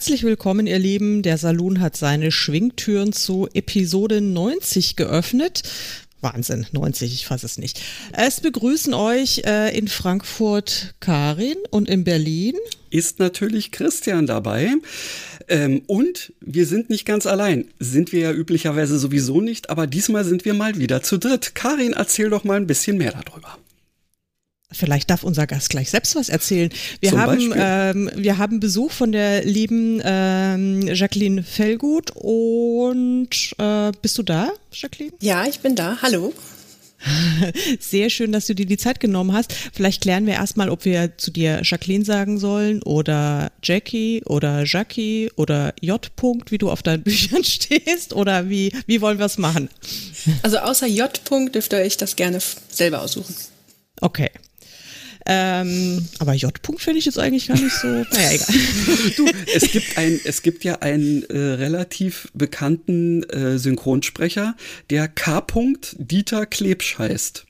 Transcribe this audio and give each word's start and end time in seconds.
Herzlich 0.00 0.22
willkommen, 0.22 0.66
ihr 0.66 0.78
Lieben. 0.78 1.20
Der 1.20 1.36
Saloon 1.36 1.78
hat 1.80 1.94
seine 1.94 2.32
Schwingtüren 2.32 3.12
zu 3.12 3.50
Episode 3.52 4.22
90 4.22 4.96
geöffnet. 4.96 5.62
Wahnsinn, 6.22 6.66
90, 6.72 7.12
ich 7.12 7.26
fasse 7.26 7.44
es 7.44 7.58
nicht. 7.58 7.82
Es 8.14 8.40
begrüßen 8.40 8.94
euch 8.94 9.42
äh, 9.44 9.76
in 9.76 9.88
Frankfurt 9.88 10.94
Karin 11.00 11.58
und 11.68 11.90
in 11.90 12.04
Berlin 12.04 12.54
ist 12.88 13.18
natürlich 13.18 13.72
Christian 13.72 14.26
dabei. 14.26 14.72
Ähm, 15.48 15.82
und 15.86 16.32
wir 16.40 16.64
sind 16.64 16.88
nicht 16.88 17.04
ganz 17.04 17.26
allein. 17.26 17.66
Sind 17.78 18.10
wir 18.12 18.20
ja 18.20 18.32
üblicherweise 18.32 18.98
sowieso 18.98 19.42
nicht, 19.42 19.68
aber 19.68 19.86
diesmal 19.86 20.24
sind 20.24 20.46
wir 20.46 20.54
mal 20.54 20.78
wieder 20.78 21.02
zu 21.02 21.18
dritt. 21.18 21.54
Karin, 21.54 21.92
erzähl 21.92 22.30
doch 22.30 22.44
mal 22.44 22.56
ein 22.56 22.66
bisschen 22.66 22.96
mehr 22.96 23.12
darüber. 23.12 23.58
Vielleicht 24.72 25.10
darf 25.10 25.24
unser 25.24 25.46
Gast 25.48 25.70
gleich 25.70 25.90
selbst 25.90 26.14
was 26.14 26.28
erzählen. 26.28 26.70
Wir, 27.00 27.12
haben, 27.12 27.52
ähm, 27.56 28.10
wir 28.14 28.38
haben 28.38 28.60
Besuch 28.60 28.92
von 28.92 29.10
der 29.10 29.44
lieben 29.44 30.00
ähm, 30.04 30.82
Jacqueline 30.86 31.42
Fellgut 31.42 32.12
und 32.14 33.30
äh, 33.58 33.90
bist 34.00 34.16
du 34.18 34.22
da, 34.22 34.52
Jacqueline? 34.72 35.12
Ja, 35.20 35.44
ich 35.44 35.58
bin 35.58 35.74
da. 35.74 35.98
Hallo. 36.02 36.32
Sehr 37.80 38.10
schön, 38.10 38.30
dass 38.30 38.46
du 38.46 38.54
dir 38.54 38.66
die 38.66 38.76
Zeit 38.76 39.00
genommen 39.00 39.32
hast. 39.32 39.52
Vielleicht 39.72 40.02
klären 40.02 40.26
wir 40.26 40.34
erstmal, 40.34 40.68
ob 40.68 40.84
wir 40.84 41.16
zu 41.16 41.30
dir 41.30 41.62
Jacqueline 41.64 42.04
sagen 42.04 42.38
sollen 42.38 42.82
oder 42.82 43.50
Jackie 43.62 44.22
oder 44.26 44.64
Jackie 44.64 45.30
oder 45.36 45.74
J. 45.80 46.10
-Punkt, 46.16 46.50
wie 46.50 46.58
du 46.58 46.70
auf 46.70 46.82
deinen 46.82 47.02
Büchern 47.04 47.42
stehst 47.42 48.12
oder 48.12 48.48
wie, 48.48 48.72
wie 48.86 49.00
wollen 49.00 49.18
wir 49.18 49.26
es 49.26 49.38
machen? 49.38 49.68
Also 50.42 50.58
außer 50.58 50.86
J. 50.86 51.10
-Punkt 51.24 51.52
dürft 51.52 51.72
ihr 51.72 51.80
euch 51.80 51.96
das 51.96 52.16
gerne 52.16 52.38
selber 52.68 53.02
aussuchen. 53.02 53.34
Okay, 54.02 54.30
ähm, 55.26 56.06
aber 56.18 56.34
J-Punkt 56.34 56.82
finde 56.82 56.98
ich 56.98 57.04
jetzt 57.04 57.18
eigentlich 57.18 57.48
gar 57.48 57.58
nicht 57.58 57.74
so. 57.74 57.86
Naja, 57.86 58.32
egal. 58.32 58.48
Du, 59.16 59.28
es 59.54 59.70
gibt 59.70 59.98
ein, 59.98 60.20
es 60.24 60.42
gibt 60.42 60.64
ja 60.64 60.76
einen 60.76 61.24
äh, 61.24 61.38
relativ 61.38 62.28
bekannten 62.34 63.22
äh, 63.24 63.58
Synchronsprecher, 63.58 64.56
der 64.88 65.08
K. 65.08 65.44
Dieter 65.98 66.46
Klebsch 66.46 66.98
heißt. 66.98 67.46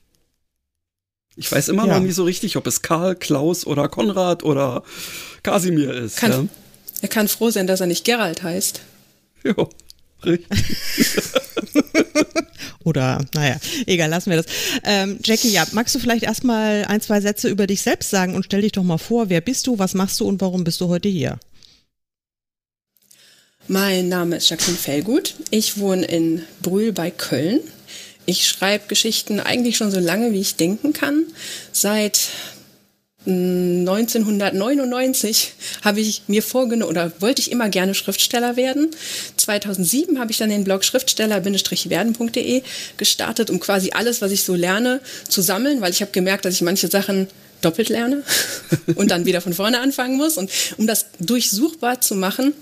Ich 1.37 1.51
weiß 1.51 1.69
immer 1.69 1.87
ja. 1.87 1.95
noch 1.95 2.03
nicht 2.03 2.15
so 2.15 2.23
richtig, 2.23 2.57
ob 2.57 2.67
es 2.67 2.81
Karl, 2.81 3.15
Klaus 3.15 3.65
oder 3.65 3.87
Konrad 3.87 4.43
oder 4.43 4.83
Kasimir 5.43 5.93
ist. 5.93 6.17
Kann, 6.17 6.31
ja. 6.31 6.45
Er 7.01 7.07
kann 7.07 7.27
froh 7.27 7.49
sein, 7.49 7.67
dass 7.67 7.79
er 7.79 7.87
nicht 7.87 8.03
Gerald 8.03 8.43
heißt. 8.43 8.81
Ja, 9.43 9.55
richtig. 10.23 10.47
Oder, 12.83 13.23
naja, 13.33 13.57
egal, 13.85 14.09
lassen 14.09 14.29
wir 14.29 14.37
das. 14.37 14.45
Ähm, 14.83 15.19
Jackie, 15.23 15.49
ja, 15.49 15.65
magst 15.71 15.93
du 15.95 15.99
vielleicht 15.99 16.23
erstmal 16.23 16.85
ein, 16.85 17.01
zwei 17.01 17.21
Sätze 17.21 17.49
über 17.49 17.67
dich 17.67 17.81
selbst 17.81 18.09
sagen 18.09 18.35
und 18.35 18.45
stell 18.45 18.61
dich 18.61 18.71
doch 18.71 18.83
mal 18.83 18.97
vor, 18.97 19.29
wer 19.29 19.41
bist 19.41 19.67
du, 19.67 19.79
was 19.79 19.93
machst 19.93 20.19
du 20.19 20.25
und 20.25 20.41
warum 20.41 20.63
bist 20.63 20.81
du 20.81 20.87
heute 20.87 21.09
hier? 21.09 21.39
Mein 23.67 24.09
Name 24.09 24.37
ist 24.37 24.49
Jacqueline 24.49 24.77
Fellgut. 24.77 25.35
Ich 25.51 25.77
wohne 25.77 26.05
in 26.05 26.41
Brühl 26.61 26.91
bei 26.91 27.11
Köln. 27.11 27.61
Ich 28.25 28.47
schreibe 28.47 28.87
Geschichten 28.87 29.39
eigentlich 29.39 29.77
schon 29.77 29.91
so 29.91 29.99
lange, 29.99 30.31
wie 30.31 30.41
ich 30.41 30.55
denken 30.55 30.93
kann. 30.93 31.25
Seit 31.71 32.29
1999 33.25 35.53
habe 35.83 35.99
ich 35.99 36.23
mir 36.25 36.41
vorgenommen 36.41 36.89
oder 36.89 37.11
wollte 37.19 37.39
ich 37.39 37.51
immer 37.51 37.69
gerne 37.69 37.93
Schriftsteller 37.93 38.55
werden. 38.55 38.89
2007 39.37 40.19
habe 40.19 40.31
ich 40.31 40.39
dann 40.39 40.49
den 40.49 40.63
Blog 40.63 40.83
schriftsteller-werden.de 40.83 42.63
gestartet, 42.97 43.51
um 43.51 43.59
quasi 43.59 43.91
alles, 43.91 44.21
was 44.21 44.31
ich 44.31 44.43
so 44.43 44.55
lerne, 44.55 45.01
zu 45.29 45.41
sammeln, 45.41 45.81
weil 45.81 45.91
ich 45.91 46.01
habe 46.01 46.11
gemerkt, 46.11 46.45
dass 46.45 46.55
ich 46.55 46.61
manche 46.61 46.87
Sachen 46.87 47.27
doppelt 47.61 47.89
lerne 47.89 48.23
und 48.95 49.11
dann 49.11 49.25
wieder 49.25 49.41
von 49.41 49.53
vorne 49.53 49.79
anfangen 49.79 50.17
muss. 50.17 50.37
Und 50.37 50.49
um 50.77 50.87
das 50.87 51.05
durchsuchbar 51.19 52.01
zu 52.01 52.15
machen, 52.15 52.53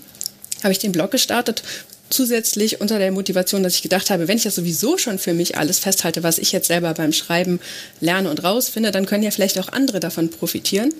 habe 0.62 0.72
ich 0.72 0.78
den 0.78 0.92
Blog 0.92 1.10
gestartet 1.10 1.62
zusätzlich 2.10 2.80
unter 2.80 2.98
der 2.98 3.12
Motivation, 3.12 3.62
dass 3.62 3.74
ich 3.74 3.82
gedacht 3.82 4.10
habe, 4.10 4.28
wenn 4.28 4.36
ich 4.36 4.42
das 4.42 4.56
sowieso 4.56 4.98
schon 4.98 5.18
für 5.18 5.32
mich 5.32 5.56
alles 5.56 5.78
festhalte, 5.78 6.22
was 6.22 6.38
ich 6.38 6.52
jetzt 6.52 6.68
selber 6.68 6.92
beim 6.94 7.12
Schreiben 7.12 7.60
lerne 8.00 8.30
und 8.30 8.44
rausfinde, 8.44 8.90
dann 8.90 9.06
können 9.06 9.22
ja 9.22 9.30
vielleicht 9.30 9.58
auch 9.58 9.68
andere 9.68 10.00
davon 10.00 10.30
profitieren. 10.30 10.92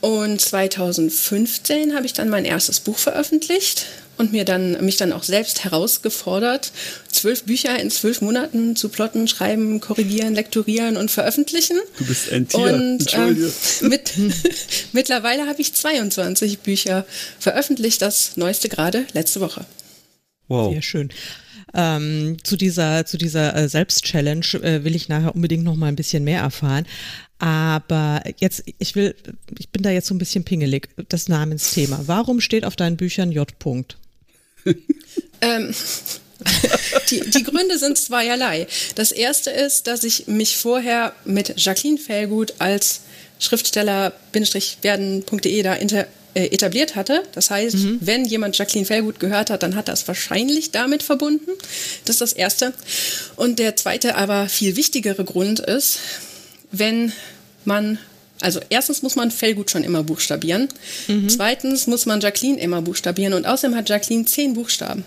Und 0.00 0.40
2015 0.40 1.94
habe 1.94 2.06
ich 2.06 2.12
dann 2.12 2.28
mein 2.28 2.44
erstes 2.44 2.80
Buch 2.80 2.98
veröffentlicht 2.98 3.86
und 4.18 4.32
mir 4.32 4.44
dann, 4.44 4.84
mich 4.84 4.96
dann 4.96 5.12
auch 5.12 5.22
selbst 5.22 5.64
herausgefordert, 5.64 6.72
zwölf 7.10 7.44
Bücher 7.44 7.78
in 7.78 7.90
zwölf 7.90 8.20
Monaten 8.20 8.74
zu 8.74 8.88
plotten, 8.88 9.28
schreiben, 9.28 9.80
korrigieren, 9.80 10.34
lektorieren 10.34 10.96
und 10.96 11.10
veröffentlichen. 11.10 11.78
Du 11.98 12.04
bist 12.04 12.32
ein 12.32 12.48
Tier. 12.48 12.74
Und 12.74 13.14
ähm, 13.14 13.52
mit, 13.88 14.12
mittlerweile 14.92 15.46
habe 15.46 15.60
ich 15.60 15.72
22 15.72 16.58
Bücher 16.58 17.06
veröffentlicht, 17.38 18.02
das 18.02 18.36
neueste 18.36 18.68
gerade 18.68 19.06
letzte 19.12 19.40
Woche. 19.40 19.64
Wow. 20.48 20.72
Sehr 20.72 20.82
schön. 20.82 21.08
Ähm, 21.74 22.36
zu 22.42 22.56
dieser, 22.56 23.06
zu 23.06 23.16
dieser 23.16 23.56
äh, 23.56 23.68
Selbstchallenge 23.68 24.46
äh, 24.62 24.84
will 24.84 24.94
ich 24.94 25.08
nachher 25.08 25.34
unbedingt 25.34 25.64
noch 25.64 25.76
mal 25.76 25.86
ein 25.86 25.96
bisschen 25.96 26.24
mehr 26.24 26.40
erfahren. 26.40 26.86
Aber 27.38 28.22
jetzt, 28.38 28.62
ich 28.78 28.94
will, 28.94 29.14
ich 29.58 29.70
bin 29.70 29.82
da 29.82 29.90
jetzt 29.90 30.06
so 30.06 30.14
ein 30.14 30.18
bisschen 30.18 30.44
pingelig, 30.44 30.88
das 31.08 31.28
Namensthema. 31.28 32.02
Warum 32.06 32.40
steht 32.40 32.64
auf 32.64 32.76
deinen 32.76 32.96
Büchern 32.96 33.32
J. 33.32 33.48
-Punkt? 33.58 33.96
ähm, 35.40 35.74
die, 37.10 37.20
die 37.30 37.42
Gründe 37.42 37.78
sind 37.78 37.98
zweierlei. 37.98 38.68
Das 38.94 39.10
erste 39.12 39.50
ist, 39.50 39.86
dass 39.86 40.02
ich 40.04 40.28
mich 40.28 40.56
vorher 40.56 41.12
mit 41.24 41.52
Jacqueline 41.56 41.98
Fellgut 41.98 42.54
als 42.58 43.02
Schriftsteller-werden.de 43.38 45.62
da 45.62 45.74
inter 45.74 46.06
äh, 46.34 46.46
etabliert 46.46 46.96
hatte. 46.96 47.22
Das 47.32 47.50
heißt, 47.50 47.76
mhm. 47.76 47.98
wenn 48.00 48.24
jemand 48.24 48.56
Jacqueline 48.56 48.86
Fellgut 48.86 49.20
gehört 49.20 49.50
hat, 49.50 49.62
dann 49.62 49.74
hat 49.74 49.88
er 49.88 49.94
es 49.94 50.06
wahrscheinlich 50.08 50.70
damit 50.70 51.02
verbunden. 51.02 51.50
Das 52.04 52.16
ist 52.16 52.20
das 52.20 52.32
Erste. 52.32 52.72
Und 53.36 53.58
der 53.58 53.76
zweite, 53.76 54.16
aber 54.16 54.48
viel 54.48 54.76
wichtigere 54.76 55.24
Grund 55.24 55.60
ist, 55.60 55.98
wenn 56.70 57.12
man 57.64 57.98
also 58.40 58.60
erstens 58.70 59.02
muss 59.02 59.14
man 59.14 59.30
Fellgut 59.30 59.70
schon 59.70 59.84
immer 59.84 60.02
buchstabieren. 60.02 60.68
Mhm. 61.06 61.28
Zweitens 61.28 61.86
muss 61.86 62.06
man 62.06 62.20
Jacqueline 62.20 62.60
immer 62.60 62.82
buchstabieren. 62.82 63.34
Und 63.34 63.46
außerdem 63.46 63.76
hat 63.76 63.88
Jacqueline 63.88 64.24
zehn 64.24 64.54
Buchstaben. 64.54 65.04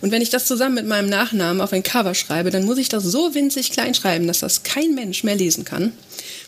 Und 0.00 0.12
wenn 0.12 0.22
ich 0.22 0.30
das 0.30 0.46
zusammen 0.46 0.76
mit 0.76 0.86
meinem 0.86 1.08
Nachnamen 1.08 1.60
auf 1.60 1.72
ein 1.72 1.82
Cover 1.82 2.14
schreibe, 2.14 2.50
dann 2.50 2.64
muss 2.64 2.78
ich 2.78 2.88
das 2.88 3.02
so 3.02 3.34
winzig 3.34 3.72
klein 3.72 3.94
schreiben, 3.94 4.26
dass 4.26 4.40
das 4.40 4.62
kein 4.62 4.94
Mensch 4.94 5.24
mehr 5.24 5.34
lesen 5.34 5.64
kann. 5.64 5.92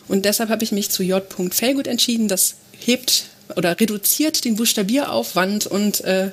Und 0.07 0.23
deshalb 0.23 0.49
habe 0.49 0.63
ich 0.63 0.71
mich 0.71 0.89
zu 0.89 1.03
J. 1.03 1.23
Fellgut 1.51 1.87
entschieden. 1.87 2.27
Das 2.27 2.55
hebt 2.77 3.25
oder 3.55 3.79
reduziert 3.79 4.45
den 4.45 4.55
Buchstabieraufwand 4.55 5.67
und 5.67 6.01
äh, 6.01 6.31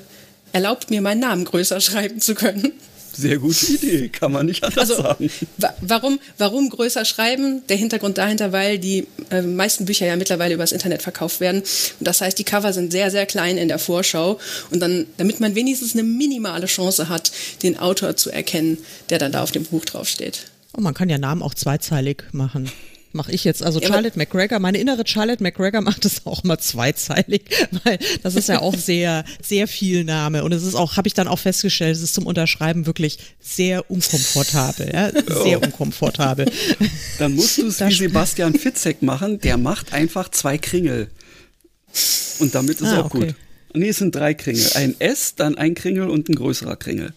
erlaubt 0.53 0.91
mir, 0.91 1.01
meinen 1.01 1.21
Namen 1.21 1.45
größer 1.45 1.81
schreiben 1.81 2.21
zu 2.21 2.35
können. 2.35 2.73
Sehr 3.13 3.39
gute 3.39 3.73
Idee, 3.73 4.09
kann 4.11 4.31
man 4.31 4.45
nicht 4.45 4.63
anders 4.63 4.91
also, 4.91 5.03
sagen. 5.03 5.31
Wa 5.57 5.73
warum, 5.81 6.21
warum 6.37 6.69
größer 6.69 7.07
schreiben? 7.07 7.63
Der 7.69 7.79
Hintergrund 7.79 8.19
dahinter, 8.19 8.53
weil 8.53 8.79
die 8.79 9.07
äh, 9.31 9.41
meisten 9.41 9.87
Bücher 9.87 10.07
ja 10.07 10.17
mittlerweile 10.17 10.53
übers 10.53 10.73
Internet 10.73 11.01
verkauft 11.01 11.41
werden. 11.41 11.63
Und 11.63 12.07
das 12.07 12.21
heißt, 12.21 12.39
die 12.39 12.45
Cover 12.45 12.75
sind 12.75 12.93
sehr, 12.93 13.11
sehr 13.11 13.25
klein 13.25 13.57
in 13.57 13.69
der 13.69 13.79
Vorschau. 13.79 14.39
Und 14.71 14.81
dann, 14.81 15.07
damit 15.17 15.41
man 15.41 15.55
wenigstens 15.55 15.95
eine 15.95 16.03
minimale 16.03 16.67
Chance 16.67 17.09
hat, 17.09 17.33
den 17.63 17.79
Autor 17.79 18.17
zu 18.17 18.31
erkennen, 18.31 18.77
der 19.09 19.19
dann 19.19 19.33
da 19.33 19.43
auf 19.43 19.51
dem 19.51 19.65
Buch 19.65 19.87
draufsteht. 19.87 20.51
Und 20.73 20.83
man 20.83 20.93
kann 20.93 21.09
ja 21.09 21.17
Namen 21.17 21.43
auch 21.43 21.55
zweizeilig 21.55 22.25
machen 22.33 22.71
mache 23.17 23.33
ich 23.33 23.45
jetzt. 23.45 23.63
Also 23.63 23.81
Charlotte 23.81 24.19
McGregor, 24.19 24.59
meine 24.59 24.79
innere 24.79 25.07
Charlotte 25.07 25.43
McGregor 25.43 25.81
macht 25.81 26.05
es 26.05 26.27
auch 26.27 26.45
mal 26.45 26.59
zweizeilig, 26.59 27.43
weil 27.85 27.99
das 28.23 28.35
ist 28.37 28.49
ja 28.49 28.61
auch 28.61 28.75
sehr, 28.77 29.25
sehr 29.43 29.67
viel 29.67 30.05
Name. 30.05 30.45
Und 30.45 30.53
es 30.53 30.63
ist 30.63 30.75
auch, 30.75 30.97
habe 30.97 31.09
ich 31.09 31.15
dann 31.15 31.29
auch 31.29 31.39
festgestellt, 31.39 31.97
es 31.97 32.03
ist 32.03 32.15
zum 32.15 32.27
Unterschreiben 32.27 32.87
wirklich 32.87 33.19
sehr 33.41 33.91
unkomfortabel. 33.91 34.91
Ja? 34.93 35.11
Sehr 35.43 35.61
oh. 35.61 35.65
unkomfortabel. 35.65 36.51
Dann 37.19 37.35
musst 37.35 37.59
du 37.59 37.67
es 37.67 37.81
wie 37.81 37.93
Sebastian 37.93 38.55
Fitzek 38.55 39.03
machen, 39.03 39.41
der 39.41 39.57
macht 39.57 39.93
einfach 39.93 40.31
zwei 40.31 40.59
Kringel. 40.59 41.09
Und 42.39 42.55
damit 42.55 42.81
ist 42.81 42.89
ah, 42.89 43.01
auch 43.01 43.07
okay. 43.07 43.29
gut. 43.29 43.35
Nee, 43.75 43.89
es 43.89 43.99
sind 43.99 44.15
drei 44.15 44.35
Kringel. 44.35 44.69
Ein 44.75 44.95
S, 44.99 45.35
dann 45.35 45.57
ein 45.57 45.75
Kringel 45.75 46.09
und 46.09 46.29
ein 46.29 46.35
größerer 46.35 46.77
Kringel. 46.77 47.13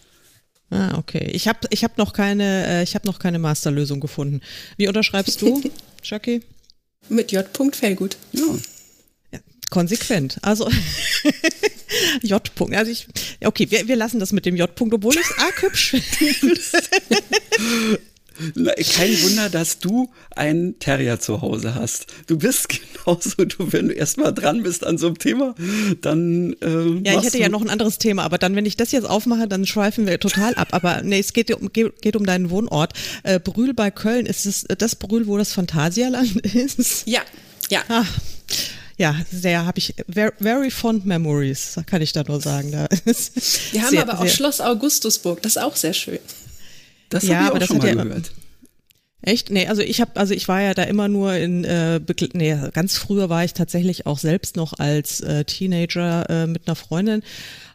Ah, 0.70 0.96
okay. 0.98 1.28
Ich 1.32 1.48
habe 1.48 1.58
ich 1.70 1.82
hab 1.82 1.98
noch 1.98 2.12
keine, 2.12 2.66
äh, 2.66 2.82
ich 2.82 2.94
habe 2.94 3.06
noch 3.06 3.18
keine 3.18 3.38
Masterlösung 3.38 4.00
gefunden. 4.00 4.40
Wie 4.76 4.86
unterschreibst 4.86 5.42
du, 5.42 5.62
Jackie? 6.02 6.42
Mit 7.08 7.32
J. 7.32 7.44
Fellgut. 7.72 8.16
Ja. 8.32 8.44
ja. 9.32 9.40
konsequent. 9.68 10.38
Also 10.42 10.70
J-Punkt. 12.22 12.76
Also 12.76 12.92
ich, 12.92 13.08
okay, 13.44 13.68
wir, 13.70 13.88
wir 13.88 13.96
lassen 13.96 14.20
das 14.20 14.32
mit 14.32 14.46
dem 14.46 14.56
J-Punkt, 14.56 14.94
obwohl 14.94 15.14
ich 15.14 15.20
es 15.20 15.38
arg 15.38 15.62
hübsch 15.62 15.90
finde. 16.00 16.60
Kein 18.94 19.22
Wunder, 19.22 19.50
dass 19.50 19.78
du 19.78 20.10
einen 20.34 20.78
Terrier 20.78 21.20
zu 21.20 21.42
Hause 21.42 21.74
hast. 21.74 22.06
Du 22.26 22.38
bist 22.38 22.68
genauso, 23.04 23.44
du, 23.44 23.72
wenn 23.72 23.88
du 23.88 23.94
erstmal 23.94 24.32
dran 24.32 24.62
bist 24.62 24.84
an 24.84 24.98
so 24.98 25.08
einem 25.08 25.18
Thema, 25.18 25.54
dann. 26.00 26.54
Äh, 26.60 27.08
ja, 27.08 27.18
ich 27.18 27.24
hätte 27.24 27.38
ja 27.38 27.48
noch 27.48 27.62
ein 27.62 27.70
anderes 27.70 27.98
Thema, 27.98 28.24
aber 28.24 28.38
dann, 28.38 28.56
wenn 28.56 28.66
ich 28.66 28.76
das 28.76 28.92
jetzt 28.92 29.08
aufmache, 29.08 29.48
dann 29.48 29.66
schweifen 29.66 30.06
wir 30.06 30.18
total 30.18 30.54
ab. 30.54 30.68
Aber 30.72 31.02
nee, 31.02 31.18
es 31.18 31.32
geht 31.32 31.50
um, 31.54 31.72
geht 31.72 32.16
um 32.16 32.26
deinen 32.26 32.50
Wohnort. 32.50 32.92
Äh, 33.22 33.40
Brühl 33.40 33.74
bei 33.74 33.90
Köln, 33.90 34.26
ist 34.26 34.46
es 34.46 34.64
das 34.78 34.96
Brühl, 34.96 35.26
wo 35.26 35.36
das 35.36 35.52
Phantasialand 35.52 36.36
ist? 36.54 37.06
Ja, 37.06 37.20
ja. 37.70 37.82
Ah, 37.88 38.04
ja, 39.00 39.16
sehr 39.32 39.64
habe 39.64 39.78
ich 39.78 39.94
very, 40.08 40.32
very, 40.38 40.70
fond 40.70 41.06
memories, 41.06 41.76
kann 41.86 42.02
ich 42.02 42.12
da 42.12 42.22
nur 42.22 42.38
sagen. 42.40 42.70
Da 42.70 42.86
Wir 43.72 43.82
haben 43.82 43.90
sehr, 43.90 44.02
aber 44.02 44.18
auch 44.18 44.24
sehr, 44.24 44.30
Schloss 44.30 44.60
Augustusburg, 44.60 45.40
das 45.40 45.56
ist 45.56 45.62
auch 45.62 45.74
sehr 45.74 45.94
schön. 45.94 46.18
Das 47.10 47.24
ja, 47.24 47.44
habe 47.44 47.58
ich 47.58 47.64
auch 47.64 47.66
schon 47.66 47.78
mal 47.78 47.88
ja, 47.88 48.02
gehört. 48.02 48.32
Echt? 49.22 49.50
Nee, 49.50 49.66
also 49.66 49.82
ich 49.82 50.00
habe, 50.00 50.12
also 50.14 50.32
ich 50.32 50.48
war 50.48 50.62
ja 50.62 50.72
da 50.72 50.84
immer 50.84 51.08
nur 51.08 51.34
in, 51.34 51.64
äh, 51.64 52.00
nee, 52.32 52.56
ganz 52.72 52.96
früher 52.96 53.28
war 53.28 53.44
ich 53.44 53.52
tatsächlich 53.52 54.06
auch 54.06 54.18
selbst 54.18 54.56
noch 54.56 54.78
als 54.78 55.20
äh, 55.20 55.44
Teenager 55.44 56.28
äh, 56.30 56.46
mit 56.46 56.66
einer 56.66 56.74
Freundin 56.74 57.22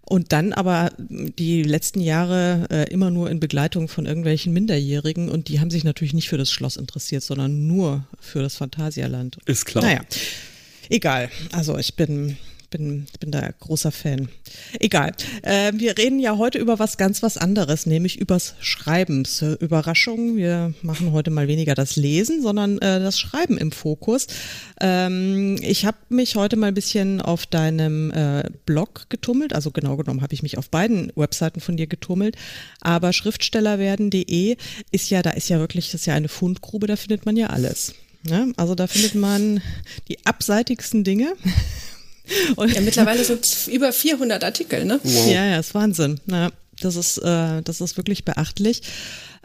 und 0.02 0.32
dann 0.32 0.54
aber 0.54 0.92
die 0.98 1.62
letzten 1.62 2.00
Jahre 2.00 2.68
äh, 2.72 2.92
immer 2.92 3.12
nur 3.12 3.30
in 3.30 3.40
Begleitung 3.40 3.88
von 3.88 4.08
irgendwelchen 4.08 4.54
Minderjährigen 4.54 5.30
und 5.30 5.48
die 5.48 5.60
haben 5.60 5.70
sich 5.70 5.84
natürlich 5.84 6.14
nicht 6.14 6.30
für 6.30 6.38
das 6.38 6.52
Schloss 6.52 6.78
interessiert, 6.78 7.22
sondern 7.22 7.68
nur 7.68 8.08
für 8.20 8.42
das 8.42 8.56
Phantasialand. 8.56 9.38
Ist 9.46 9.66
klar. 9.66 9.84
Naja, 9.84 10.02
egal. 10.90 11.30
Also 11.52 11.78
ich 11.78 11.96
bin 11.96 12.38
bin, 12.78 13.08
bin 13.20 13.32
da 13.32 13.50
großer 13.60 13.92
Fan. 13.92 14.28
Egal. 14.80 15.14
Äh, 15.44 15.72
wir 15.76 15.98
reden 15.98 16.20
ja 16.20 16.38
heute 16.38 16.58
über 16.58 16.78
was 16.78 16.98
ganz 16.98 17.24
was 17.24 17.38
anderes, 17.38 17.86
nämlich 17.86 18.20
übers 18.20 18.56
Schreiben. 18.60 19.24
Überraschung, 19.60 20.36
wir 20.36 20.74
machen 20.82 21.12
heute 21.14 21.32
mal 21.32 21.48
weniger 21.48 21.74
das 21.74 21.96
Lesen, 21.96 22.42
sondern 22.42 22.78
äh, 22.80 23.00
das 23.00 23.20
Schreiben 23.20 23.58
im 23.58 23.72
Fokus. 23.72 24.28
Ähm, 24.82 25.58
ich 25.62 25.86
habe 25.86 25.98
mich 26.10 26.36
heute 26.36 26.58
mal 26.58 26.68
ein 26.68 26.74
bisschen 26.74 27.22
auf 27.22 27.46
deinem 27.46 28.12
äh, 28.12 28.44
Blog 28.66 29.06
getummelt, 29.10 29.54
also 29.54 29.72
genau 29.72 29.96
genommen 29.96 30.22
habe 30.22 30.34
ich 30.34 30.44
mich 30.44 30.58
auf 30.58 30.70
beiden 30.70 31.12
Webseiten 31.16 31.62
von 31.62 31.78
dir 31.78 31.88
getummelt, 31.88 32.36
aber 32.82 33.14
schriftstellerwerden.de 33.14 34.58
ist 34.92 35.10
ja, 35.10 35.22
da 35.22 35.32
ist 35.32 35.50
ja 35.50 35.60
wirklich, 35.60 35.92
das 35.92 36.02
ist 36.02 36.08
ja 36.08 36.16
eine 36.16 36.28
Fundgrube, 36.28 36.88
da 36.88 36.96
findet 36.96 37.26
man 37.26 37.38
ja 37.38 37.48
alles. 37.48 37.96
Ne? 38.24 38.54
Also 38.58 38.76
da 38.76 38.88
findet 38.88 39.16
man 39.16 39.62
die 40.10 40.26
abseitigsten 40.26 41.04
Dinge. 41.04 41.34
Und 42.56 42.74
ja, 42.74 42.82
mittlerweile 42.82 43.24
sind 43.24 43.44
es 43.44 43.68
über 43.68 43.92
400 43.92 44.44
Artikel, 44.44 44.86
ne? 44.86 45.00
Wow. 45.04 45.28
Ja, 45.32 45.46
ja, 45.46 45.60
ist 45.60 45.74
Wahnsinn. 45.74 46.20
Ja, 46.28 46.52
das 46.82 46.96
ist, 46.96 47.18
äh, 47.20 47.62
das 47.62 47.82
ist 47.82 47.98
wirklich 47.98 48.26
beachtlich. 48.26 48.82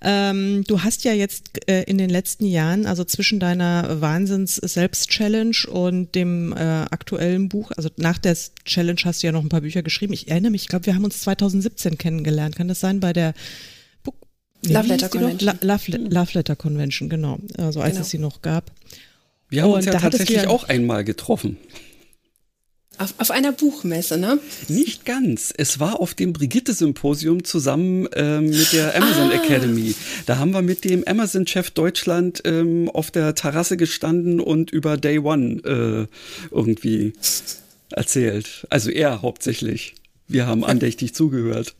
Ähm, 0.03 0.65
du 0.67 0.82
hast 0.82 1.05
ja 1.05 1.12
jetzt 1.12 1.69
äh, 1.69 1.82
in 1.82 1.99
den 1.99 2.09
letzten 2.09 2.47
Jahren, 2.47 2.87
also 2.87 3.05
zwischen 3.05 3.38
deiner 3.38 4.00
Wahnsinns-Selbst-Challenge 4.00 5.56
und 5.71 6.15
dem 6.15 6.55
äh, 6.55 6.56
aktuellen 6.56 7.50
Buch, 7.50 7.71
also 7.77 7.91
nach 7.97 8.17
der 8.17 8.35
Challenge 8.65 9.00
hast 9.05 9.23
du 9.23 9.26
ja 9.26 9.33
noch 9.33 9.43
ein 9.43 9.50
paar 9.50 9.61
Bücher 9.61 9.83
geschrieben. 9.83 10.15
Ich 10.15 10.29
erinnere 10.29 10.53
mich, 10.53 10.62
ich 10.62 10.69
glaube, 10.69 10.87
wir 10.87 10.94
haben 10.94 11.05
uns 11.05 11.21
2017 11.21 11.99
kennengelernt. 11.99 12.56
Kann 12.56 12.69
das 12.69 12.81
sein 12.81 13.00
bei 13.00 13.12
der 13.12 13.35
Book 14.03 14.15
Love 14.62 14.88
Letter 14.88 15.11
Convention? 15.11 15.59
Love, 15.61 15.93
Love, 15.93 16.31
Letter 16.33 16.56
Convention, 16.56 17.11
genau. 17.11 17.38
Also 17.59 17.83
als 17.83 17.93
genau. 17.93 18.03
es 18.03 18.11
sie 18.11 18.19
noch 18.19 18.41
gab. 18.41 18.73
Wir 19.50 19.62
haben 19.62 19.71
und 19.71 19.76
uns 19.76 19.87
ja 19.87 19.93
tatsächlich 19.99 20.44
ja 20.44 20.49
auch 20.49 20.65
einmal 20.65 21.05
getroffen. 21.05 21.59
Auf, 22.98 23.14
auf 23.16 23.31
einer 23.31 23.52
Buchmesse, 23.52 24.19
ne? 24.19 24.38
Nicht 24.69 25.06
ganz. 25.06 25.54
Es 25.56 25.81
war 25.81 26.00
auf 26.00 26.12
dem 26.12 26.32
Brigitte-Symposium 26.34 27.44
zusammen 27.44 28.08
ähm, 28.14 28.50
mit 28.50 28.72
der 28.72 28.94
Amazon 28.94 29.31
ah. 29.31 29.34
Academy. 29.34 29.94
Da 30.26 30.37
haben 30.37 30.50
wir 30.50 30.60
mit 30.60 30.84
dem 30.84 31.04
Amazon-Chef 31.06 31.70
Deutschland 31.70 32.42
ähm, 32.44 32.90
auf 32.90 33.10
der 33.10 33.34
Terrasse 33.34 33.76
gestanden 33.76 34.38
und 34.38 34.70
über 34.70 34.98
Day 34.98 35.19
One 35.19 35.62
äh, 35.64 36.54
irgendwie 36.54 37.14
erzählt. 37.90 38.66
Also 38.69 38.90
er 38.90 39.22
hauptsächlich. 39.22 39.94
Wir 40.28 40.46
haben 40.46 40.64
andächtig 40.64 41.14
zugehört. 41.14 41.75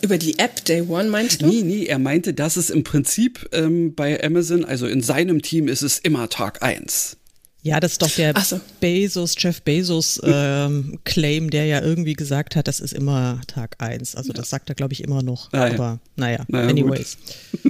Über 0.00 0.18
die 0.18 0.38
App 0.38 0.64
Day 0.64 0.82
One 0.82 1.08
meinst 1.08 1.42
du? 1.42 1.46
Nee, 1.46 1.62
nee, 1.62 1.84
er 1.86 1.98
meinte, 1.98 2.34
dass 2.34 2.56
es 2.56 2.70
im 2.70 2.84
Prinzip 2.84 3.48
ähm, 3.52 3.94
bei 3.94 4.22
Amazon, 4.22 4.64
also 4.64 4.86
in 4.86 5.02
seinem 5.02 5.42
Team 5.42 5.66
ist 5.66 5.82
es 5.82 5.98
immer 5.98 6.28
Tag 6.28 6.62
1. 6.62 7.16
Ja, 7.64 7.80
das 7.80 7.92
ist 7.92 8.02
doch 8.02 8.10
der 8.10 8.38
so. 8.42 8.60
Bezos, 8.78 9.36
Jeff 9.38 9.62
Bezos 9.62 10.20
ähm, 10.22 10.98
Claim, 11.04 11.48
der 11.48 11.64
ja 11.64 11.80
irgendwie 11.80 12.12
gesagt 12.12 12.56
hat, 12.56 12.68
das 12.68 12.78
ist 12.78 12.92
immer 12.92 13.40
Tag 13.46 13.76
eins. 13.78 14.14
Also 14.14 14.34
das 14.34 14.50
sagt 14.50 14.68
er, 14.68 14.74
glaube 14.74 14.92
ich, 14.92 15.02
immer 15.02 15.22
noch. 15.22 15.50
Ah, 15.54 15.68
aber 15.68 15.98
naja, 16.14 16.44
naja 16.48 16.68
anyways. 16.68 17.16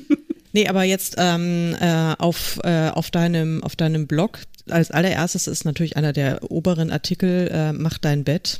nee, 0.53 0.67
aber 0.67 0.83
jetzt 0.83 1.15
ähm, 1.19 1.77
äh, 1.81 2.15
auf, 2.19 2.59
äh, 2.65 2.89
auf, 2.89 3.13
deinem, 3.13 3.63
auf 3.63 3.77
deinem 3.77 4.09
Blog, 4.09 4.41
als 4.69 4.91
allererstes 4.91 5.47
ist 5.47 5.65
natürlich 5.65 5.97
einer 5.97 6.13
der 6.13 6.51
oberen 6.51 6.91
Artikel, 6.91 7.49
äh, 7.53 7.73
mach 7.73 7.99
dein 7.99 8.25
Bett. 8.25 8.59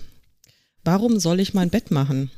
Warum 0.85 1.19
soll 1.19 1.41
ich 1.41 1.53
mein 1.53 1.69
Bett 1.69 1.91
machen? 1.91 2.31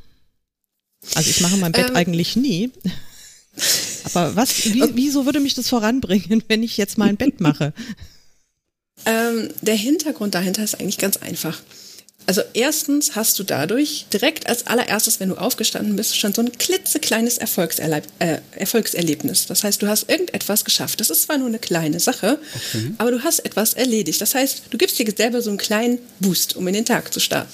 Also 1.14 1.28
ich 1.28 1.42
mache 1.42 1.58
mein 1.58 1.72
Bett 1.72 1.90
ähm. 1.90 1.96
eigentlich 1.96 2.34
nie. 2.34 2.70
Aber 4.14 4.36
was, 4.36 4.72
wie, 4.72 4.84
wieso 4.94 5.26
würde 5.26 5.40
mich 5.40 5.52
das 5.52 5.68
voranbringen, 5.68 6.42
wenn 6.48 6.62
ich 6.62 6.78
jetzt 6.78 6.96
mal 6.96 7.10
ein 7.10 7.18
Bett 7.18 7.42
mache? 7.42 7.74
Ähm, 9.04 9.50
der 9.60 9.74
Hintergrund 9.74 10.34
dahinter 10.34 10.64
ist 10.64 10.80
eigentlich 10.80 10.98
ganz 10.98 11.16
einfach. 11.18 11.60
Also 12.28 12.42
erstens 12.54 13.14
hast 13.14 13.38
du 13.38 13.44
dadurch 13.44 14.06
direkt 14.12 14.48
als 14.48 14.66
allererstes, 14.66 15.20
wenn 15.20 15.28
du 15.28 15.36
aufgestanden 15.36 15.94
bist, 15.94 16.18
schon 16.18 16.34
so 16.34 16.42
ein 16.42 16.50
klitzekleines 16.50 17.38
Erfolgserleb 17.38 18.02
äh, 18.18 18.38
Erfolgserlebnis. 18.56 19.46
Das 19.46 19.62
heißt, 19.62 19.80
du 19.80 19.86
hast 19.86 20.10
irgendetwas 20.10 20.64
geschafft. 20.64 20.98
Das 20.98 21.10
ist 21.10 21.22
zwar 21.22 21.38
nur 21.38 21.46
eine 21.46 21.60
kleine 21.60 22.00
Sache, 22.00 22.40
okay. 22.54 22.94
aber 22.98 23.12
du 23.12 23.22
hast 23.22 23.40
etwas 23.40 23.74
erledigt. 23.74 24.20
Das 24.20 24.34
heißt, 24.34 24.62
du 24.70 24.78
gibst 24.78 24.98
dir 24.98 25.06
selber 25.16 25.40
so 25.40 25.50
einen 25.50 25.58
kleinen 25.58 25.98
Boost, 26.18 26.56
um 26.56 26.66
in 26.66 26.74
den 26.74 26.84
Tag 26.84 27.12
zu 27.12 27.20
starten. 27.20 27.52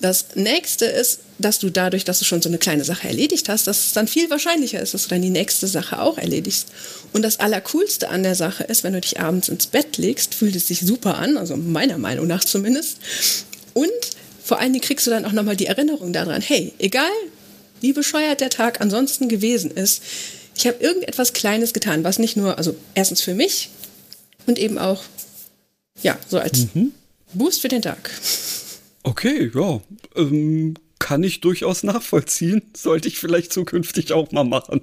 Das 0.00 0.26
nächste 0.34 0.86
ist, 0.86 1.20
dass 1.38 1.58
du 1.58 1.70
dadurch, 1.70 2.04
dass 2.04 2.18
du 2.18 2.24
schon 2.24 2.42
so 2.42 2.48
eine 2.48 2.58
kleine 2.58 2.84
Sache 2.84 3.08
erledigt 3.08 3.48
hast, 3.48 3.66
dass 3.66 3.86
es 3.86 3.92
dann 3.92 4.08
viel 4.08 4.30
wahrscheinlicher 4.30 4.80
ist, 4.80 4.94
dass 4.94 5.04
du 5.04 5.08
dann 5.10 5.22
die 5.22 5.30
nächste 5.30 5.66
Sache 5.66 6.00
auch 6.00 6.18
erledigst. 6.18 6.68
Und 7.12 7.22
das 7.22 7.40
Allercoolste 7.40 8.08
an 8.08 8.22
der 8.22 8.34
Sache 8.34 8.64
ist, 8.64 8.82
wenn 8.82 8.94
du 8.94 9.00
dich 9.00 9.20
abends 9.20 9.48
ins 9.48 9.66
Bett 9.66 9.98
legst, 9.98 10.34
fühlt 10.34 10.56
es 10.56 10.68
sich 10.68 10.80
super 10.80 11.18
an, 11.18 11.36
also 11.36 11.56
meiner 11.56 11.98
Meinung 11.98 12.26
nach 12.26 12.44
zumindest. 12.44 12.98
Und 13.74 13.90
vor 14.42 14.58
allen 14.58 14.72
Dingen 14.72 14.84
kriegst 14.84 15.06
du 15.06 15.10
dann 15.10 15.24
auch 15.24 15.32
nochmal 15.32 15.56
die 15.56 15.66
Erinnerung 15.66 16.12
daran, 16.12 16.40
hey, 16.40 16.72
egal 16.78 17.10
wie 17.80 17.92
bescheuert 17.92 18.40
der 18.40 18.50
Tag 18.50 18.80
ansonsten 18.80 19.28
gewesen 19.28 19.70
ist, 19.70 20.02
ich 20.56 20.66
habe 20.66 20.82
irgendetwas 20.82 21.32
Kleines 21.32 21.72
getan, 21.72 22.04
was 22.04 22.18
nicht 22.18 22.36
nur, 22.36 22.58
also 22.58 22.76
erstens 22.94 23.22
für 23.22 23.34
mich 23.34 23.70
und 24.46 24.58
eben 24.58 24.78
auch, 24.78 25.02
ja, 26.02 26.18
so 26.28 26.38
als 26.38 26.66
mhm. 26.74 26.92
Boost 27.32 27.62
für 27.62 27.68
den 27.68 27.82
Tag. 27.82 28.10
Okay, 29.02 29.50
ja. 29.54 29.80
Ähm, 30.16 30.74
kann 30.98 31.22
ich 31.22 31.40
durchaus 31.40 31.82
nachvollziehen. 31.82 32.62
Sollte 32.76 33.08
ich 33.08 33.18
vielleicht 33.18 33.52
zukünftig 33.52 34.12
auch 34.12 34.30
mal 34.32 34.44
machen. 34.44 34.82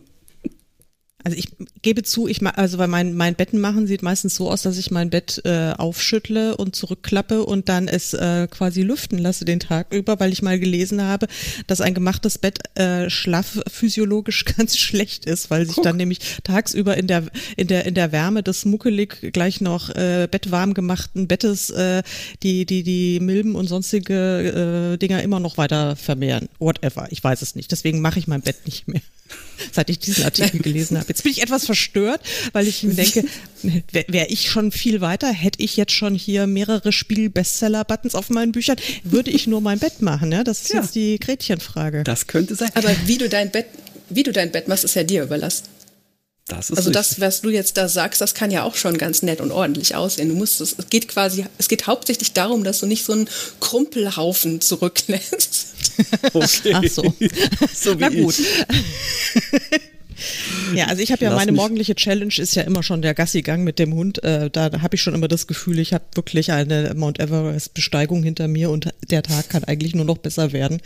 Also 1.24 1.36
ich 1.36 1.50
gebe 1.81 2.03
zu, 2.03 2.27
ich 2.27 2.45
also 2.45 2.77
bei 2.77 2.86
mein, 2.86 3.15
mein 3.15 3.33
Betten 3.33 3.59
machen 3.59 3.88
sieht 3.88 4.03
meistens 4.03 4.36
so 4.36 4.51
aus, 4.51 4.62
dass 4.62 4.77
ich 4.77 4.91
mein 4.91 5.09
Bett 5.09 5.41
äh, 5.45 5.74
aufschüttle 5.75 6.55
und 6.55 6.75
zurückklappe 6.75 7.43
und 7.43 7.69
dann 7.69 7.88
es 7.88 8.13
äh, 8.13 8.47
quasi 8.50 8.83
lüften 8.83 9.17
lasse 9.17 9.43
den 9.43 9.59
Tag 9.59 9.91
über, 9.91 10.19
weil 10.19 10.31
ich 10.31 10.43
mal 10.43 10.59
gelesen 10.59 11.01
habe, 11.01 11.27
dass 11.65 11.81
ein 11.81 11.95
gemachtes 11.95 12.38
Bett 12.38 12.59
äh, 12.77 13.09
schlaff 13.09 13.59
physiologisch 13.67 14.45
ganz 14.57 14.77
schlecht 14.77 15.25
ist, 15.25 15.50
weil 15.50 15.65
sich 15.65 15.75
Guck. 15.75 15.86
dann 15.86 15.97
nämlich 15.97 16.19
tagsüber 16.43 16.95
in 16.95 17.07
der 17.07 17.24
in 17.57 17.67
der 17.67 17.86
in 17.86 17.95
der 17.95 18.12
Wärme 18.12 18.43
des 18.43 18.65
muckelig 18.65 19.33
gleich 19.33 19.59
noch 19.59 19.89
äh, 19.89 20.27
bettwarm 20.29 20.75
gemachten 20.75 21.27
Bettes 21.27 21.71
äh, 21.71 22.03
die 22.43 22.67
die 22.67 22.83
die 22.83 23.19
Milben 23.19 23.55
und 23.55 23.67
sonstige 23.67 24.93
äh, 24.93 24.97
Dinger 24.97 25.24
immer 25.24 25.39
noch 25.39 25.57
weiter 25.57 25.95
vermehren. 25.95 26.47
Whatever, 26.59 27.07
ich 27.09 27.24
weiß 27.24 27.41
es 27.41 27.55
nicht. 27.55 27.71
Deswegen 27.71 28.01
mache 28.01 28.19
ich 28.19 28.27
mein 28.27 28.41
Bett 28.41 28.65
nicht 28.65 28.88
mehr. 28.88 29.01
seit 29.72 29.89
ich 29.89 30.00
diesen 30.00 30.24
Artikel 30.24 30.60
gelesen 30.60 30.98
habe. 30.98 31.07
Jetzt 31.10 31.24
bin 31.24 31.31
ich 31.31 31.41
etwas 31.41 31.65
verstört, 31.65 32.22
weil 32.53 32.67
ich 32.67 32.84
mir 32.84 32.93
denke, 32.93 33.24
wäre 33.91 34.05
wär 34.07 34.31
ich 34.31 34.50
schon 34.50 34.72
viel 34.72 35.01
weiter, 35.01 35.31
hätte 35.31 35.62
ich 35.62 35.77
jetzt 35.77 35.91
schon 35.91 36.15
hier 36.15 36.48
mehrere 36.48 36.91
Spiegel-Bestseller-Buttons 36.91 38.15
auf 38.15 38.29
meinen 38.29 38.51
Büchern, 38.51 38.77
würde 39.03 39.31
ich 39.31 39.48
nur 39.48 39.62
mein 39.62 39.79
Bett 39.79 40.01
machen. 40.01 40.31
Ja? 40.31 40.43
Das 40.43 40.62
ist 40.62 40.74
ja. 40.74 40.81
jetzt 40.81 40.96
die 40.96 41.19
Gretchenfrage. 41.19 42.03
Das 42.03 42.27
könnte 42.27 42.55
sein. 42.55 42.69
Aber 42.74 42.89
wie 43.05 43.17
du 43.17 43.29
dein 43.29 43.51
Bett, 43.51 43.67
wie 44.10 44.24
du 44.24 44.31
dein 44.31 44.51
Bett 44.51 44.67
machst, 44.67 44.84
ist 44.84 44.96
ja 44.96 45.03
dir 45.03 45.24
überlassen. 45.24 45.65
Das 46.47 46.69
ist 46.69 46.77
also 46.77 46.91
das, 46.91 47.19
was 47.19 47.41
du 47.41 47.49
jetzt 47.49 47.75
da 47.75 47.89
sagst, 47.89 48.21
das 48.21 48.33
kann 48.33 48.51
ja 48.51 48.63
auch 48.63 48.75
schon 48.75 48.97
ganz 48.97 49.21
nett 49.21 49.41
und 49.41 49.51
ordentlich 49.51 49.95
aussehen. 49.95 50.29
Du 50.29 50.35
musst 50.35 50.61
es, 50.61 50.75
es 50.77 50.89
geht 50.89 51.09
quasi, 51.09 51.45
es 51.57 51.67
geht 51.67 51.87
hauptsächlich 51.87 52.31
darum, 52.33 52.63
dass 52.63 52.79
du 52.79 52.85
nicht 52.85 53.03
so 53.03 53.13
einen 53.13 53.29
Krumpelhaufen 53.59 54.61
zurücklässt. 54.61 55.65
Okay. 56.31 56.73
Ach 56.75 56.83
so. 56.83 57.01
so 57.73 57.95
wie 57.95 58.01
Na 58.01 58.09
gut. 58.09 58.35
Ja, 60.75 60.85
also 60.85 61.01
ich 61.01 61.11
habe 61.11 61.23
ja 61.23 61.33
meine 61.33 61.51
morgendliche 61.51 61.95
Challenge 61.95 62.33
ist 62.37 62.55
ja 62.55 62.63
immer 62.63 62.83
schon 62.83 63.01
der 63.01 63.13
Gassigang 63.13 63.63
mit 63.63 63.79
dem 63.79 63.93
Hund. 63.93 64.23
Äh, 64.23 64.49
da 64.49 64.81
habe 64.81 64.95
ich 64.95 65.01
schon 65.01 65.15
immer 65.15 65.27
das 65.27 65.47
Gefühl, 65.47 65.79
ich 65.79 65.93
habe 65.93 66.05
wirklich 66.15 66.51
eine 66.51 66.93
Mount 66.95 67.19
Everest 67.19 67.73
Besteigung 67.73 68.23
hinter 68.23 68.47
mir 68.47 68.69
und 68.69 68.89
der 69.09 69.23
Tag 69.23 69.49
kann 69.49 69.63
eigentlich 69.63 69.95
nur 69.95 70.05
noch 70.05 70.17
besser 70.17 70.51
werden. 70.51 70.81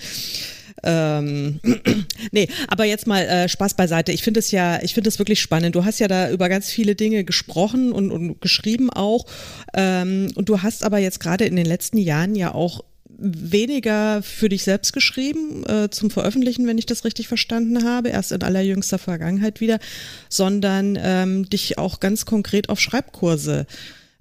Ähm, 0.83 1.59
nee, 2.31 2.47
aber 2.67 2.85
jetzt 2.85 3.07
mal 3.07 3.21
äh, 3.21 3.49
Spaß 3.49 3.75
beiseite. 3.75 4.11
Ich 4.11 4.23
finde 4.23 4.39
es 4.39 4.51
ja, 4.51 4.81
ich 4.81 4.93
finde 4.93 5.09
es 5.09 5.19
wirklich 5.19 5.41
spannend. 5.41 5.75
Du 5.75 5.85
hast 5.85 5.99
ja 5.99 6.07
da 6.07 6.29
über 6.31 6.49
ganz 6.49 6.69
viele 6.69 6.95
Dinge 6.95 7.23
gesprochen 7.23 7.91
und, 7.91 8.11
und 8.11 8.41
geschrieben 8.41 8.89
auch. 8.89 9.25
Ähm, 9.73 10.31
und 10.35 10.49
du 10.49 10.61
hast 10.61 10.83
aber 10.83 10.99
jetzt 10.99 11.19
gerade 11.19 11.45
in 11.45 11.55
den 11.55 11.65
letzten 11.65 11.97
Jahren 11.97 12.35
ja 12.35 12.53
auch 12.53 12.83
weniger 13.21 14.23
für 14.23 14.49
dich 14.49 14.63
selbst 14.63 14.93
geschrieben 14.93 15.63
äh, 15.67 15.89
zum 15.89 16.09
Veröffentlichen, 16.09 16.65
wenn 16.65 16.79
ich 16.79 16.87
das 16.87 17.05
richtig 17.05 17.27
verstanden 17.27 17.83
habe, 17.83 18.09
erst 18.09 18.31
in 18.31 18.41
allerjüngster 18.41 18.97
Vergangenheit 18.97 19.61
wieder, 19.61 19.79
sondern 20.27 20.97
ähm, 20.99 21.47
dich 21.47 21.77
auch 21.77 21.99
ganz 21.99 22.25
konkret 22.25 22.69
auf 22.69 22.79
Schreibkurse 22.79 23.67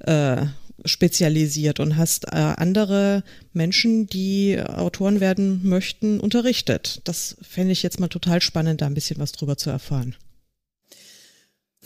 äh, 0.00 0.42
spezialisiert 0.84 1.80
und 1.80 1.96
hast 1.96 2.26
äh, 2.26 2.36
andere 2.36 3.22
Menschen, 3.52 4.06
die 4.06 4.60
Autoren 4.60 5.20
werden 5.20 5.60
möchten, 5.62 6.20
unterrichtet. 6.20 7.00
Das 7.04 7.36
fände 7.42 7.72
ich 7.72 7.82
jetzt 7.82 8.00
mal 8.00 8.08
total 8.08 8.42
spannend, 8.42 8.80
da 8.80 8.86
ein 8.86 8.94
bisschen 8.94 9.18
was 9.18 9.32
drüber 9.32 9.56
zu 9.56 9.70
erfahren. 9.70 10.16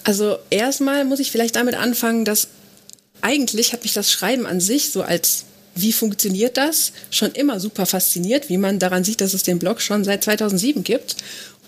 Also 0.02 0.38
erstmal 0.50 1.04
muss 1.04 1.20
ich 1.20 1.30
vielleicht 1.30 1.56
damit 1.56 1.74
anfangen, 1.74 2.24
dass 2.24 2.48
eigentlich 3.20 3.72
hat 3.72 3.84
mich 3.84 3.92
das 3.92 4.10
Schreiben 4.10 4.46
an 4.46 4.60
sich 4.60 4.90
so 4.90 5.02
als 5.02 5.44
wie 5.76 5.92
funktioniert 5.92 6.56
das? 6.56 6.92
Schon 7.10 7.32
immer 7.32 7.58
super 7.58 7.86
fasziniert, 7.86 8.48
wie 8.48 8.58
man 8.58 8.78
daran 8.78 9.02
sieht, 9.02 9.20
dass 9.20 9.34
es 9.34 9.42
den 9.42 9.58
Blog 9.58 9.80
schon 9.80 10.04
seit 10.04 10.22
2007 10.22 10.84
gibt. 10.84 11.16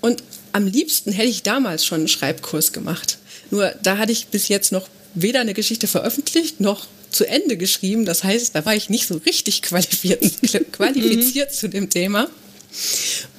Und 0.00 0.23
am 0.52 0.66
liebsten 0.66 1.12
hätte 1.12 1.28
ich 1.28 1.42
damals 1.42 1.85
schon 1.85 2.00
einen 2.00 2.09
Schreibkurs 2.09 2.73
gemacht. 2.73 3.18
Nur 3.50 3.75
da 3.83 3.99
hatte 3.99 4.12
ich 4.12 4.28
bis 4.28 4.49
jetzt 4.49 4.71
noch 4.71 4.88
weder 5.14 5.40
eine 5.40 5.54
Geschichte 5.54 5.87
veröffentlicht 5.87 6.61
noch 6.61 6.87
zu 7.16 7.26
Ende 7.26 7.56
geschrieben. 7.56 8.04
Das 8.04 8.25
heißt, 8.25 8.54
da 8.54 8.64
war 8.64 8.75
ich 8.75 8.90
nicht 8.90 9.06
so 9.06 9.16
richtig 9.16 9.62
qualifiziert, 9.62 10.73
qualifiziert 10.73 11.52
zu 11.52 11.68
dem 11.68 11.88
Thema. 11.88 12.28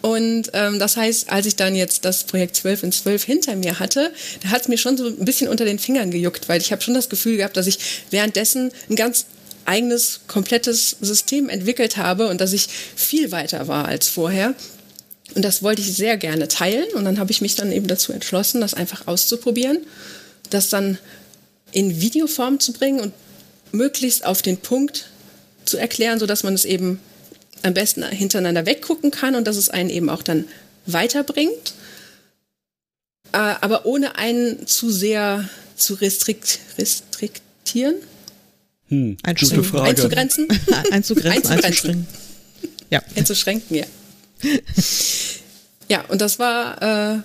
Und 0.01 0.49
ähm, 0.53 0.79
das 0.79 0.97
heißt, 0.97 1.29
als 1.29 1.45
ich 1.45 1.55
dann 1.55 1.75
jetzt 1.75 2.05
das 2.05 2.23
Projekt 2.23 2.55
12 2.55 2.83
in 2.83 2.91
12 2.91 3.23
hinter 3.23 3.55
mir 3.55 3.79
hatte, 3.79 4.11
da 4.41 4.49
hat 4.49 4.61
es 4.61 4.67
mir 4.67 4.77
schon 4.77 4.97
so 4.97 5.05
ein 5.07 5.25
bisschen 5.25 5.47
unter 5.47 5.65
den 5.65 5.77
Fingern 5.77 6.09
gejuckt, 6.09 6.49
weil 6.49 6.59
ich 6.59 6.71
habe 6.71 6.81
schon 6.81 6.95
das 6.95 7.09
Gefühl 7.09 7.37
gehabt, 7.37 7.55
dass 7.55 7.67
ich 7.67 7.77
währenddessen 8.09 8.71
ein 8.89 8.95
ganz 8.95 9.25
eigenes, 9.65 10.21
komplettes 10.27 10.95
System 11.01 11.49
entwickelt 11.49 11.97
habe 11.97 12.29
und 12.29 12.41
dass 12.41 12.53
ich 12.53 12.67
viel 12.95 13.31
weiter 13.31 13.67
war 13.67 13.85
als 13.85 14.07
vorher. 14.07 14.55
Und 15.35 15.43
das 15.43 15.61
wollte 15.61 15.81
ich 15.81 15.93
sehr 15.93 16.17
gerne 16.17 16.47
teilen. 16.47 16.87
Und 16.95 17.05
dann 17.05 17.19
habe 17.19 17.31
ich 17.31 17.41
mich 17.41 17.55
dann 17.55 17.71
eben 17.71 17.87
dazu 17.87 18.13
entschlossen, 18.13 18.61
das 18.61 18.73
einfach 18.73 19.07
auszuprobieren, 19.07 19.79
das 20.49 20.69
dann 20.69 20.97
in 21.73 22.01
Videoform 22.01 22.59
zu 22.59 22.73
bringen 22.73 23.01
und 23.01 23.13
möglichst 23.71 24.25
auf 24.25 24.41
den 24.41 24.57
Punkt 24.57 25.09
zu 25.65 25.77
erklären, 25.77 26.19
sodass 26.19 26.43
man 26.43 26.53
es 26.53 26.65
eben 26.65 26.99
am 27.63 27.73
besten 27.73 28.03
hintereinander 28.03 28.65
weggucken 28.65 29.11
kann 29.11 29.35
und 29.35 29.45
dass 29.45 29.57
es 29.57 29.69
einen 29.69 29.89
eben 29.89 30.09
auch 30.09 30.23
dann 30.23 30.45
weiterbringt, 30.85 31.73
äh, 33.33 33.37
aber 33.37 33.85
ohne 33.85 34.17
einen 34.17 34.67
zu 34.67 34.91
sehr 34.91 35.49
zu 35.75 35.95
restrikt, 35.95 36.59
restriktieren. 36.77 37.95
Hm, 38.89 39.17
gute 39.39 39.63
Frage. 39.63 39.83
Einzugrenzen? 39.89 40.47
einzugrenzen, 40.91 41.51
einzuschränken. 41.51 42.07
Ja. 42.89 43.01
Einzuschränken, 43.15 43.77
ja. 43.77 43.85
ja, 45.89 46.05
und 46.05 46.21
das 46.21 46.39
war 46.39 47.15
äh, 47.15 47.19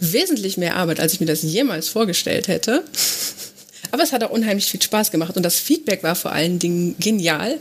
wesentlich 0.00 0.56
mehr 0.56 0.76
Arbeit, 0.76 1.00
als 1.00 1.12
ich 1.12 1.20
mir 1.20 1.26
das 1.26 1.42
jemals 1.42 1.88
vorgestellt 1.88 2.48
hätte. 2.48 2.84
Aber 3.94 4.02
es 4.02 4.12
hat 4.12 4.24
auch 4.24 4.30
unheimlich 4.30 4.66
viel 4.66 4.82
Spaß 4.82 5.12
gemacht 5.12 5.36
und 5.36 5.44
das 5.44 5.54
Feedback 5.54 6.02
war 6.02 6.16
vor 6.16 6.32
allen 6.32 6.58
Dingen 6.58 6.96
genial. 6.98 7.60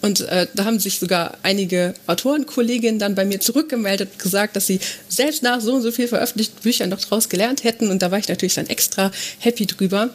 Und 0.00 0.22
äh, 0.22 0.46
da 0.54 0.64
haben 0.64 0.78
sich 0.78 0.98
sogar 0.98 1.36
einige 1.42 1.92
Autorenkolleginnen 2.06 2.98
dann 2.98 3.14
bei 3.14 3.26
mir 3.26 3.38
zurückgemeldet 3.38 4.08
und 4.12 4.18
gesagt, 4.18 4.56
dass 4.56 4.66
sie 4.66 4.80
selbst 5.10 5.42
nach 5.42 5.60
so 5.60 5.74
und 5.74 5.82
so 5.82 5.92
viel 5.92 6.08
veröffentlichten 6.08 6.58
Büchern 6.62 6.88
noch 6.88 7.00
draus 7.02 7.28
gelernt 7.28 7.64
hätten. 7.64 7.90
Und 7.90 8.00
da 8.00 8.10
war 8.10 8.18
ich 8.18 8.28
natürlich 8.28 8.54
dann 8.54 8.66
extra 8.66 9.12
happy 9.40 9.66
drüber. 9.66 10.08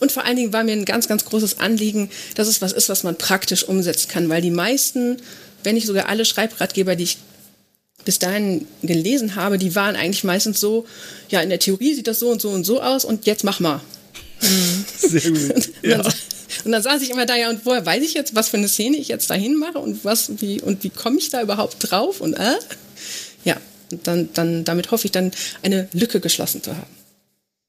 Und 0.00 0.10
vor 0.12 0.24
allen 0.24 0.36
Dingen 0.36 0.54
war 0.54 0.64
mir 0.64 0.72
ein 0.72 0.86
ganz, 0.86 1.08
ganz 1.08 1.26
großes 1.26 1.60
Anliegen, 1.60 2.08
dass 2.36 2.48
es 2.48 2.62
was 2.62 2.72
ist, 2.72 2.88
was 2.88 3.02
man 3.02 3.16
praktisch 3.16 3.64
umsetzen 3.68 4.08
kann. 4.08 4.30
Weil 4.30 4.40
die 4.40 4.50
meisten, 4.50 5.18
wenn 5.62 5.74
nicht 5.74 5.86
sogar 5.86 6.08
alle 6.08 6.24
Schreibratgeber, 6.24 6.96
die 6.96 7.04
ich 7.04 7.18
bis 8.06 8.18
dahin 8.18 8.66
gelesen 8.82 9.36
habe, 9.36 9.58
die 9.58 9.74
waren 9.74 9.94
eigentlich 9.94 10.24
meistens 10.24 10.58
so, 10.58 10.86
ja, 11.28 11.42
in 11.42 11.50
der 11.50 11.58
Theorie 11.58 11.92
sieht 11.92 12.06
das 12.06 12.18
so 12.18 12.30
und 12.30 12.40
so 12.40 12.48
und 12.48 12.64
so 12.64 12.80
aus 12.80 13.04
und 13.04 13.26
jetzt 13.26 13.44
mach 13.44 13.60
mal. 13.60 13.82
Sehr 14.98 15.30
gut. 15.30 15.70
Ja. 15.82 15.96
Und, 15.96 16.06
dann, 16.06 16.14
und 16.64 16.72
dann 16.72 16.82
saß 16.82 17.02
ich 17.02 17.10
immer 17.10 17.26
da, 17.26 17.36
ja, 17.36 17.50
und 17.50 17.64
woher 17.64 17.84
weiß 17.84 18.02
ich 18.02 18.14
jetzt, 18.14 18.34
was 18.34 18.48
für 18.48 18.56
eine 18.56 18.68
Szene 18.68 18.96
ich 18.96 19.08
jetzt 19.08 19.30
dahin 19.30 19.56
mache 19.56 19.78
und 19.78 20.04
was, 20.04 20.32
wie, 20.40 20.60
und 20.60 20.82
wie 20.84 20.90
komme 20.90 21.18
ich 21.18 21.30
da 21.30 21.42
überhaupt 21.42 21.76
drauf? 21.80 22.20
Und 22.20 22.34
äh? 22.34 22.54
ja, 23.44 23.56
und 23.90 24.06
dann, 24.06 24.28
dann, 24.34 24.64
damit 24.64 24.90
hoffe 24.90 25.06
ich 25.06 25.12
dann 25.12 25.32
eine 25.62 25.88
Lücke 25.92 26.20
geschlossen 26.20 26.62
zu 26.62 26.76
haben. 26.76 27.01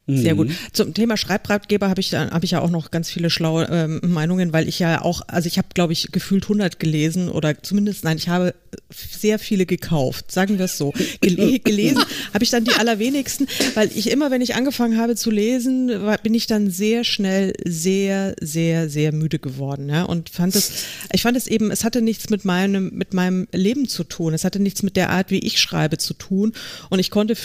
Sehr 0.05 0.35
gut. 0.35 0.49
Mhm. 0.49 0.55
Zum 0.73 0.93
Thema 0.93 1.15
Schreibratgeber 1.15 1.89
habe 1.89 2.01
ich, 2.01 2.13
hab 2.13 2.43
ich 2.43 2.51
ja 2.51 2.59
auch 2.59 2.69
noch 2.69 2.91
ganz 2.91 3.09
viele 3.09 3.29
schlaue 3.29 3.69
ähm, 3.71 4.01
Meinungen, 4.03 4.51
weil 4.51 4.67
ich 4.67 4.79
ja 4.79 5.01
auch, 5.01 5.21
also 5.27 5.47
ich 5.47 5.57
habe, 5.57 5.69
glaube 5.73 5.93
ich, 5.93 6.11
gefühlt 6.11 6.43
100 6.43 6.77
gelesen 6.77 7.29
oder 7.29 7.63
zumindest, 7.63 8.03
nein, 8.03 8.17
ich 8.17 8.27
habe 8.27 8.53
sehr 8.91 9.39
viele 9.39 9.65
gekauft, 9.65 10.29
sagen 10.31 10.57
wir 10.57 10.65
es 10.65 10.77
so. 10.77 10.93
Gele 11.21 11.59
gelesen 11.63 12.03
habe 12.33 12.43
ich 12.43 12.49
dann 12.49 12.65
die 12.65 12.73
allerwenigsten, 12.73 13.47
weil 13.75 13.89
ich 13.95 14.11
immer, 14.11 14.29
wenn 14.29 14.41
ich 14.41 14.55
angefangen 14.55 14.97
habe 14.97 15.15
zu 15.15 15.31
lesen, 15.31 15.89
war, 16.03 16.17
bin 16.17 16.33
ich 16.33 16.47
dann 16.47 16.69
sehr 16.69 17.05
schnell 17.05 17.53
sehr, 17.65 18.35
sehr, 18.41 18.89
sehr 18.89 19.13
müde 19.13 19.39
geworden. 19.39 19.87
Ja? 19.89 20.03
Und 20.03 20.29
fand 20.29 20.55
es, 20.55 20.85
ich 21.13 21.21
fand 21.21 21.37
es 21.37 21.47
eben, 21.47 21.71
es 21.71 21.83
hatte 21.83 22.01
nichts 22.01 22.29
mit 22.29 22.43
meinem, 22.43 22.89
mit 22.93 23.13
meinem 23.13 23.47
Leben 23.53 23.87
zu 23.87 24.03
tun. 24.03 24.33
Es 24.33 24.43
hatte 24.43 24.59
nichts 24.59 24.83
mit 24.83 24.97
der 24.97 25.11
Art, 25.11 25.31
wie 25.31 25.39
ich 25.39 25.59
schreibe, 25.59 25.97
zu 25.97 26.13
tun. 26.13 26.51
Und 26.89 26.99
ich 26.99 27.09
konnte 27.09 27.35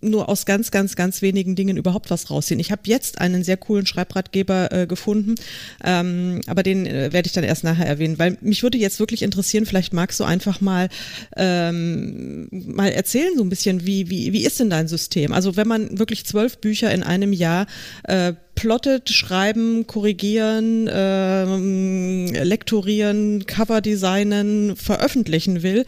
nur 0.00 0.28
aus 0.28 0.46
ganz, 0.46 0.70
ganz, 0.70 0.94
ganz 0.94 1.22
wenigen 1.22 1.56
Dingen 1.56 1.76
überhaupt 1.76 2.03
überhaupt 2.04 2.10
was 2.10 2.30
rausziehen. 2.30 2.60
Ich 2.60 2.70
habe 2.70 2.82
jetzt 2.86 3.20
einen 3.20 3.44
sehr 3.44 3.56
coolen 3.56 3.86
Schreibratgeber 3.86 4.72
äh, 4.72 4.86
gefunden, 4.86 5.34
ähm, 5.82 6.40
aber 6.46 6.62
den 6.62 6.86
äh, 6.86 7.12
werde 7.12 7.26
ich 7.26 7.32
dann 7.32 7.44
erst 7.44 7.64
nachher 7.64 7.86
erwähnen, 7.86 8.18
weil 8.18 8.36
mich 8.40 8.62
würde 8.62 8.78
jetzt 8.78 9.00
wirklich 9.00 9.22
interessieren, 9.22 9.66
vielleicht 9.66 9.92
magst 9.92 10.20
du 10.20 10.24
einfach 10.24 10.60
mal, 10.60 10.88
ähm, 11.36 12.48
mal 12.50 12.90
erzählen 12.90 13.32
so 13.36 13.42
ein 13.42 13.48
bisschen, 13.48 13.86
wie, 13.86 14.10
wie, 14.10 14.32
wie 14.32 14.44
ist 14.44 14.60
denn 14.60 14.70
dein 14.70 14.88
System? 14.88 15.32
Also 15.32 15.56
wenn 15.56 15.68
man 15.68 15.98
wirklich 15.98 16.24
zwölf 16.24 16.58
Bücher 16.58 16.92
in 16.92 17.02
einem 17.02 17.32
Jahr 17.32 17.66
äh, 18.04 18.34
plottet, 18.54 19.10
schreiben, 19.10 19.86
korrigieren, 19.86 20.88
ähm, 20.92 22.26
lektorieren, 22.32 23.46
Cover 23.46 23.80
designen, 23.80 24.76
veröffentlichen 24.76 25.62
will, 25.62 25.84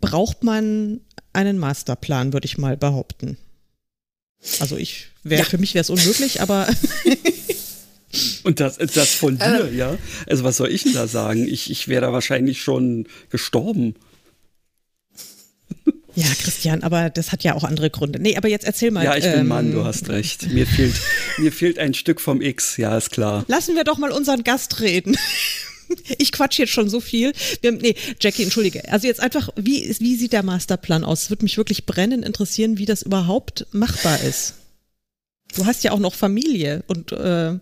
braucht 0.00 0.42
man 0.42 1.00
einen 1.32 1.58
Masterplan, 1.58 2.32
würde 2.32 2.46
ich 2.46 2.56
mal 2.58 2.76
behaupten. 2.76 3.36
Also 4.60 4.76
ich 4.76 5.08
wäre, 5.22 5.42
ja. 5.42 5.48
für 5.48 5.58
mich 5.58 5.74
wäre 5.74 5.82
es 5.82 5.90
unmöglich, 5.90 6.40
aber. 6.40 6.68
Und 8.42 8.60
das, 8.60 8.78
das 8.78 9.14
von 9.14 9.38
dir, 9.38 9.68
äh. 9.70 9.76
ja? 9.76 9.98
Also 10.26 10.42
was 10.44 10.56
soll 10.56 10.70
ich 10.70 10.84
denn 10.84 10.94
da 10.94 11.06
sagen? 11.06 11.46
Ich, 11.46 11.70
ich 11.70 11.88
wäre 11.88 12.02
da 12.02 12.12
wahrscheinlich 12.12 12.62
schon 12.62 13.06
gestorben. 13.30 13.94
Ja, 16.14 16.26
Christian, 16.42 16.82
aber 16.82 17.10
das 17.10 17.30
hat 17.30 17.44
ja 17.44 17.54
auch 17.54 17.62
andere 17.62 17.90
Gründe. 17.90 18.18
Nee, 18.18 18.36
aber 18.36 18.48
jetzt 18.48 18.64
erzähl 18.64 18.90
mal. 18.90 19.04
Ja, 19.04 19.16
ich 19.16 19.22
bin 19.22 19.40
ähm, 19.40 19.46
Mann, 19.48 19.70
du 19.70 19.84
hast 19.84 20.08
recht. 20.08 20.50
Mir 20.50 20.66
fehlt, 20.66 20.94
mir 21.36 21.52
fehlt 21.52 21.78
ein 21.78 21.94
Stück 21.94 22.20
vom 22.20 22.40
X, 22.40 22.76
ja, 22.76 22.96
ist 22.96 23.10
klar. 23.10 23.44
Lassen 23.46 23.76
wir 23.76 23.84
doch 23.84 23.98
mal 23.98 24.10
unseren 24.10 24.42
Gast 24.42 24.80
reden. 24.80 25.16
Ich 26.18 26.32
quatsch 26.32 26.58
jetzt 26.58 26.72
schon 26.72 26.88
so 26.88 27.00
viel. 27.00 27.32
Wir, 27.60 27.72
nee, 27.72 27.94
Jackie, 28.20 28.42
entschuldige. 28.42 28.90
Also 28.90 29.06
jetzt 29.06 29.20
einfach, 29.20 29.50
wie, 29.56 29.94
wie 30.00 30.16
sieht 30.16 30.32
der 30.32 30.42
Masterplan 30.42 31.04
aus? 31.04 31.24
Es 31.24 31.30
würde 31.30 31.44
mich 31.44 31.56
wirklich 31.56 31.86
brennend 31.86 32.24
interessieren, 32.24 32.78
wie 32.78 32.86
das 32.86 33.02
überhaupt 33.02 33.66
machbar 33.72 34.20
ist. 34.22 34.54
Du 35.54 35.66
hast 35.66 35.84
ja 35.84 35.92
auch 35.92 35.98
noch 35.98 36.14
Familie 36.14 36.84
und 36.86 37.12
äh, 37.12 37.58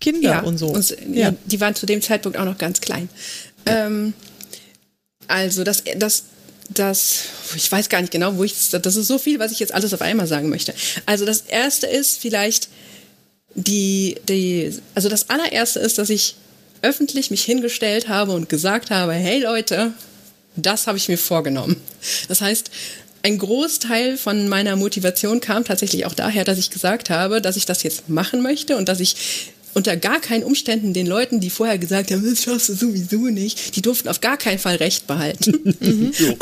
Kinder 0.00 0.30
ja, 0.30 0.40
und 0.42 0.58
so. 0.58 0.68
Und, 0.68 0.90
ja. 1.08 1.30
ja. 1.30 1.34
die 1.46 1.60
waren 1.60 1.74
zu 1.74 1.86
dem 1.86 2.02
Zeitpunkt 2.02 2.38
auch 2.38 2.44
noch 2.44 2.58
ganz 2.58 2.80
klein. 2.80 3.08
Ja. 3.66 3.86
Ähm, 3.86 4.14
also 5.28 5.64
das, 5.64 5.84
das, 5.96 6.24
das, 6.68 7.24
ich 7.54 7.70
weiß 7.70 7.88
gar 7.88 8.00
nicht 8.00 8.12
genau, 8.12 8.36
wo 8.36 8.44
ich, 8.44 8.54
das 8.70 8.96
ist 8.96 9.06
so 9.06 9.18
viel, 9.18 9.38
was 9.38 9.52
ich 9.52 9.60
jetzt 9.60 9.72
alles 9.72 9.94
auf 9.94 10.02
einmal 10.02 10.26
sagen 10.26 10.48
möchte. 10.48 10.74
Also 11.06 11.24
das 11.24 11.42
erste 11.42 11.86
ist 11.86 12.20
vielleicht 12.20 12.68
die, 13.54 14.16
die, 14.28 14.76
also 14.94 15.08
das 15.08 15.30
allererste 15.30 15.78
ist, 15.78 15.98
dass 15.98 16.10
ich 16.10 16.36
öffentlich 16.84 17.30
mich 17.30 17.42
hingestellt 17.44 18.08
habe 18.08 18.32
und 18.32 18.48
gesagt 18.48 18.90
habe, 18.90 19.12
hey 19.12 19.42
Leute, 19.42 19.92
das 20.56 20.86
habe 20.86 20.98
ich 20.98 21.08
mir 21.08 21.18
vorgenommen. 21.18 21.76
Das 22.28 22.40
heißt, 22.40 22.70
ein 23.22 23.38
Großteil 23.38 24.18
von 24.18 24.48
meiner 24.48 24.76
Motivation 24.76 25.40
kam 25.40 25.64
tatsächlich 25.64 26.04
auch 26.04 26.14
daher, 26.14 26.44
dass 26.44 26.58
ich 26.58 26.70
gesagt 26.70 27.10
habe, 27.10 27.40
dass 27.40 27.56
ich 27.56 27.64
das 27.64 27.82
jetzt 27.82 28.08
machen 28.08 28.42
möchte 28.42 28.76
und 28.76 28.88
dass 28.88 29.00
ich 29.00 29.16
unter 29.72 29.96
gar 29.96 30.20
keinen 30.20 30.44
Umständen 30.44 30.92
den 30.92 31.06
Leuten, 31.06 31.40
die 31.40 31.50
vorher 31.50 31.78
gesagt 31.78 32.10
haben, 32.10 32.24
das 32.28 32.44
schaffst 32.44 32.68
du 32.68 32.74
sowieso 32.74 33.16
nicht, 33.16 33.74
die 33.76 33.82
durften 33.82 34.08
auf 34.08 34.20
gar 34.20 34.36
keinen 34.36 34.58
Fall 34.58 34.76
Recht 34.76 35.06
behalten. 35.06 35.74
Mhm. 35.84 36.12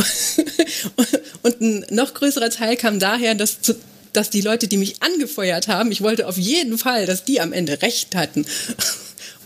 und 1.43 1.61
ein 1.61 1.87
noch 1.91 2.15
größerer 2.15 2.51
Teil 2.51 2.77
kam 2.77 2.99
daher, 2.99 3.35
dass 3.35 3.61
zu, 3.61 3.75
dass 4.13 4.31
die 4.31 4.41
Leute, 4.41 4.69
die 4.69 4.77
mich 4.77 5.03
angefeuert 5.03 5.69
haben, 5.69 5.91
ich 5.91 6.03
wollte 6.03 6.27
auf 6.27 6.37
jeden 6.37 6.79
Fall, 6.79 7.07
dass 7.07 7.25
die 7.25 7.41
am 7.41 7.53
Ende 7.53 7.81
recht 7.83 8.15
hatten. 8.15 8.45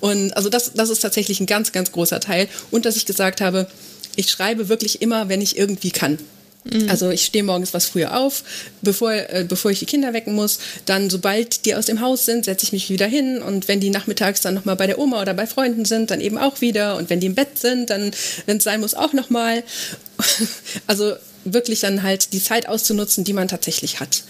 Und 0.01 0.37
also 0.37 0.49
das, 0.49 0.73
das 0.75 0.91
ist 0.91 1.01
tatsächlich 1.01 1.41
ein 1.41 1.47
ganz, 1.47 1.73
ganz 1.73 1.93
großer 1.93 2.21
Teil. 2.21 2.49
Und 2.71 2.85
dass 2.85 2.97
ich 2.97 3.07
gesagt 3.07 3.41
habe, 3.41 3.67
ich 4.17 4.31
schreibe 4.31 4.69
wirklich 4.69 5.03
immer, 5.03 5.29
wenn 5.29 5.41
ich 5.41 5.59
irgendwie 5.59 5.91
kann. 5.91 6.19
Mhm. 6.71 6.91
Also 6.91 7.11
ich 7.11 7.25
stehe 7.25 7.45
morgens 7.45 7.75
was 7.75 7.87
früher 7.87 8.17
auf, 8.17 8.43
bevor, 8.83 9.13
äh, 9.13 9.45
bevor 9.49 9.71
ich 9.71 9.79
die 9.79 9.87
Kinder 9.87 10.13
wecken 10.13 10.35
muss. 10.35 10.59
Dann, 10.85 11.11
sobald 11.11 11.65
die 11.65 11.75
aus 11.75 11.87
dem 11.87 12.01
Haus 12.01 12.25
sind, 12.25 12.45
setze 12.45 12.65
ich 12.65 12.73
mich 12.73 12.91
wieder 12.91 13.07
hin. 13.07 13.43
Und 13.43 13.69
wenn 13.69 13.81
die 13.81 13.91
nachmittags 13.91 14.41
dann 14.41 14.55
nochmal 14.55 14.77
bei 14.77 14.87
der 14.87 14.99
Oma 14.99 15.21
oder 15.21 15.35
bei 15.35 15.47
Freunden 15.47 15.85
sind, 15.85 16.11
dann 16.11 16.21
eben 16.21 16.39
auch 16.39 16.61
wieder. 16.61 16.97
Und 16.97 17.11
wenn 17.11 17.21
die 17.21 17.27
im 17.27 17.35
Bett 17.35 17.59
sind, 17.59 17.91
dann, 17.91 18.11
wenn 18.47 18.59
es 18.59 18.65
sein 18.65 18.81
muss, 18.81 18.95
auch 18.95 19.13
nochmal. 19.13 19.63
also 20.87 21.15
wirklich 21.45 21.81
dann 21.81 22.03
halt 22.03 22.33
die 22.33 22.43
Zeit 22.43 22.69
auszunutzen, 22.69 23.23
die 23.23 23.33
man 23.33 23.49
tatsächlich 23.49 24.01
hat. 24.01 24.25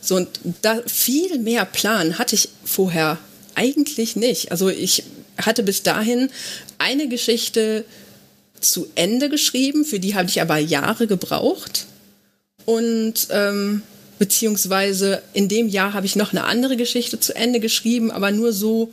So, 0.00 0.16
und 0.16 0.28
da 0.62 0.80
viel 0.86 1.38
mehr 1.38 1.64
Plan 1.64 2.18
hatte 2.18 2.34
ich 2.34 2.48
vorher 2.64 3.18
eigentlich 3.54 4.16
nicht. 4.16 4.50
Also 4.50 4.68
ich 4.68 5.04
hatte 5.38 5.62
bis 5.62 5.82
dahin 5.82 6.30
eine 6.78 7.08
Geschichte 7.08 7.84
zu 8.60 8.86
Ende 8.94 9.28
geschrieben, 9.28 9.84
für 9.84 9.98
die 9.98 10.14
habe 10.14 10.28
ich 10.28 10.40
aber 10.40 10.58
Jahre 10.58 11.06
gebraucht. 11.06 11.86
Und 12.64 13.28
ähm, 13.30 13.82
beziehungsweise 14.18 15.22
in 15.32 15.48
dem 15.48 15.68
Jahr 15.68 15.94
habe 15.94 16.06
ich 16.06 16.16
noch 16.16 16.32
eine 16.32 16.44
andere 16.44 16.76
Geschichte 16.76 17.18
zu 17.18 17.34
Ende 17.34 17.60
geschrieben, 17.60 18.10
aber 18.10 18.30
nur 18.30 18.52
so 18.52 18.92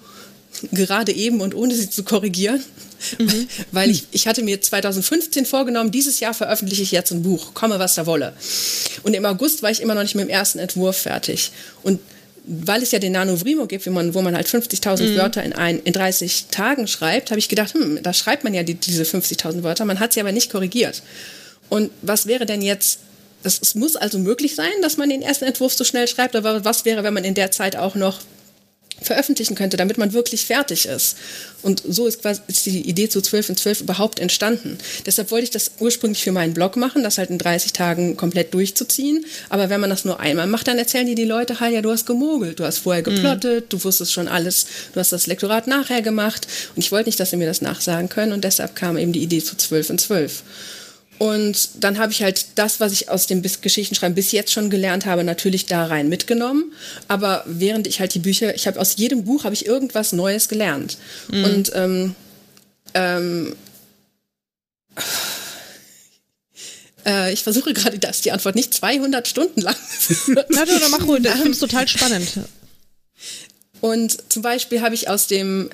gerade 0.72 1.12
eben 1.12 1.42
und 1.42 1.54
ohne 1.54 1.76
sie 1.76 1.90
zu 1.90 2.04
korrigieren. 2.04 2.64
Mhm. 3.18 3.48
Weil 3.72 3.92
ich, 3.92 4.06
ich 4.12 4.28
hatte 4.28 4.44
mir 4.44 4.60
2015 4.60 5.46
vorgenommen, 5.46 5.92
dieses 5.92 6.20
Jahr 6.20 6.34
veröffentliche 6.34 6.82
ich 6.82 6.92
jetzt 6.92 7.12
ein 7.12 7.22
Buch, 7.22 7.54
komme 7.54 7.80
was 7.80 7.96
da 7.96 8.06
wolle. 8.06 8.34
Und 9.04 9.14
im 9.14 9.26
August 9.26 9.62
war 9.62 9.70
ich 9.70 9.82
immer 9.82 9.96
noch 9.96 10.02
nicht 10.02 10.16
mit 10.16 10.26
dem 10.26 10.30
ersten 10.30 10.60
Entwurf 10.60 10.98
fertig. 10.98 11.52
Und 11.84 12.00
weil 12.46 12.84
es 12.84 12.92
ja 12.92 13.00
den 13.00 13.14
Nanovrimo 13.14 13.66
gibt, 13.66 13.86
wo 13.86 13.92
man, 13.92 14.14
wo 14.14 14.22
man 14.22 14.36
halt 14.36 14.48
50.000 14.48 15.04
mhm. 15.04 15.18
Wörter 15.18 15.44
in, 15.44 15.54
ein, 15.54 15.80
in 15.80 15.94
30 15.94 16.48
Tagen 16.52 16.88
schreibt, 16.88 17.32
habe 17.32 17.40
ich 17.40 17.50
gedacht, 17.50 17.74
hm, 17.74 18.00
da 18.02 18.14
schreibt 18.14 18.44
man 18.44 18.54
ja 18.54 18.64
die, 18.64 18.76
diese 18.76 19.04
50.000 19.04 19.64
Wörter, 19.64 19.86
man 19.86 20.00
hat 20.00 20.14
sie 20.14 20.20
aber 20.20 20.32
nicht 20.32 20.52
korrigiert. 20.52 21.04
Und 21.70 21.92
was 22.02 22.26
wäre 22.26 22.46
denn 22.46 22.62
jetzt, 22.62 23.00
das, 23.44 23.60
es 23.62 23.76
muss 23.76 23.96
also 23.96 24.20
möglich 24.20 24.56
sein, 24.56 24.72
dass 24.82 24.98
man 24.98 25.10
den 25.10 25.22
ersten 25.22 25.46
Entwurf 25.46 25.74
so 25.74 25.84
schnell 25.84 26.08
schreibt, 26.08 26.36
aber 26.36 26.66
was 26.66 26.86
wäre, 26.86 27.04
wenn 27.04 27.14
man 27.14 27.24
in 27.24 27.36
der 27.36 27.52
Zeit 27.52 27.76
auch 27.76 27.96
noch 27.96 28.20
veröffentlichen 29.02 29.56
könnte, 29.56 29.78
damit 29.78 29.98
man 29.98 30.14
wirklich 30.14 30.46
fertig 30.46 30.86
ist. 30.86 31.18
Und 31.62 31.84
so 31.88 32.08
ist 32.08 32.22
quasi 32.22 32.42
ist 32.48 32.66
die 32.66 32.88
Idee 32.88 33.10
zu 33.10 33.22
12 33.22 33.50
in 33.50 33.58
12 33.58 33.82
überhaupt 33.82 34.20
entstanden. 34.20 34.78
Deshalb 35.06 35.32
wollte 35.32 35.46
ich 35.46 35.50
das 35.50 35.72
ursprünglich 35.80 36.24
für 36.24 36.32
meinen 36.32 36.54
Blog 36.54 36.78
machen, 36.78 37.04
das 37.04 37.18
halt 37.18 37.30
in 37.30 37.38
30 37.38 37.74
Tagen 37.74 38.16
komplett 38.16 38.54
durchzuziehen. 38.54 39.26
Aber 39.50 39.70
wenn 39.70 39.82
man 39.82 39.90
das 39.90 40.06
nur 40.06 40.20
einmal 40.20 40.48
macht, 40.48 40.68
dann 40.68 40.78
erzählen 40.78 41.06
die 41.06 41.16
die 41.16 41.26
Leute 41.26 41.60
halt, 41.60 41.74
ja, 41.74 41.82
du 41.82 41.92
hast 41.92 42.06
gemogelt, 42.06 42.60
du 42.60 42.64
hast 42.64 42.80
vorher 42.80 43.02
mhm. 43.02 43.16
geplottet, 43.16 43.66
mhm. 43.66 43.70
du 43.70 43.84
wusstest 43.84 44.14
schon 44.14 44.28
alles, 44.28 44.66
du 44.94 45.00
hast 45.00 45.12
das 45.12 45.28
Lektorat 45.28 45.68
nachher 45.68 46.02
gemacht. 46.02 46.48
Und 46.76 46.84
ich 46.84 46.92
wollte 46.92 47.10
nicht, 47.10 47.20
dass 47.20 47.32
sie 47.32 47.38
mir 47.38 47.48
das 47.48 47.62
nachsagen 47.62 48.10
können. 48.10 48.32
Und 48.32 48.44
deshalb 48.44 48.76
kam 48.76 48.98
eben 48.98 49.12
die 49.12 49.24
Idee 49.24 49.44
zu 49.44 49.58
12 49.58 49.90
in 49.90 49.98
12. 49.98 50.44
Und 51.20 51.84
dann 51.84 52.00
habe 52.00 52.14
ich 52.14 52.24
halt 52.24 52.46
das, 52.56 52.80
was 52.80 52.94
ich 52.94 53.10
aus 53.10 53.28
dem 53.28 53.42
Geschichtenschreiben 53.42 54.16
bis 54.16 54.32
jetzt 54.32 54.54
schon 54.54 54.70
gelernt 54.70 55.06
habe, 55.06 55.26
natürlich 55.26 55.66
da 55.66 55.86
rein 55.86 56.08
mitgenommen. 56.08 56.72
Aber 57.10 57.44
während 57.46 57.88
ich 57.88 58.00
halt 58.00 58.14
die 58.14 58.20
Bücher, 58.20 58.56
ich 58.56 58.68
habe 58.68 58.80
aus 58.80 58.96
jedem 58.96 59.26
Buch 59.26 59.44
habe 59.44 59.54
ich 59.54 59.66
irgendwas 59.66 60.14
Neues 60.14 60.48
gelernt. 60.48 60.98
Mhm. 61.30 61.44
Und 61.44 61.72
ähm, 61.76 62.16
ähm, 62.94 63.56
äh, 67.06 67.34
ich 67.34 67.44
versuche 67.44 67.74
gerade, 67.74 68.00
dass 68.00 68.22
die 68.22 68.32
Antwort 68.32 68.56
nicht 68.56 68.74
200 68.74 69.28
Stunden 69.28 69.60
lang 69.60 69.76
ist. 70.10 70.30
Na, 70.50 70.66
du, 70.66 70.72
mach 70.90 71.06
ruhig, 71.06 71.26
ich 71.26 71.32
finde 71.32 71.52
es 71.52 71.60
total 71.60 71.86
spannend. 71.88 72.30
Und 73.82 74.32
zum 74.32 74.42
Beispiel 74.42 74.82
habe 74.82 74.96
ich 74.96 75.10
aus 75.10 75.28
dem 75.28 75.70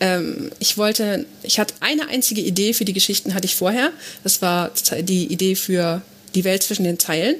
ähm, 0.00 0.50
ich 0.58 0.76
wollte, 0.76 1.26
ich 1.42 1.58
hatte 1.58 1.74
eine 1.80 2.08
einzige 2.08 2.40
Idee 2.40 2.74
für 2.74 2.84
die 2.84 2.92
Geschichten 2.92 3.34
hatte 3.34 3.46
ich 3.46 3.56
vorher. 3.56 3.92
Das 4.22 4.42
war 4.42 4.72
die 5.02 5.26
Idee 5.32 5.54
für 5.54 6.02
die 6.34 6.44
Welt 6.44 6.62
zwischen 6.62 6.84
den 6.84 6.98
Zeilen. 6.98 7.36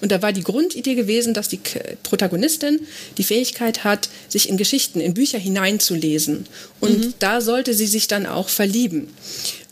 Und 0.00 0.10
da 0.10 0.22
war 0.22 0.32
die 0.32 0.42
Grundidee 0.42 0.94
gewesen, 0.94 1.34
dass 1.34 1.48
die 1.48 1.60
Protagonistin 2.02 2.80
die 3.18 3.24
Fähigkeit 3.24 3.84
hat, 3.84 4.08
sich 4.28 4.48
in 4.48 4.56
Geschichten, 4.56 5.00
in 5.00 5.14
Bücher 5.14 5.38
hineinzulesen. 5.38 6.46
Und 6.80 6.98
mhm. 6.98 7.14
da 7.18 7.40
sollte 7.40 7.74
sie 7.74 7.86
sich 7.86 8.08
dann 8.08 8.26
auch 8.26 8.48
verlieben. 8.48 9.08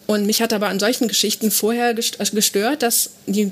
Und 0.06 0.26
mich 0.26 0.40
hat 0.40 0.52
aber 0.52 0.68
an 0.68 0.78
solchen 0.78 1.08
Geschichten 1.08 1.50
vorher 1.50 1.94
gestört, 1.94 2.82
dass 2.82 3.10
die 3.26 3.50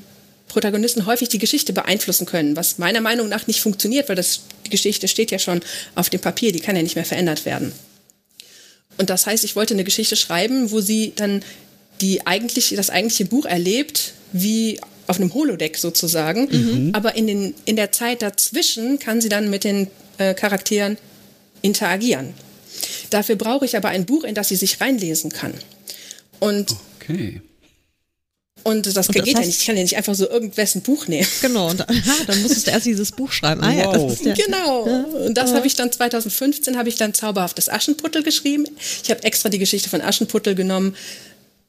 Protagonisten 0.49 1.07
häufig 1.07 1.29
die 1.31 1.39
Geschichte 1.39 1.73
beeinflussen 1.73 2.27
können, 2.27 2.55
was 2.55 2.79
meiner 2.79 3.01
Meinung 3.01 3.29
nach 3.29 3.47
nicht 3.49 3.61
funktioniert, 3.61 4.09
weil 4.09 4.15
das, 4.15 4.43
die 4.67 4.71
Geschichte 4.71 5.09
steht 5.09 5.33
ja 5.33 5.39
schon 5.39 5.61
auf 5.97 6.11
dem 6.11 6.21
Papier, 6.21 6.53
die 6.53 6.61
kann 6.61 6.77
ja 6.77 6.83
nicht 6.83 6.95
mehr 6.95 7.05
verändert 7.05 7.45
werden. 7.45 7.73
Und 8.99 9.11
das 9.11 9.27
heißt, 9.27 9.45
ich 9.45 9.57
wollte 9.57 9.75
eine 9.75 9.85
Geschichte 9.85 10.17
schreiben, 10.17 10.71
wo 10.71 10.81
sie 10.81 11.13
dann 11.17 11.43
die 12.01 12.27
eigentlich, 12.27 12.75
das 12.77 12.91
eigentliche 12.91 13.27
Buch 13.27 13.47
erlebt, 13.47 14.13
wie 14.33 14.81
auf 15.07 15.21
einem 15.21 15.33
Holodeck 15.35 15.77
sozusagen. 15.77 16.49
Mhm. 16.51 16.91
Aber 16.95 17.15
in, 17.17 17.27
den, 17.27 17.55
in 17.65 17.77
der 17.77 17.93
Zeit 17.93 18.23
dazwischen 18.23 18.99
kann 18.99 19.21
sie 19.21 19.29
dann 19.29 19.51
mit 19.51 19.65
den 19.65 19.89
äh, 20.19 20.35
Charakteren 20.35 20.97
interagieren. 21.63 22.35
Dafür 23.11 23.37
brauche 23.37 23.65
ich 23.65 23.77
aber 23.77 23.89
ein 23.89 24.07
Buch, 24.07 24.25
in 24.25 24.35
das 24.35 24.49
sie 24.49 24.57
sich 24.57 24.81
reinlesen 24.81 25.31
kann. 25.31 25.55
Und 26.41 26.75
okay. 27.01 27.41
Und 28.65 28.87
das, 28.87 28.97
und 28.97 28.97
das 28.97 29.09
geht 29.09 29.23
heißt, 29.27 29.35
ja 29.35 29.41
nicht. 29.41 29.61
Ich 29.61 29.67
kann 29.67 29.77
ja 29.77 29.83
nicht 29.83 29.97
einfach 29.97 30.15
so 30.15 30.29
irgendwessen 30.29 30.81
Buch 30.81 31.07
nehmen. 31.07 31.27
Genau, 31.43 31.71
und 31.71 31.83
aha, 31.83 32.15
dann 32.27 32.43
musstest 32.43 32.67
du 32.67 32.71
erst 32.71 32.87
dieses 32.87 33.13
Buch 33.13 33.31
schreiben. 33.31 33.63
Ah, 33.63 33.73
ja, 33.73 33.95
wow. 33.95 34.19
ja, 34.23 34.35
genau. 34.35 34.83
Und 35.27 35.35
das 35.35 35.53
habe 35.53 35.67
ich 35.67 35.77
dann 35.77 35.93
2015 35.93 36.77
habe 36.77 36.89
ich 36.89 36.97
dann 36.97 37.13
Zauberhaftes 37.13 37.69
Aschenputtel 37.69 38.23
geschrieben. 38.23 38.67
Ich 39.03 39.11
habe 39.11 39.23
extra 39.23 39.51
die 39.51 39.59
Geschichte 39.59 39.91
von 39.91 40.01
Aschenputtel 40.01 40.55
genommen, 40.55 40.97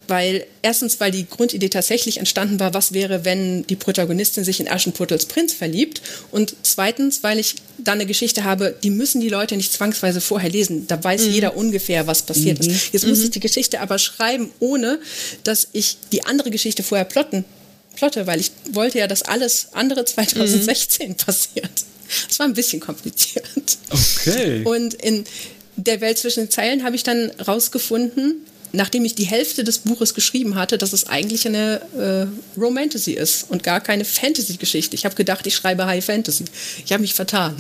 weil 0.07 0.45
erstens, 0.61 0.99
weil 0.99 1.11
die 1.11 1.27
Grundidee 1.27 1.69
tatsächlich 1.69 2.17
entstanden 2.17 2.59
war, 2.59 2.73
was 2.73 2.93
wäre, 2.93 3.25
wenn 3.25 3.65
die 3.67 3.75
Protagonistin 3.75 4.43
sich 4.43 4.59
in 4.59 4.67
Aschenputtels 4.67 5.25
Prinz 5.25 5.53
verliebt. 5.53 6.01
Und 6.31 6.55
zweitens, 6.63 7.23
weil 7.23 7.39
ich 7.39 7.55
da 7.77 7.93
eine 7.93 8.05
Geschichte 8.05 8.43
habe, 8.43 8.75
die 8.83 8.89
müssen 8.89 9.21
die 9.21 9.29
Leute 9.29 9.57
nicht 9.57 9.73
zwangsweise 9.73 10.21
vorher 10.21 10.49
lesen. 10.49 10.87
Da 10.87 11.03
weiß 11.03 11.25
mhm. 11.25 11.31
jeder 11.31 11.57
ungefähr, 11.57 12.07
was 12.07 12.23
passiert 12.23 12.63
mhm. 12.63 12.71
ist. 12.71 12.93
Jetzt 12.93 13.03
mhm. 13.03 13.09
muss 13.11 13.23
ich 13.23 13.31
die 13.31 13.39
Geschichte 13.39 13.79
aber 13.81 13.97
schreiben, 13.97 14.51
ohne 14.59 14.99
dass 15.43 15.67
ich 15.73 15.97
die 16.11 16.25
andere 16.25 16.51
Geschichte 16.51 16.83
vorher 16.83 17.05
plotten, 17.05 17.45
plotte, 17.95 18.27
weil 18.27 18.39
ich 18.39 18.51
wollte 18.71 18.99
ja, 18.99 19.07
dass 19.07 19.21
alles 19.23 19.69
andere 19.73 20.05
2016 20.05 21.09
mhm. 21.09 21.15
passiert. 21.15 21.71
Das 22.27 22.39
war 22.39 22.45
ein 22.45 22.53
bisschen 22.53 22.79
kompliziert. 22.79 23.45
Okay. 23.89 24.63
Und 24.63 24.93
in 24.95 25.25
der 25.75 26.01
Welt 26.01 26.17
zwischen 26.17 26.41
den 26.41 26.51
Zeilen 26.51 26.83
habe 26.83 26.95
ich 26.95 27.03
dann 27.03 27.31
rausgefunden, 27.31 28.45
nachdem 28.75 29.05
ich 29.05 29.15
die 29.15 29.25
Hälfte 29.25 29.63
des 29.63 29.79
Buches 29.79 30.13
geschrieben 30.13 30.55
hatte, 30.55 30.77
dass 30.77 30.93
es 30.93 31.07
eigentlich 31.07 31.47
eine 31.47 31.81
äh, 31.97 32.59
Romantasy 32.59 33.13
ist 33.13 33.49
und 33.49 33.63
gar 33.63 33.81
keine 33.81 34.05
Fantasy-Geschichte. 34.05 34.95
Ich 34.95 35.05
habe 35.05 35.15
gedacht, 35.15 35.47
ich 35.47 35.55
schreibe 35.55 35.85
High 35.85 36.03
Fantasy. 36.03 36.45
Ich 36.83 36.91
habe 36.91 37.01
mich 37.01 37.13
vertan. 37.13 37.55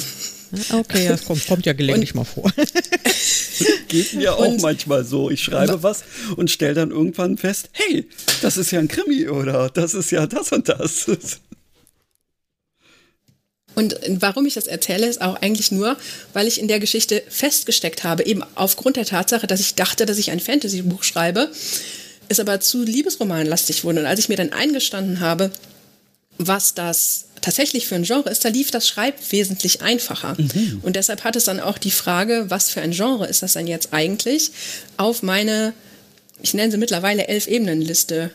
Okay, 0.71 1.07
das 1.07 1.25
kommt, 1.25 1.45
kommt 1.47 1.65
ja 1.65 1.73
gelegentlich 1.73 2.13
und, 2.15 2.17
mal 2.17 2.23
vor. 2.23 2.51
Geht 3.87 4.13
mir 4.13 4.35
auch 4.35 4.47
und, 4.47 4.61
manchmal 4.61 5.03
so. 5.03 5.29
Ich 5.29 5.43
schreibe 5.43 5.81
was 5.83 6.03
und 6.35 6.51
stelle 6.51 6.73
dann 6.75 6.91
irgendwann 6.91 7.37
fest, 7.37 7.69
hey, 7.71 8.07
das 8.41 8.57
ist 8.57 8.71
ja 8.71 8.79
ein 8.79 8.87
Krimi 8.87 9.27
oder 9.27 9.69
das 9.69 9.93
ist 9.93 10.11
ja 10.11 10.27
das 10.27 10.51
und 10.51 10.69
das. 10.69 11.07
Und 13.75 13.99
warum 14.07 14.45
ich 14.45 14.53
das 14.53 14.67
erzähle, 14.67 15.07
ist 15.07 15.21
auch 15.21 15.35
eigentlich 15.41 15.71
nur, 15.71 15.97
weil 16.33 16.47
ich 16.47 16.59
in 16.59 16.67
der 16.67 16.79
Geschichte 16.79 17.21
festgesteckt 17.29 18.03
habe, 18.03 18.25
eben 18.25 18.43
aufgrund 18.55 18.95
der 18.95 19.05
Tatsache, 19.05 19.47
dass 19.47 19.59
ich 19.59 19.75
dachte, 19.75 20.05
dass 20.05 20.17
ich 20.17 20.31
ein 20.31 20.39
Fantasy-Buch 20.39 21.03
schreibe, 21.03 21.51
es 22.29 22.39
aber 22.39 22.59
zu 22.59 22.83
Liebesromanlastig 22.83 23.83
wurde. 23.83 23.99
Und 23.99 24.05
als 24.05 24.19
ich 24.19 24.29
mir 24.29 24.37
dann 24.37 24.53
eingestanden 24.53 25.19
habe, 25.19 25.51
was 26.37 26.73
das 26.73 27.25
tatsächlich 27.41 27.85
für 27.87 27.95
ein 27.95 28.03
Genre 28.03 28.29
ist, 28.29 28.43
da 28.43 28.49
lief 28.49 28.71
das 28.71 28.87
Schreiben 28.87 29.17
wesentlich 29.29 29.81
einfacher. 29.81 30.35
Mhm. 30.37 30.79
Und 30.81 30.95
deshalb 30.95 31.23
hat 31.23 31.35
es 31.35 31.43
dann 31.43 31.59
auch 31.59 31.77
die 31.77 31.91
Frage, 31.91 32.45
was 32.49 32.69
für 32.69 32.81
ein 32.81 32.91
Genre 32.91 33.27
ist 33.27 33.43
das 33.43 33.53
denn 33.53 33.67
jetzt 33.67 33.93
eigentlich, 33.93 34.51
auf 34.97 35.21
meine, 35.21 35.73
ich 36.41 36.53
nenne 36.53 36.71
sie 36.71 36.77
mittlerweile 36.77 37.27
elf 37.27 37.47
Ebenen-Liste 37.47 38.31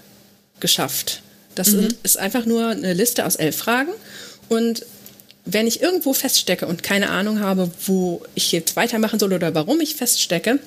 geschafft. 0.61 1.23
Das 1.55 1.71
mhm. 1.71 1.89
ist 2.03 2.19
einfach 2.19 2.47
nur 2.47 2.69
eine 2.69 2.95
Liste 2.95 3.27
aus 3.27 3.37
elf 3.37 3.57
Fragen. 3.57 3.91
Und 4.49 4.85
wenn 5.45 5.67
ich 5.67 5.81
irgendwo 5.81 6.13
feststecke 6.13 6.67
und 6.67 6.83
keine 6.83 7.11
Ahnung 7.11 7.41
habe, 7.41 7.71
wo 7.87 8.23
ich 8.35 8.53
jetzt 8.53 8.77
weitermachen 8.77 9.19
soll 9.19 9.33
oder 9.33 9.55
warum 9.55 9.81
ich 9.81 9.97
feststecke, 9.97 10.59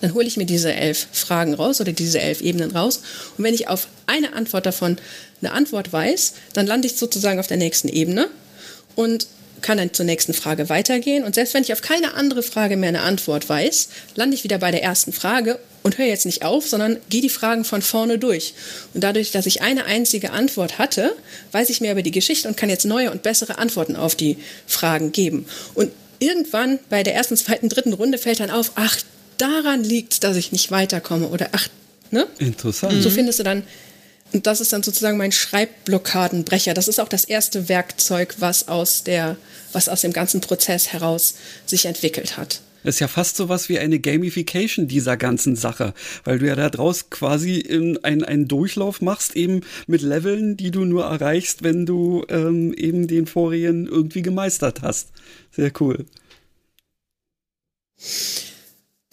dann 0.00 0.14
hole 0.14 0.26
ich 0.26 0.36
mir 0.36 0.46
diese 0.46 0.72
elf 0.74 1.06
Fragen 1.12 1.54
raus 1.54 1.80
oder 1.80 1.92
diese 1.92 2.20
elf 2.20 2.40
Ebenen 2.40 2.72
raus. 2.72 3.02
Und 3.38 3.44
wenn 3.44 3.54
ich 3.54 3.68
auf 3.68 3.86
eine 4.06 4.34
Antwort 4.34 4.66
davon 4.66 4.96
eine 5.40 5.52
Antwort 5.52 5.92
weiß, 5.92 6.34
dann 6.52 6.66
lande 6.66 6.88
ich 6.88 6.96
sozusagen 6.96 7.38
auf 7.40 7.46
der 7.46 7.56
nächsten 7.56 7.88
Ebene 7.88 8.28
und 8.96 9.26
kann 9.60 9.78
dann 9.78 9.94
zur 9.94 10.04
nächsten 10.04 10.34
Frage 10.34 10.68
weitergehen. 10.68 11.24
Und 11.24 11.36
selbst 11.36 11.54
wenn 11.54 11.62
ich 11.62 11.72
auf 11.72 11.82
keine 11.82 12.14
andere 12.14 12.42
Frage 12.42 12.76
mehr 12.76 12.88
eine 12.88 13.02
Antwort 13.02 13.48
weiß, 13.48 13.88
lande 14.16 14.34
ich 14.34 14.44
wieder 14.44 14.58
bei 14.58 14.72
der 14.72 14.82
ersten 14.82 15.12
Frage 15.12 15.58
und 15.82 15.98
höre 15.98 16.06
jetzt 16.06 16.26
nicht 16.26 16.44
auf, 16.44 16.68
sondern 16.68 16.98
gehe 17.08 17.22
die 17.22 17.28
Fragen 17.28 17.64
von 17.64 17.82
vorne 17.82 18.18
durch. 18.18 18.54
Und 18.94 19.02
dadurch, 19.02 19.30
dass 19.30 19.46
ich 19.46 19.62
eine 19.62 19.84
einzige 19.84 20.30
Antwort 20.30 20.78
hatte, 20.78 21.14
weiß 21.52 21.70
ich 21.70 21.80
mehr 21.80 21.92
über 21.92 22.02
die 22.02 22.10
Geschichte 22.10 22.48
und 22.48 22.56
kann 22.56 22.68
jetzt 22.68 22.84
neue 22.84 23.10
und 23.10 23.22
bessere 23.22 23.58
Antworten 23.58 23.96
auf 23.96 24.14
die 24.14 24.38
Fragen 24.66 25.12
geben. 25.12 25.46
Und 25.74 25.90
irgendwann 26.18 26.78
bei 26.88 27.02
der 27.02 27.14
ersten, 27.14 27.36
zweiten, 27.36 27.68
dritten 27.68 27.92
Runde 27.92 28.18
fällt 28.18 28.40
dann 28.40 28.50
auf, 28.50 28.72
ach, 28.76 28.96
daran 29.38 29.82
liegt 29.82 30.24
dass 30.24 30.36
ich 30.36 30.52
nicht 30.52 30.70
weiterkomme 30.70 31.28
oder 31.28 31.48
ach, 31.52 31.68
ne? 32.10 32.26
Interessant. 32.38 32.92
Und 32.92 33.02
so 33.02 33.10
findest 33.10 33.40
du 33.40 33.42
dann 33.42 33.64
und 34.32 34.46
das 34.46 34.60
ist 34.60 34.72
dann 34.72 34.82
sozusagen 34.82 35.18
mein 35.18 35.32
Schreibblockadenbrecher. 35.32 36.72
Das 36.74 36.88
ist 36.88 37.00
auch 37.00 37.08
das 37.08 37.24
erste 37.24 37.68
Werkzeug, 37.68 38.36
was 38.38 38.68
aus, 38.68 39.04
der, 39.04 39.36
was 39.72 39.88
aus 39.88 40.00
dem 40.00 40.12
ganzen 40.12 40.40
Prozess 40.40 40.92
heraus 40.92 41.34
sich 41.66 41.84
entwickelt 41.84 42.38
hat. 42.38 42.60
Das 42.82 42.96
ist 42.96 43.00
ja 43.00 43.08
fast 43.08 43.36
so 43.36 43.48
was 43.48 43.68
wie 43.68 43.78
eine 43.78 44.00
Gamification 44.00 44.88
dieser 44.88 45.16
ganzen 45.16 45.56
Sache, 45.56 45.94
weil 46.24 46.38
du 46.38 46.46
ja 46.46 46.56
da 46.56 46.70
draus 46.70 47.10
quasi 47.10 47.64
einen, 48.02 48.24
einen 48.24 48.48
Durchlauf 48.48 49.00
machst, 49.00 49.36
eben 49.36 49.60
mit 49.86 50.02
Leveln, 50.02 50.56
die 50.56 50.70
du 50.70 50.84
nur 50.84 51.04
erreichst, 51.04 51.62
wenn 51.62 51.86
du 51.86 52.24
ähm, 52.28 52.72
eben 52.74 53.06
den 53.06 53.26
Vorigen 53.26 53.86
irgendwie 53.86 54.22
gemeistert 54.22 54.82
hast. 54.82 55.08
Sehr 55.50 55.72
cool. 55.80 56.06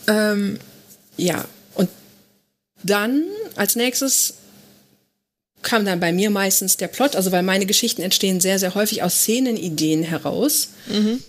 Ähm, 0.08 0.58
ja, 1.18 1.46
und 1.76 1.90
dann 2.84 3.24
als 3.56 3.76
nächstes 3.76 4.36
kam 5.62 5.86
dann 5.86 6.00
bei 6.00 6.12
mir 6.14 6.30
meistens 6.30 6.78
der 6.78 6.88
Plot, 6.88 7.16
also 7.16 7.32
weil 7.32 7.44
meine 7.44 7.66
Geschichten 7.66 8.02
entstehen 8.02 8.40
sehr, 8.40 8.60
sehr 8.60 8.76
häufig 8.76 9.04
aus 9.04 9.22
Szenenideen 9.22 10.04
heraus. 10.04 10.70
Mhm. 10.88 11.22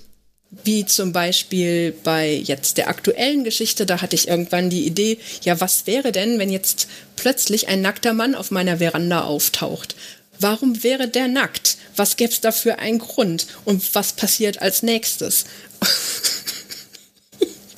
Wie 0.50 0.84
zum 0.84 1.12
Beispiel 1.12 1.92
bei 2.02 2.32
jetzt 2.34 2.76
der 2.76 2.88
aktuellen 2.88 3.44
Geschichte, 3.44 3.86
da 3.86 4.02
hatte 4.02 4.16
ich 4.16 4.26
irgendwann 4.26 4.68
die 4.68 4.84
Idee, 4.84 5.18
ja, 5.42 5.60
was 5.60 5.86
wäre 5.86 6.10
denn, 6.10 6.40
wenn 6.40 6.50
jetzt 6.50 6.88
plötzlich 7.14 7.68
ein 7.68 7.82
nackter 7.82 8.14
Mann 8.14 8.34
auf 8.34 8.50
meiner 8.50 8.78
Veranda 8.78 9.22
auftaucht? 9.22 9.94
Warum 10.40 10.82
wäre 10.82 11.06
der 11.06 11.28
nackt? 11.28 11.76
Was 11.94 12.16
gäbe 12.16 12.32
es 12.32 12.40
dafür 12.40 12.78
einen 12.80 12.98
Grund? 12.98 13.46
Und 13.64 13.94
was 13.94 14.14
passiert 14.14 14.60
als 14.60 14.82
nächstes? 14.82 15.44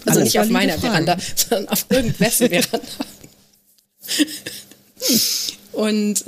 also 0.07 0.21
nicht 0.21 0.39
auf 0.39 0.49
meiner 0.49 0.79
Fragen. 0.79 1.05
Veranda, 1.05 1.17
sondern 1.37 1.69
auf 1.69 1.87
irgendwessen 1.91 2.49
Veranda. 2.51 2.89
Und 5.73 6.25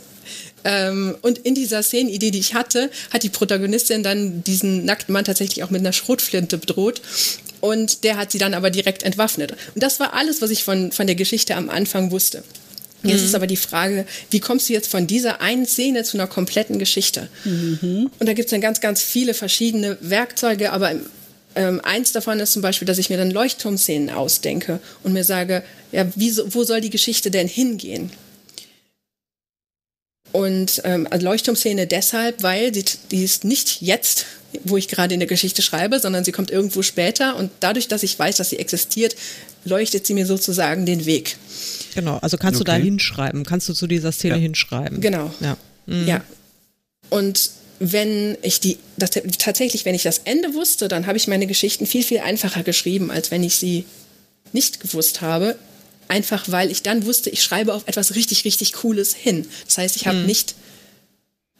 ähm, 0.64 1.14
und 1.20 1.38
in 1.38 1.54
dieser 1.54 1.82
Szenenidee, 1.82 2.30
die 2.30 2.38
ich 2.38 2.54
hatte, 2.54 2.90
hat 3.12 3.22
die 3.22 3.28
Protagonistin 3.28 4.02
dann 4.02 4.42
diesen 4.42 4.84
nackten 4.84 5.12
Mann 5.12 5.24
tatsächlich 5.24 5.62
auch 5.62 5.70
mit 5.70 5.80
einer 5.80 5.92
Schrotflinte 5.92 6.58
bedroht. 6.58 7.02
Und 7.60 8.04
der 8.04 8.16
hat 8.16 8.30
sie 8.30 8.38
dann 8.38 8.52
aber 8.52 8.70
direkt 8.70 9.02
entwaffnet. 9.02 9.52
Und 9.52 9.82
das 9.82 10.00
war 10.00 10.12
alles, 10.14 10.42
was 10.42 10.50
ich 10.50 10.64
von, 10.64 10.92
von 10.92 11.06
der 11.06 11.16
Geschichte 11.16 11.56
am 11.56 11.70
Anfang 11.70 12.10
wusste. 12.10 12.42
Jetzt 13.02 13.20
mhm. 13.20 13.26
ist 13.26 13.34
aber 13.34 13.46
die 13.46 13.56
Frage, 13.56 14.06
wie 14.30 14.40
kommst 14.40 14.68
du 14.68 14.72
jetzt 14.72 14.90
von 14.90 15.06
dieser 15.06 15.40
einen 15.40 15.66
Szene 15.66 16.04
zu 16.04 16.16
einer 16.16 16.26
kompletten 16.26 16.78
Geschichte? 16.78 17.28
Mhm. 17.44 18.10
Und 18.18 18.28
da 18.28 18.32
gibt 18.32 18.46
es 18.46 18.50
dann 18.50 18.60
ganz, 18.60 18.80
ganz 18.80 19.02
viele 19.02 19.34
verschiedene 19.34 19.98
Werkzeuge, 20.00 20.72
aber 20.72 20.92
ähm, 21.54 21.80
eins 21.84 22.12
davon 22.12 22.40
ist 22.40 22.52
zum 22.52 22.62
Beispiel, 22.62 22.86
dass 22.86 22.98
ich 22.98 23.10
mir 23.10 23.18
dann 23.18 23.30
Leuchtturmszenen 23.30 24.10
ausdenke 24.10 24.80
und 25.02 25.12
mir 25.12 25.24
sage, 25.24 25.62
ja, 25.92 26.06
wie, 26.16 26.36
wo 26.46 26.64
soll 26.64 26.80
die 26.80 26.90
Geschichte 26.90 27.30
denn 27.30 27.46
hingehen? 27.46 28.10
Und 30.34 30.82
ähm, 30.82 31.06
also 31.10 31.24
Leuchtturmszene 31.26 31.86
deshalb, 31.86 32.42
weil 32.42 32.72
die, 32.72 32.84
die 33.12 33.22
ist 33.22 33.44
nicht 33.44 33.80
jetzt, 33.80 34.26
wo 34.64 34.76
ich 34.76 34.88
gerade 34.88 35.14
in 35.14 35.20
der 35.20 35.28
Geschichte 35.28 35.62
schreibe, 35.62 36.00
sondern 36.00 36.24
sie 36.24 36.32
kommt 36.32 36.50
irgendwo 36.50 36.82
später. 36.82 37.36
Und 37.36 37.52
dadurch, 37.60 37.86
dass 37.86 38.02
ich 38.02 38.18
weiß, 38.18 38.38
dass 38.38 38.50
sie 38.50 38.58
existiert, 38.58 39.14
leuchtet 39.64 40.08
sie 40.08 40.12
mir 40.12 40.26
sozusagen 40.26 40.86
den 40.86 41.06
Weg. 41.06 41.36
Genau, 41.94 42.18
also 42.18 42.36
kannst 42.36 42.60
okay. 42.60 42.72
du 42.72 42.78
da 42.78 42.84
hinschreiben, 42.84 43.44
kannst 43.44 43.68
du 43.68 43.74
zu 43.74 43.86
dieser 43.86 44.10
Szene 44.10 44.34
ja. 44.34 44.40
hinschreiben. 44.40 45.00
Genau. 45.00 45.32
Ja. 45.38 45.56
Mhm. 45.86 46.08
ja. 46.08 46.24
Und 47.10 47.50
wenn 47.78 48.36
ich 48.42 48.58
die, 48.58 48.78
das, 48.96 49.10
tatsächlich, 49.38 49.84
wenn 49.84 49.94
ich 49.94 50.02
das 50.02 50.18
Ende 50.24 50.52
wusste, 50.54 50.88
dann 50.88 51.06
habe 51.06 51.16
ich 51.16 51.28
meine 51.28 51.46
Geschichten 51.46 51.86
viel, 51.86 52.02
viel 52.02 52.18
einfacher 52.18 52.64
geschrieben, 52.64 53.12
als 53.12 53.30
wenn 53.30 53.44
ich 53.44 53.54
sie 53.54 53.84
nicht 54.52 54.80
gewusst 54.80 55.20
habe. 55.20 55.54
Einfach 56.08 56.44
weil 56.48 56.70
ich 56.70 56.82
dann 56.82 57.06
wusste, 57.06 57.30
ich 57.30 57.42
schreibe 57.42 57.74
auf 57.74 57.84
etwas 57.86 58.14
richtig, 58.14 58.44
richtig 58.44 58.72
Cooles 58.72 59.14
hin. 59.14 59.46
Das 59.66 59.78
heißt, 59.78 59.96
ich 59.96 60.06
habe 60.06 60.18
mhm. 60.18 60.26
nicht, 60.26 60.54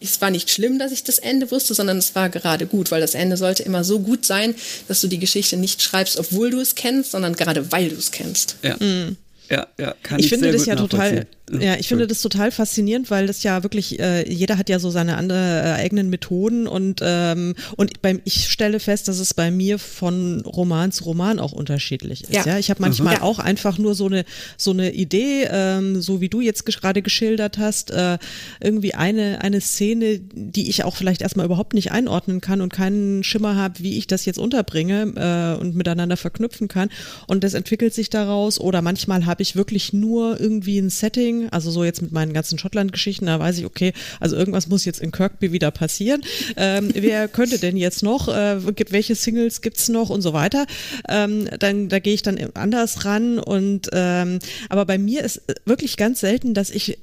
es 0.00 0.20
war 0.20 0.30
nicht 0.30 0.50
schlimm, 0.50 0.78
dass 0.78 0.92
ich 0.92 1.04
das 1.04 1.18
Ende 1.18 1.50
wusste, 1.50 1.74
sondern 1.74 1.98
es 1.98 2.14
war 2.14 2.28
gerade 2.28 2.66
gut, 2.66 2.90
weil 2.90 3.00
das 3.00 3.14
Ende 3.14 3.36
sollte 3.36 3.62
immer 3.62 3.84
so 3.84 4.00
gut 4.00 4.26
sein, 4.26 4.54
dass 4.88 5.00
du 5.00 5.08
die 5.08 5.18
Geschichte 5.18 5.56
nicht 5.56 5.82
schreibst, 5.82 6.18
obwohl 6.18 6.50
du 6.50 6.60
es 6.60 6.74
kennst, 6.74 7.12
sondern 7.12 7.34
gerade 7.34 7.72
weil 7.72 7.88
du 7.88 7.96
es 7.96 8.10
kennst. 8.10 8.56
Ja. 8.62 8.76
Mhm. 8.78 9.16
Ja, 9.50 9.66
ja, 9.78 9.94
kann 10.02 10.18
ich, 10.18 10.26
ich 10.26 10.30
finde 10.30 10.52
das 10.52 10.64
ja 10.64 10.74
total, 10.74 11.26
ja, 11.50 11.76
ich 11.76 11.88
finde 11.88 12.06
das 12.06 12.22
total 12.22 12.50
faszinierend, 12.50 13.10
weil 13.10 13.26
das 13.26 13.42
ja 13.42 13.62
wirklich, 13.62 14.00
äh, 14.00 14.26
jeder 14.32 14.56
hat 14.56 14.70
ja 14.70 14.78
so 14.78 14.90
seine 14.90 15.18
andere, 15.18 15.62
äh, 15.62 15.72
eigenen 15.72 16.08
Methoden 16.08 16.66
und, 16.66 17.00
ähm, 17.02 17.54
und 17.76 18.00
beim, 18.00 18.22
ich 18.24 18.48
stelle 18.48 18.80
fest, 18.80 19.08
dass 19.08 19.18
es 19.18 19.34
bei 19.34 19.50
mir 19.50 19.78
von 19.78 20.40
Roman 20.40 20.90
zu 20.90 21.04
Roman 21.04 21.38
auch 21.38 21.52
unterschiedlich 21.52 22.24
ist. 22.24 22.32
Ja, 22.32 22.46
ja? 22.46 22.58
ich 22.58 22.70
habe 22.70 22.80
manchmal 22.80 23.16
mhm. 23.16 23.22
auch 23.22 23.38
einfach 23.40 23.76
nur 23.76 23.94
so 23.94 24.06
eine, 24.06 24.24
so 24.56 24.70
eine 24.70 24.92
Idee, 24.92 25.46
ähm, 25.50 26.00
so 26.00 26.22
wie 26.22 26.30
du 26.30 26.40
jetzt 26.40 26.64
gerade 26.64 27.02
geschildert 27.02 27.58
hast, 27.58 27.90
äh, 27.90 28.16
irgendwie 28.60 28.94
eine, 28.94 29.42
eine 29.42 29.60
Szene, 29.60 30.20
die 30.20 30.70
ich 30.70 30.84
auch 30.84 30.96
vielleicht 30.96 31.20
erstmal 31.20 31.44
überhaupt 31.44 31.74
nicht 31.74 31.92
einordnen 31.92 32.40
kann 32.40 32.62
und 32.62 32.72
keinen 32.72 33.22
Schimmer 33.22 33.54
habe, 33.54 33.80
wie 33.80 33.98
ich 33.98 34.06
das 34.06 34.24
jetzt 34.24 34.38
unterbringe 34.38 35.12
äh, 35.58 35.60
und 35.60 35.74
miteinander 35.74 36.16
verknüpfen 36.16 36.68
kann. 36.68 36.88
Und 37.26 37.44
das 37.44 37.52
entwickelt 37.52 37.92
sich 37.92 38.08
daraus 38.08 38.58
oder 38.58 38.80
manchmal 38.80 39.26
habe 39.26 39.42
ich 39.42 39.56
wirklich 39.56 39.92
nur 39.92 40.40
irgendwie 40.40 40.78
ein 40.78 40.88
Setting, 40.88 41.33
Setting, 41.34 41.48
also 41.50 41.70
so 41.70 41.84
jetzt 41.84 42.02
mit 42.02 42.12
meinen 42.12 42.32
ganzen 42.32 42.58
Schottland-Geschichten, 42.58 43.26
da 43.26 43.38
weiß 43.38 43.58
ich, 43.58 43.64
okay, 43.64 43.92
also 44.20 44.36
irgendwas 44.36 44.68
muss 44.68 44.84
jetzt 44.84 45.00
in 45.00 45.10
Kirkby 45.10 45.52
wieder 45.52 45.70
passieren. 45.70 46.22
Ähm, 46.56 46.90
wer 46.94 47.28
könnte 47.34 47.58
denn 47.58 47.76
jetzt 47.76 48.02
noch, 48.02 48.28
äh, 48.28 48.58
welche 48.90 49.14
Singles 49.14 49.60
gibt's 49.60 49.88
noch 49.88 50.10
und 50.10 50.22
so 50.22 50.32
weiter. 50.32 50.66
Ähm, 51.08 51.48
dann, 51.58 51.88
da 51.88 51.98
gehe 51.98 52.14
ich 52.14 52.22
dann 52.22 52.38
anders 52.54 53.04
ran 53.04 53.38
und 53.38 53.88
ähm, 53.92 54.38
aber 54.68 54.84
bei 54.84 54.98
mir 54.98 55.24
ist 55.24 55.42
wirklich 55.64 55.96
ganz 55.96 56.20
selten, 56.20 56.54
dass 56.54 56.70
ich 56.70 56.98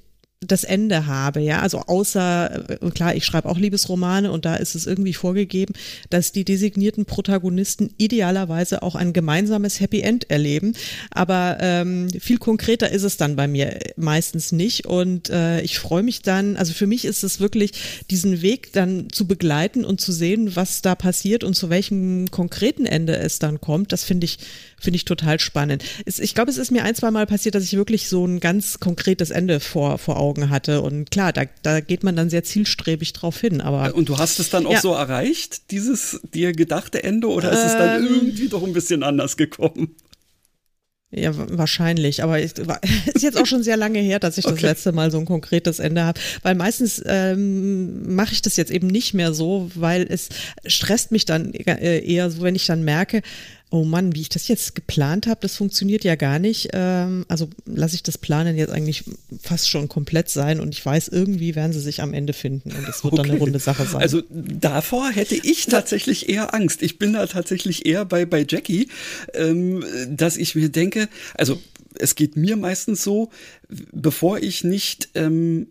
das 0.47 0.63
Ende 0.63 1.05
habe, 1.05 1.39
ja, 1.39 1.59
also 1.59 1.81
außer, 1.81 2.69
äh, 2.69 2.89
klar, 2.89 3.13
ich 3.13 3.25
schreibe 3.25 3.47
auch 3.47 3.59
Liebesromane 3.59 4.31
und 4.31 4.43
da 4.43 4.55
ist 4.55 4.73
es 4.73 4.87
irgendwie 4.87 5.13
vorgegeben, 5.13 5.75
dass 6.09 6.31
die 6.31 6.43
designierten 6.43 7.05
Protagonisten 7.05 7.93
idealerweise 7.97 8.81
auch 8.81 8.95
ein 8.95 9.13
gemeinsames 9.13 9.79
Happy 9.79 10.01
End 10.01 10.31
erleben, 10.31 10.73
aber 11.11 11.57
ähm, 11.59 12.09
viel 12.19 12.39
konkreter 12.39 12.89
ist 12.89 13.03
es 13.03 13.17
dann 13.17 13.35
bei 13.35 13.47
mir 13.47 13.77
meistens 13.97 14.51
nicht. 14.51 14.87
Und 14.87 15.29
äh, 15.29 15.61
ich 15.61 15.77
freue 15.77 16.01
mich 16.01 16.23
dann, 16.23 16.57
also 16.57 16.73
für 16.73 16.87
mich 16.87 17.05
ist 17.05 17.23
es 17.23 17.39
wirklich 17.39 17.73
diesen 18.09 18.41
Weg 18.41 18.73
dann 18.73 19.09
zu 19.11 19.27
begleiten 19.27 19.85
und 19.85 20.01
zu 20.01 20.11
sehen, 20.11 20.55
was 20.55 20.81
da 20.81 20.95
passiert 20.95 21.43
und 21.43 21.53
zu 21.53 21.69
welchem 21.69 22.31
konkreten 22.31 22.87
Ende 22.87 23.15
es 23.15 23.37
dann 23.37 23.61
kommt, 23.61 23.91
das 23.91 24.03
finde 24.03 24.25
ich 24.25 24.39
Finde 24.81 24.95
ich 24.95 25.05
total 25.05 25.39
spannend. 25.39 25.83
ich 26.07 26.33
glaube, 26.33 26.49
es 26.49 26.57
ist 26.57 26.71
mir 26.71 26.83
ein, 26.83 26.95
zwei 26.95 27.11
Mal 27.11 27.27
passiert, 27.27 27.53
dass 27.53 27.63
ich 27.63 27.73
wirklich 27.73 28.09
so 28.09 28.25
ein 28.25 28.39
ganz 28.39 28.79
konkretes 28.79 29.29
Ende 29.29 29.59
vor, 29.59 29.99
vor 29.99 30.19
Augen 30.19 30.30
hatte. 30.49 30.81
Und 30.81 31.11
klar, 31.11 31.33
da, 31.33 31.43
da 31.63 31.79
geht 31.79 32.03
man 32.03 32.15
dann 32.15 32.29
sehr 32.29 32.43
zielstrebig 32.43 33.13
drauf 33.13 33.39
hin. 33.39 33.61
Aber, 33.61 33.95
Und 33.95 34.09
du 34.09 34.17
hast 34.17 34.39
es 34.39 34.49
dann 34.49 34.65
auch 34.65 34.73
ja. 34.73 34.81
so 34.81 34.93
erreicht, 34.93 35.71
dieses 35.71 36.21
dir 36.33 36.53
gedachte 36.53 37.03
Ende, 37.03 37.27
oder 37.27 37.51
ist 37.51 37.59
ähm, 37.59 37.65
es 37.65 37.73
dann 37.73 38.01
ähm. 38.01 38.13
irgendwie 38.13 38.47
doch 38.47 38.63
ein 38.63 38.73
bisschen 38.73 39.03
anders 39.03 39.37
gekommen? 39.37 39.95
Ja, 41.13 41.33
wahrscheinlich. 41.35 42.23
Aber 42.23 42.39
es 42.39 42.53
ist 43.13 43.21
jetzt 43.21 43.37
auch 43.37 43.45
schon 43.45 43.63
sehr 43.63 43.77
lange 43.77 43.99
her, 43.99 44.19
dass 44.19 44.37
ich 44.37 44.45
okay. 44.45 44.55
das 44.55 44.63
letzte 44.63 44.91
Mal 44.93 45.11
so 45.11 45.19
ein 45.19 45.25
konkretes 45.25 45.79
Ende 45.79 46.05
habe. 46.05 46.19
Weil 46.41 46.55
meistens 46.55 47.01
ähm, 47.05 48.15
mache 48.15 48.31
ich 48.31 48.41
das 48.41 48.55
jetzt 48.55 48.71
eben 48.71 48.87
nicht 48.87 49.13
mehr 49.13 49.33
so, 49.33 49.69
weil 49.75 50.07
es 50.09 50.29
stresst 50.65 51.11
mich 51.11 51.25
dann 51.25 51.53
äh, 51.53 51.99
eher 51.99 52.31
so, 52.31 52.41
wenn 52.41 52.55
ich 52.55 52.65
dann 52.65 52.83
merke, 52.83 53.21
oh 53.71 53.85
Mann, 53.85 54.13
wie 54.13 54.21
ich 54.21 54.29
das 54.29 54.49
jetzt 54.49 54.75
geplant 54.75 55.27
habe, 55.27 55.39
das 55.41 55.55
funktioniert 55.55 56.03
ja 56.03 56.15
gar 56.15 56.39
nicht. 56.39 56.69
Ähm, 56.73 57.25
also 57.29 57.49
lasse 57.65 57.95
ich 57.95 58.03
das 58.03 58.17
Planen 58.17 58.57
jetzt 58.57 58.71
eigentlich 58.71 59.05
fast 59.41 59.69
schon 59.69 59.87
komplett 59.87 60.29
sein 60.29 60.59
und 60.59 60.75
ich 60.75 60.85
weiß, 60.85 61.07
irgendwie 61.07 61.55
werden 61.55 61.71
sie 61.71 61.79
sich 61.79 62.01
am 62.01 62.13
Ende 62.13 62.33
finden 62.33 62.71
und 62.73 62.87
es 62.87 63.03
wird 63.03 63.13
okay. 63.13 63.23
dann 63.23 63.31
eine 63.31 63.39
runde 63.39 63.59
Sache 63.59 63.85
sein. 63.85 64.01
Also 64.01 64.21
davor 64.29 65.09
hätte 65.09 65.35
ich 65.35 65.65
tatsächlich 65.67 66.29
eher 66.29 66.53
Angst. 66.53 66.83
Ich 66.83 66.99
bin 66.99 67.13
da 67.13 67.25
tatsächlich 67.25 67.85
eher 67.85 68.03
bei, 68.03 68.25
bei 68.25 68.45
Jackie, 68.47 68.89
ähm, 69.33 69.83
dass 70.09 70.35
ich 70.35 70.53
mir 70.53 70.69
denke, 70.69 71.07
also 71.35 71.59
es 71.97 72.15
geht 72.15 72.35
mir 72.35 72.57
meistens 72.57 73.03
so, 73.03 73.29
bevor 73.93 74.39
ich 74.39 74.65
nicht 74.65 75.09
ähm, 75.15 75.67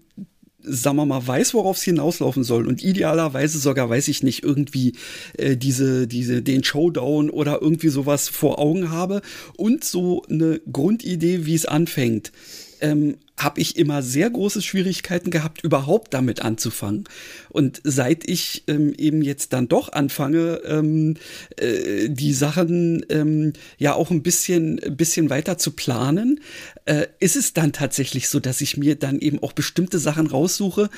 sagen 0.62 0.96
wir 0.96 1.06
mal, 1.06 1.26
weiß, 1.26 1.54
worauf 1.54 1.76
es 1.76 1.82
hinauslaufen 1.82 2.44
soll. 2.44 2.66
Und 2.66 2.82
idealerweise 2.82 3.58
sogar, 3.58 3.88
weiß 3.88 4.08
ich 4.08 4.22
nicht, 4.22 4.42
irgendwie 4.42 4.94
äh, 5.36 5.56
diese, 5.56 6.06
diese, 6.06 6.42
den 6.42 6.64
Showdown 6.64 7.30
oder 7.30 7.60
irgendwie 7.60 7.88
sowas 7.88 8.28
vor 8.28 8.58
Augen 8.58 8.90
habe. 8.90 9.22
Und 9.56 9.84
so 9.84 10.22
eine 10.28 10.60
Grundidee, 10.70 11.46
wie 11.46 11.54
es 11.54 11.66
anfängt, 11.66 12.32
ähm, 12.80 13.16
habe 13.42 13.60
ich 13.60 13.76
immer 13.76 14.02
sehr 14.02 14.28
große 14.28 14.62
Schwierigkeiten 14.62 15.30
gehabt, 15.30 15.64
überhaupt 15.64 16.12
damit 16.14 16.42
anzufangen. 16.42 17.04
Und 17.48 17.80
seit 17.84 18.28
ich 18.28 18.64
ähm, 18.66 18.92
eben 18.96 19.22
jetzt 19.22 19.52
dann 19.52 19.68
doch 19.68 19.92
anfange, 19.92 20.60
ähm, 20.66 21.16
äh, 21.56 22.08
die 22.08 22.32
Sachen 22.32 23.04
ähm, 23.08 23.54
ja 23.78 23.94
auch 23.94 24.10
ein 24.10 24.22
bisschen, 24.22 24.76
bisschen 24.96 25.30
weiter 25.30 25.58
zu 25.58 25.72
planen, 25.72 26.40
äh, 26.84 27.06
ist 27.18 27.36
es 27.36 27.54
dann 27.54 27.72
tatsächlich 27.72 28.28
so, 28.28 28.40
dass 28.40 28.60
ich 28.60 28.76
mir 28.76 28.96
dann 28.96 29.18
eben 29.18 29.42
auch 29.42 29.52
bestimmte 29.52 29.98
Sachen 29.98 30.26
raussuche 30.26 30.90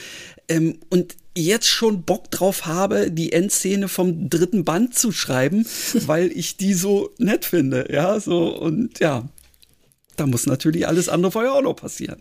ähm, 0.49 0.79
und 0.91 1.17
jetzt 1.37 1.69
schon 1.69 2.03
Bock 2.03 2.31
drauf 2.31 2.67
habe, 2.67 3.11
die 3.11 3.33
Endszene 3.33 3.89
vom 3.89 4.29
dritten 4.29 4.65
Band 4.65 4.95
zu 4.95 5.13
schreiben, 5.13 5.67
weil 6.07 6.31
ich 6.33 6.57
die 6.57 6.75
so 6.75 7.11
nett 7.19 7.45
finde. 7.45 7.89
Ja, 7.91 8.19
so 8.21 8.49
und 8.59 8.99
ja, 8.99 9.29
da 10.17 10.27
muss 10.27 10.47
natürlich 10.47 10.87
alles 10.87 11.09
andere 11.09 11.33
vorher 11.33 11.55
auch 11.55 11.63
noch 11.63 11.77
passieren. 11.77 12.21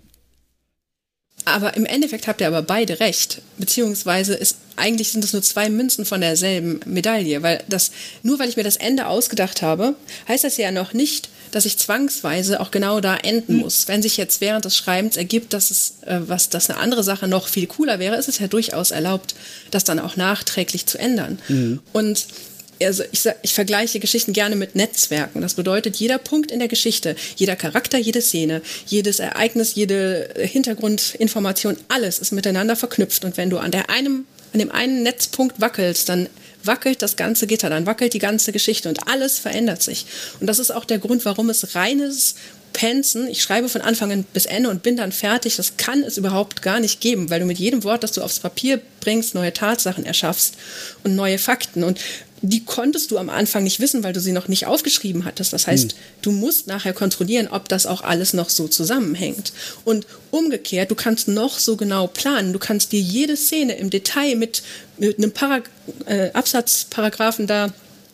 Aber 1.46 1.76
im 1.76 1.86
Endeffekt 1.86 2.28
habt 2.28 2.42
ihr 2.42 2.48
aber 2.48 2.62
beide 2.62 3.00
recht. 3.00 3.42
Beziehungsweise 3.58 4.34
ist, 4.36 4.58
eigentlich 4.76 5.12
sind 5.12 5.24
es 5.24 5.34
nur 5.34 5.42
zwei 5.42 5.70
Münzen 5.70 6.06
von 6.06 6.22
derselben 6.22 6.80
Medaille. 6.86 7.42
Weil 7.42 7.64
das, 7.68 7.92
nur 8.24 8.40
weil 8.40 8.50
ich 8.50 8.58
mir 8.58 8.64
das 8.64 8.78
Ende 8.78 9.08
ausgedacht 9.08 9.62
habe, 9.62 9.96
heißt 10.28 10.44
das 10.44 10.58
ja 10.58 10.72
noch 10.72 10.94
nicht, 10.94 11.30
dass 11.52 11.66
ich 11.66 11.78
zwangsweise 11.78 12.60
auch 12.60 12.72
genau 12.72 13.02
da 13.02 13.18
enden 13.18 13.58
muss. 13.58 13.88
Wenn 13.88 14.02
sich 14.02 14.18
jetzt 14.18 14.42
während 14.42 14.66
des 14.66 14.78
Schreibens 14.78 15.18
ergibt, 15.18 15.54
dass 15.54 15.70
es, 15.70 15.96
äh, 16.06 16.20
was, 16.28 16.50
dass 16.50 16.70
eine 16.70 16.80
andere 16.80 17.04
Sache 17.04 17.28
noch 17.28 17.48
viel 17.48 17.68
cooler 17.68 18.00
wäre, 18.00 18.16
ist 18.16 18.30
es 18.30 18.40
ja 18.40 18.48
durchaus 18.48 18.92
erlaubt, 18.92 19.36
das 19.70 19.84
dann 19.84 20.00
auch 20.00 20.16
nachträglich 20.16 20.86
zu 20.86 20.98
ändern. 20.98 21.40
Mhm. 21.50 21.80
Und 21.92 22.26
also 22.86 23.04
ich, 23.12 23.28
ich 23.42 23.54
vergleiche 23.54 24.00
Geschichten 24.00 24.34
gerne 24.34 24.56
mit 24.56 24.76
Netzwerken. 24.76 25.42
Das 25.42 25.56
bedeutet, 25.56 25.98
jeder 25.98 26.18
Punkt 26.18 26.52
in 26.52 26.60
der 26.60 26.68
Geschichte, 26.68 27.16
jeder 27.36 27.56
Charakter, 27.56 27.98
jede 27.98 28.22
Szene, 28.22 28.62
jedes 28.88 29.20
Ereignis, 29.20 29.76
jede 29.76 30.30
Hintergrundinformation, 30.38 31.78
alles 31.88 32.20
ist 32.20 32.32
miteinander 32.32 32.76
verknüpft. 32.76 33.26
Und 33.26 33.38
wenn 33.38 33.50
du 33.50 33.58
an 33.58 33.72
der 33.72 33.90
einem, 33.90 34.26
an 34.54 34.60
dem 34.60 34.72
einen 34.72 35.04
Netzpunkt 35.04 35.60
wackelst, 35.62 36.10
dann 36.10 36.30
wackelt 36.64 37.02
das 37.02 37.16
ganze 37.16 37.48
Gitter, 37.48 37.70
dann 37.70 37.86
wackelt 37.86 38.14
die 38.14 38.20
ganze 38.20 38.52
Geschichte 38.52 38.90
und 38.90 39.08
alles 39.08 39.40
verändert 39.40 39.82
sich. 39.82 40.06
Und 40.40 40.48
das 40.48 40.60
ist 40.60 40.72
auch 40.72 40.86
der 40.86 41.00
Grund, 41.00 41.26
warum 41.26 41.50
es 41.50 41.76
reines 41.76 42.36
Pensen, 42.74 43.28
ich 43.28 43.42
schreibe 43.42 43.70
von 43.70 43.82
Anfang 43.82 44.12
an 44.12 44.24
bis 44.34 44.46
Ende 44.46 44.70
und 44.70 44.84
bin 44.84 44.98
dann 44.98 45.12
fertig, 45.12 45.56
das 45.58 45.78
kann 45.78 46.04
es 46.04 46.18
überhaupt 46.18 46.62
gar 46.62 46.80
nicht 46.80 47.02
geben, 47.02 47.30
weil 47.30 47.40
du 47.40 47.46
mit 47.46 47.60
jedem 47.60 47.84
Wort, 47.84 48.04
das 48.04 48.12
du 48.12 48.22
aufs 48.22 48.40
Papier 48.40 48.82
bringst, 49.00 49.36
neue 49.36 49.54
Tatsachen 49.54 50.06
erschaffst 50.06 50.56
und 51.04 51.16
neue 51.16 51.38
Fakten. 51.38 51.84
Und 51.84 52.00
die 52.42 52.66
konntest 52.66 53.12
du 53.12 53.18
am 53.18 53.30
Anfang 53.30 53.64
nicht 53.64 53.80
wissen, 53.80 54.04
weil 54.04 54.14
du 54.14 54.20
sie 54.20 54.32
noch 54.32 54.48
nicht 54.48 54.66
aufgeschrieben 54.66 55.26
hattest. 55.26 55.54
Das 55.54 55.68
heißt, 55.68 55.92
hm. 55.92 55.98
du 56.24 56.32
musst 56.32 56.68
nachher 56.68 56.94
kontrollieren, 56.94 57.48
ob 57.48 57.70
das 57.70 57.86
auch 57.86 58.02
alles 58.02 58.34
noch 58.34 58.50
so 58.50 58.68
zusammenhängt. 58.68 59.54
Und 59.86 60.08
umgekehrt, 60.32 60.90
du 60.90 60.96
kannst 60.96 61.28
noch 61.28 61.60
so 61.60 61.76
genau 61.78 62.08
planen. 62.08 62.54
Du 62.54 62.60
kannst 62.60 62.92
dir 62.92 63.00
jede 63.00 63.38
Szene 63.38 63.74
im 63.74 63.92
Detail 63.92 64.36
mit, 64.36 64.64
mit 64.98 65.18
einem 65.18 65.32
Parag 65.32 65.70
äh, 66.06 66.32
Absatzparagraphen 66.32 67.46
da 67.46 67.72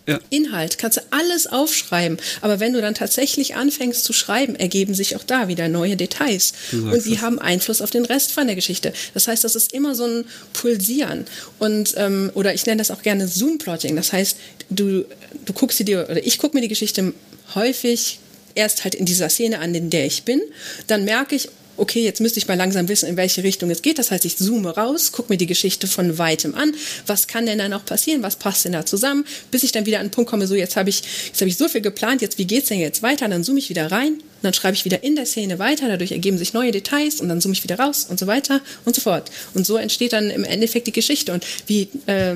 ja. 0.08 0.20
Inhalt, 0.30 0.78
kannst 0.78 0.98
du 0.98 1.02
alles 1.12 1.48
aufschreiben. 1.48 2.18
Aber 2.42 2.60
wenn 2.60 2.74
du 2.74 2.82
dann 2.82 2.96
tatsächlich 2.96 3.56
anfängst 3.56 4.04
zu 4.04 4.14
schreiben, 4.14 4.56
ergeben 4.56 4.94
sich 4.94 5.16
auch 5.16 5.24
da 5.24 5.48
wieder 5.48 5.68
neue 5.68 5.98
Details. 5.98 6.54
Und 6.72 7.06
die 7.06 7.16
das. 7.16 7.22
haben 7.22 7.40
Einfluss 7.40 7.82
auf 7.82 7.92
den 7.92 8.06
Rest 8.06 8.32
von 8.32 8.48
der 8.48 8.56
Geschichte. 8.56 8.94
Das 9.14 9.28
heißt, 9.28 9.44
das 9.44 9.56
ist 9.56 9.74
immer 9.74 9.96
so 9.96 10.06
ein 10.06 10.26
Pulsieren. 10.54 11.26
Und, 11.60 11.94
ähm, 11.98 12.32
oder 12.34 12.54
ich 12.54 12.66
nenne 12.66 12.78
das 12.78 12.90
auch 12.90 13.02
gerne 13.02 13.28
Zoom-Plotting. 13.28 13.96
Das 13.96 14.14
heißt, 14.14 14.38
du, 14.70 15.06
du 15.46 15.54
guckst 15.54 15.86
dir, 15.86 16.08
oder 16.10 16.26
ich 16.26 16.38
gucke 16.38 16.56
mir 16.56 16.62
die 16.62 16.70
Geschichte 16.70 17.14
häufig 17.54 18.20
erst 18.56 18.84
halt 18.84 18.96
in 18.96 19.06
dieser 19.06 19.30
Szene 19.30 19.60
an, 19.60 19.76
in 19.76 19.90
der 19.90 20.06
ich 20.06 20.24
bin. 20.24 20.42
Dann 20.88 21.06
merke 21.06 21.36
ich, 21.36 21.50
okay, 21.78 22.04
jetzt 22.04 22.22
müsste 22.22 22.40
ich 22.40 22.48
mal 22.48 22.58
langsam 22.58 22.88
wissen, 22.88 23.08
in 23.08 23.18
welche 23.18 23.44
Richtung 23.44 23.70
es 23.70 23.82
geht. 23.82 24.00
Das 24.00 24.12
heißt, 24.12 24.26
ich 24.26 24.38
zoome 24.38 24.76
raus, 24.76 25.12
gucke 25.12 25.32
mir 25.32 25.38
die 25.38 25.46
Geschichte 25.46 25.88
von 25.88 26.18
weitem 26.18 26.56
an. 26.56 26.74
Was 27.06 27.28
kann 27.28 27.46
denn 27.46 27.58
da 27.58 27.70
noch 27.70 27.86
passieren? 27.86 28.24
Was 28.24 28.36
passt 28.36 28.66
denn 28.66 28.74
da 28.74 28.86
zusammen? 28.86 29.26
Bis 29.52 29.64
ich 29.64 29.72
dann 29.72 29.86
wieder 29.86 30.00
an 30.00 30.08
den 30.08 30.12
Punkt 30.12 30.30
komme, 30.30 30.48
so 30.48 30.56
jetzt 30.56 30.76
habe 30.76 30.90
ich, 30.90 31.02
jetzt 31.28 31.42
habe 31.42 31.50
ich 31.50 31.58
so 31.58 31.68
viel 31.68 31.82
geplant, 31.82 32.22
jetzt 32.22 32.38
wie 32.38 32.46
geht's 32.46 32.70
denn 32.70 32.80
jetzt 32.80 33.04
weiter? 33.04 33.28
Dann 33.28 33.44
zoome 33.44 33.60
ich 33.60 33.70
wieder 33.70 33.92
rein, 33.92 34.22
und 34.38 34.44
dann 34.44 34.54
schreibe 34.54 34.76
ich 34.76 34.86
wieder 34.86 35.04
in 35.04 35.16
der 35.16 35.26
Szene 35.26 35.58
weiter, 35.58 35.88
dadurch 35.88 36.12
ergeben 36.12 36.38
sich 36.38 36.54
neue 36.54 36.72
Details 36.72 37.22
und 37.22 37.30
dann 37.30 37.42
zoome 37.42 37.54
ich 37.54 37.64
wieder 37.64 37.80
raus 37.80 38.06
und 38.08 38.20
so 38.20 38.28
weiter 38.28 38.62
und 38.86 38.96
so 38.96 39.02
fort. 39.02 39.32
Und 39.56 39.66
so 39.66 39.78
entsteht 39.78 40.14
dann 40.14 40.30
im 40.30 40.44
Endeffekt 40.44 40.86
die 40.86 40.92
Geschichte. 40.92 41.34
Und 41.34 41.44
wie 41.66 41.90
äh, 42.06 42.36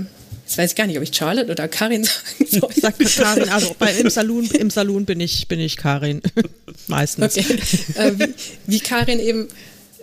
Jetzt 0.51 0.57
weiß 0.57 0.71
ich 0.71 0.75
gar 0.75 0.85
nicht, 0.85 0.97
ob 0.97 1.03
ich 1.03 1.15
Charlotte 1.15 1.49
oder 1.49 1.69
Karin 1.69 2.03
sagen 2.45 2.45
soll. 2.49 2.69
Sag 2.75 2.99
Karin, 2.99 3.47
also 3.47 3.73
bei, 3.79 3.93
im, 3.93 4.09
Saloon, 4.09 4.43
im 4.51 4.69
Saloon 4.69 5.05
bin 5.05 5.21
ich, 5.21 5.47
bin 5.47 5.61
ich 5.61 5.77
Karin. 5.77 6.21
Meistens. 6.87 7.37
Okay. 7.37 7.57
Äh, 7.95 8.11
wie, 8.17 8.33
wie, 8.67 8.79
Karin 8.81 9.21
eben, 9.21 9.47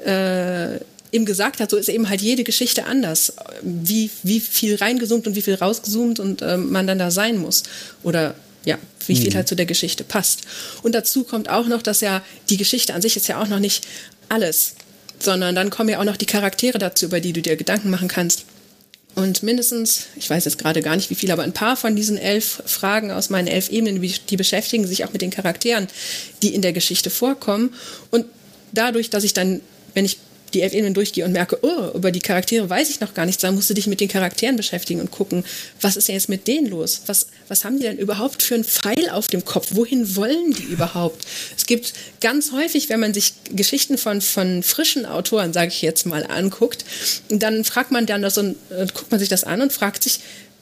äh, 0.06 0.76
eben 1.12 1.26
gesagt 1.26 1.60
hat, 1.60 1.70
so 1.70 1.76
ist 1.76 1.90
eben 1.90 2.08
halt 2.08 2.22
jede 2.22 2.44
Geschichte 2.44 2.86
anders. 2.86 3.34
Wie, 3.60 4.08
wie 4.22 4.40
viel 4.40 4.76
reingezoomt 4.76 5.26
und 5.26 5.36
wie 5.36 5.42
viel 5.42 5.54
rausgezoomt 5.54 6.18
und 6.18 6.40
äh, 6.40 6.56
man 6.56 6.86
dann 6.86 6.98
da 6.98 7.10
sein 7.10 7.36
muss. 7.36 7.64
Oder 8.02 8.34
ja, 8.64 8.78
wie 9.06 9.16
viel 9.16 9.28
mhm. 9.28 9.34
halt 9.34 9.48
zu 9.48 9.54
der 9.54 9.66
Geschichte 9.66 10.02
passt. 10.02 10.46
Und 10.82 10.94
dazu 10.94 11.24
kommt 11.24 11.50
auch 11.50 11.66
noch, 11.66 11.82
dass 11.82 12.00
ja 12.00 12.22
die 12.48 12.56
Geschichte 12.56 12.94
an 12.94 13.02
sich 13.02 13.18
ist 13.18 13.28
ja 13.28 13.38
auch 13.38 13.48
noch 13.48 13.60
nicht 13.60 13.86
alles, 14.30 14.76
sondern 15.18 15.54
dann 15.54 15.68
kommen 15.68 15.90
ja 15.90 16.00
auch 16.00 16.04
noch 16.04 16.16
die 16.16 16.24
Charaktere 16.24 16.78
dazu, 16.78 17.04
über 17.04 17.20
die 17.20 17.34
du 17.34 17.42
dir 17.42 17.56
Gedanken 17.56 17.90
machen 17.90 18.08
kannst. 18.08 18.46
Und 19.18 19.42
mindestens, 19.42 20.06
ich 20.14 20.30
weiß 20.30 20.44
jetzt 20.44 20.58
gerade 20.58 20.80
gar 20.80 20.94
nicht 20.94 21.10
wie 21.10 21.16
viel, 21.16 21.32
aber 21.32 21.42
ein 21.42 21.52
paar 21.52 21.76
von 21.76 21.96
diesen 21.96 22.16
elf 22.16 22.62
Fragen 22.66 23.10
aus 23.10 23.30
meinen 23.30 23.48
elf 23.48 23.68
Ebenen, 23.68 24.00
die 24.00 24.36
beschäftigen 24.36 24.86
sich 24.86 25.04
auch 25.04 25.12
mit 25.12 25.22
den 25.22 25.30
Charakteren, 25.32 25.88
die 26.40 26.54
in 26.54 26.62
der 26.62 26.72
Geschichte 26.72 27.10
vorkommen. 27.10 27.74
Und 28.12 28.26
dadurch, 28.70 29.10
dass 29.10 29.24
ich 29.24 29.34
dann, 29.34 29.60
wenn 29.92 30.04
ich 30.04 30.18
die 30.54 30.62
elf 30.62 30.72
Ebenen 30.72 30.94
durchgehe 30.94 31.24
und 31.24 31.32
merke, 31.32 31.58
oh, 31.62 31.96
über 31.96 32.10
die 32.10 32.20
Charaktere 32.20 32.68
weiß 32.68 32.90
ich 32.90 33.00
noch 33.00 33.14
gar 33.14 33.26
nichts, 33.26 33.42
dann 33.42 33.54
musst 33.54 33.70
du 33.70 33.74
dich 33.74 33.86
mit 33.86 34.00
den 34.00 34.08
Charakteren 34.08 34.56
beschäftigen 34.56 35.00
und 35.00 35.10
gucken, 35.10 35.44
was 35.80 35.96
ist 35.96 36.08
denn 36.08 36.14
jetzt 36.14 36.28
mit 36.28 36.46
denen 36.46 36.66
los? 36.68 37.02
Was, 37.06 37.26
was 37.48 37.64
haben 37.64 37.78
die 37.78 37.84
denn 37.84 37.98
überhaupt 37.98 38.42
für 38.42 38.54
einen 38.54 38.64
Pfeil 38.64 39.10
auf 39.10 39.28
dem 39.28 39.44
Kopf? 39.44 39.68
Wohin 39.72 40.16
wollen 40.16 40.52
die 40.52 40.64
überhaupt? 40.64 41.24
Es 41.56 41.66
gibt 41.66 41.92
ganz 42.20 42.52
häufig, 42.52 42.88
wenn 42.88 43.00
man 43.00 43.14
sich 43.14 43.34
Geschichten 43.54 43.98
von, 43.98 44.20
von 44.20 44.62
frischen 44.62 45.06
Autoren, 45.06 45.52
sage 45.52 45.68
ich 45.68 45.82
jetzt 45.82 46.06
mal, 46.06 46.24
anguckt, 46.26 46.84
dann 47.28 47.64
fragt 47.64 47.90
man 47.90 48.06
dann 48.06 48.22
das 48.22 48.38
und 48.38 48.56
äh, 48.70 48.86
guckt 48.92 49.10
man 49.10 49.20
sich 49.20 49.28
das 49.28 49.44
an 49.44 49.62
und 49.62 49.72
fragt 49.72 50.02
sich, 50.02 50.20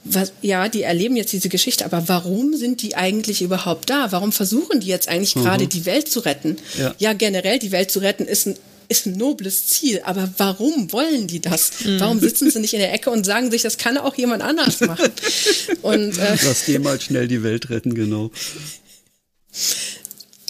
was, 0.08 0.32
ja, 0.40 0.68
die 0.68 0.82
erleben 0.82 1.16
jetzt 1.16 1.32
diese 1.32 1.48
Geschichte, 1.48 1.84
aber 1.84 2.08
warum 2.08 2.54
sind 2.54 2.82
die 2.82 2.94
eigentlich 2.94 3.42
überhaupt 3.42 3.90
da? 3.90 4.12
Warum 4.12 4.32
versuchen 4.32 4.80
die 4.80 4.86
jetzt 4.86 5.08
eigentlich 5.08 5.34
mhm. 5.34 5.42
gerade 5.42 5.66
die 5.66 5.84
Welt 5.84 6.08
zu 6.08 6.20
retten? 6.20 6.56
Ja. 6.78 6.94
ja, 6.98 7.12
generell 7.12 7.58
die 7.58 7.72
Welt 7.72 7.90
zu 7.90 7.98
retten 7.98 8.26
ist 8.26 8.46
ein 8.46 8.56
ist 8.88 9.06
ein 9.06 9.16
nobles 9.16 9.66
Ziel, 9.66 10.00
aber 10.04 10.28
warum 10.38 10.92
wollen 10.92 11.26
die 11.26 11.40
das? 11.40 11.72
Mhm. 11.84 12.00
Warum 12.00 12.20
sitzen 12.20 12.50
sie 12.50 12.60
nicht 12.60 12.74
in 12.74 12.80
der 12.80 12.92
Ecke 12.92 13.10
und 13.10 13.24
sagen 13.24 13.50
sich, 13.50 13.62
das 13.62 13.78
kann 13.78 13.98
auch 13.98 14.14
jemand 14.16 14.42
anders 14.42 14.80
machen? 14.80 15.10
und, 15.82 16.18
äh, 16.18 16.36
Lass 16.44 16.64
dir 16.64 16.80
mal 16.80 17.00
schnell 17.00 17.28
die 17.28 17.42
Welt 17.42 17.70
retten, 17.70 17.94
genau. 17.94 18.30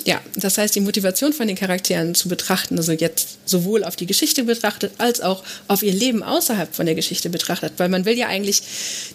Ja, 0.06 0.22
das 0.36 0.56
heißt, 0.56 0.72
die 0.76 0.80
Motivation 0.80 1.32
von 1.32 1.48
den 1.48 1.56
Charakteren 1.56 2.14
zu 2.14 2.28
betrachten, 2.28 2.78
also 2.78 2.92
jetzt 2.92 3.38
sowohl 3.44 3.82
auf 3.82 3.96
die 3.96 4.06
Geschichte 4.06 4.44
betrachtet, 4.44 4.92
als 4.98 5.20
auch 5.20 5.42
auf 5.66 5.82
ihr 5.82 5.92
Leben 5.92 6.22
außerhalb 6.22 6.72
von 6.72 6.86
der 6.86 6.94
Geschichte 6.94 7.28
betrachtet. 7.28 7.72
Weil 7.78 7.88
man 7.88 8.04
will 8.04 8.16
ja 8.16 8.28
eigentlich 8.28 8.62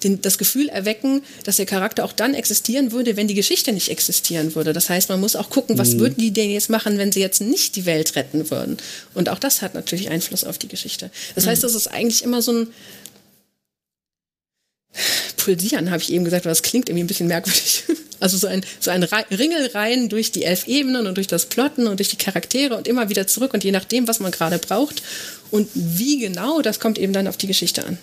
den, 0.03 0.21
das 0.21 0.37
Gefühl 0.37 0.67
erwecken, 0.67 1.23
dass 1.45 1.55
der 1.55 1.65
Charakter 1.65 2.03
auch 2.03 2.11
dann 2.11 2.33
existieren 2.33 2.91
würde, 2.91 3.15
wenn 3.15 3.29
die 3.29 3.35
Geschichte 3.35 3.71
nicht 3.71 3.87
existieren 3.87 4.53
würde. 4.53 4.73
Das 4.73 4.89
heißt, 4.89 5.07
man 5.07 5.21
muss 5.21 5.37
auch 5.37 5.49
gucken, 5.49 5.77
was 5.77 5.93
mhm. 5.93 5.99
würden 6.01 6.15
die 6.17 6.31
denn 6.31 6.51
jetzt 6.51 6.69
machen, 6.69 6.97
wenn 6.97 7.13
sie 7.13 7.21
jetzt 7.21 7.39
nicht 7.39 7.77
die 7.77 7.85
Welt 7.85 8.17
retten 8.17 8.51
würden. 8.51 8.75
Und 9.13 9.29
auch 9.29 9.39
das 9.39 9.61
hat 9.61 9.73
natürlich 9.73 10.09
Einfluss 10.09 10.43
auf 10.43 10.57
die 10.57 10.67
Geschichte. 10.67 11.09
Das 11.35 11.47
heißt, 11.47 11.61
mhm. 11.61 11.67
das 11.67 11.75
ist 11.75 11.87
eigentlich 11.87 12.21
immer 12.21 12.41
so 12.41 12.51
ein 12.51 12.67
Pulsieren, 15.37 15.89
habe 15.89 16.03
ich 16.03 16.11
eben 16.11 16.25
gesagt, 16.25 16.45
aber 16.45 16.51
das 16.51 16.63
klingt 16.63 16.89
irgendwie 16.89 17.05
ein 17.05 17.07
bisschen 17.07 17.27
merkwürdig. 17.27 17.83
Also 18.21 18.37
so 18.37 18.47
ein, 18.47 18.63
so 18.79 18.91
ein 18.91 19.03
Ringelreihen 19.03 20.07
durch 20.07 20.31
die 20.31 20.43
elf 20.43 20.67
Ebenen 20.67 21.07
und 21.07 21.15
durch 21.15 21.27
das 21.27 21.47
Plotten 21.47 21.87
und 21.87 21.99
durch 21.99 22.09
die 22.09 22.17
Charaktere 22.17 22.77
und 22.77 22.87
immer 22.87 23.09
wieder 23.09 23.27
zurück 23.27 23.53
und 23.53 23.63
je 23.63 23.71
nachdem, 23.71 24.07
was 24.07 24.19
man 24.19 24.31
gerade 24.31 24.59
braucht 24.59 25.01
und 25.49 25.67
wie 25.73 26.19
genau, 26.19 26.61
das 26.61 26.79
kommt 26.79 26.97
eben 26.97 27.13
dann 27.13 27.27
auf 27.27 27.37
die 27.37 27.47
Geschichte 27.47 27.85
an. 27.85 27.97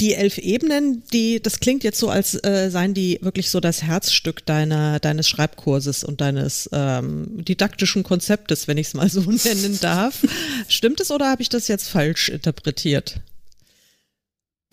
Die 0.00 0.14
elf 0.14 0.38
Ebenen, 0.38 1.02
die, 1.12 1.42
das 1.42 1.58
klingt 1.58 1.82
jetzt 1.82 1.98
so, 1.98 2.08
als 2.08 2.34
äh, 2.44 2.70
seien 2.70 2.94
die 2.94 3.18
wirklich 3.20 3.50
so 3.50 3.58
das 3.58 3.82
Herzstück 3.82 4.46
deiner, 4.46 5.00
deines 5.00 5.28
Schreibkurses 5.28 6.04
und 6.04 6.20
deines 6.20 6.70
ähm, 6.72 7.26
didaktischen 7.44 8.04
Konzeptes, 8.04 8.68
wenn 8.68 8.78
ich 8.78 8.88
es 8.88 8.94
mal 8.94 9.08
so 9.08 9.20
nennen 9.44 9.78
darf. 9.80 10.20
Stimmt 10.68 11.00
es 11.00 11.10
oder 11.10 11.28
habe 11.28 11.42
ich 11.42 11.48
das 11.48 11.66
jetzt 11.66 11.88
falsch 11.88 12.28
interpretiert? 12.28 13.20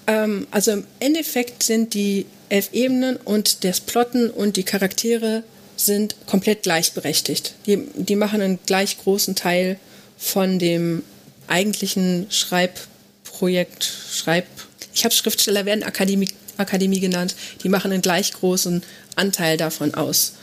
Ähm, 0.08 0.48
also 0.52 0.72
im 0.72 0.84
Endeffekt 1.00 1.64
sind 1.64 1.94
die 1.94 2.26
elf 2.50 2.70
Ebenen 2.74 3.18
und 3.18 3.64
das 3.64 3.80
Plotten 3.80 4.30
und 4.30 4.58
die 4.58 4.64
Charaktere 4.64 5.44
sind 5.78 6.16
komplett 6.28 6.64
gleichberechtigt. 6.64 7.56
Die, 7.66 7.88
die 7.96 8.16
machen 8.16 8.42
einen 8.42 8.60
gleich 8.66 8.98
großen 9.00 9.36
Teil 9.36 9.78
von 10.18 10.60
dem 10.60 11.04
eigentlichen 11.48 12.28
Schreibprojekt, 12.30 13.84
Schreib, 14.12 14.46
ich 14.94 15.04
habe 15.04 15.14
Schriftsteller 15.14 15.66
werden 15.66 15.84
Akademie, 15.84 16.30
Akademie 16.58 17.00
genannt, 17.00 17.36
die 17.64 17.70
machen 17.70 17.92
einen 17.92 18.02
gleich 18.02 18.32
großen 18.32 18.82
Anteil 19.16 19.58
davon 19.58 19.94
aus. 19.94 20.34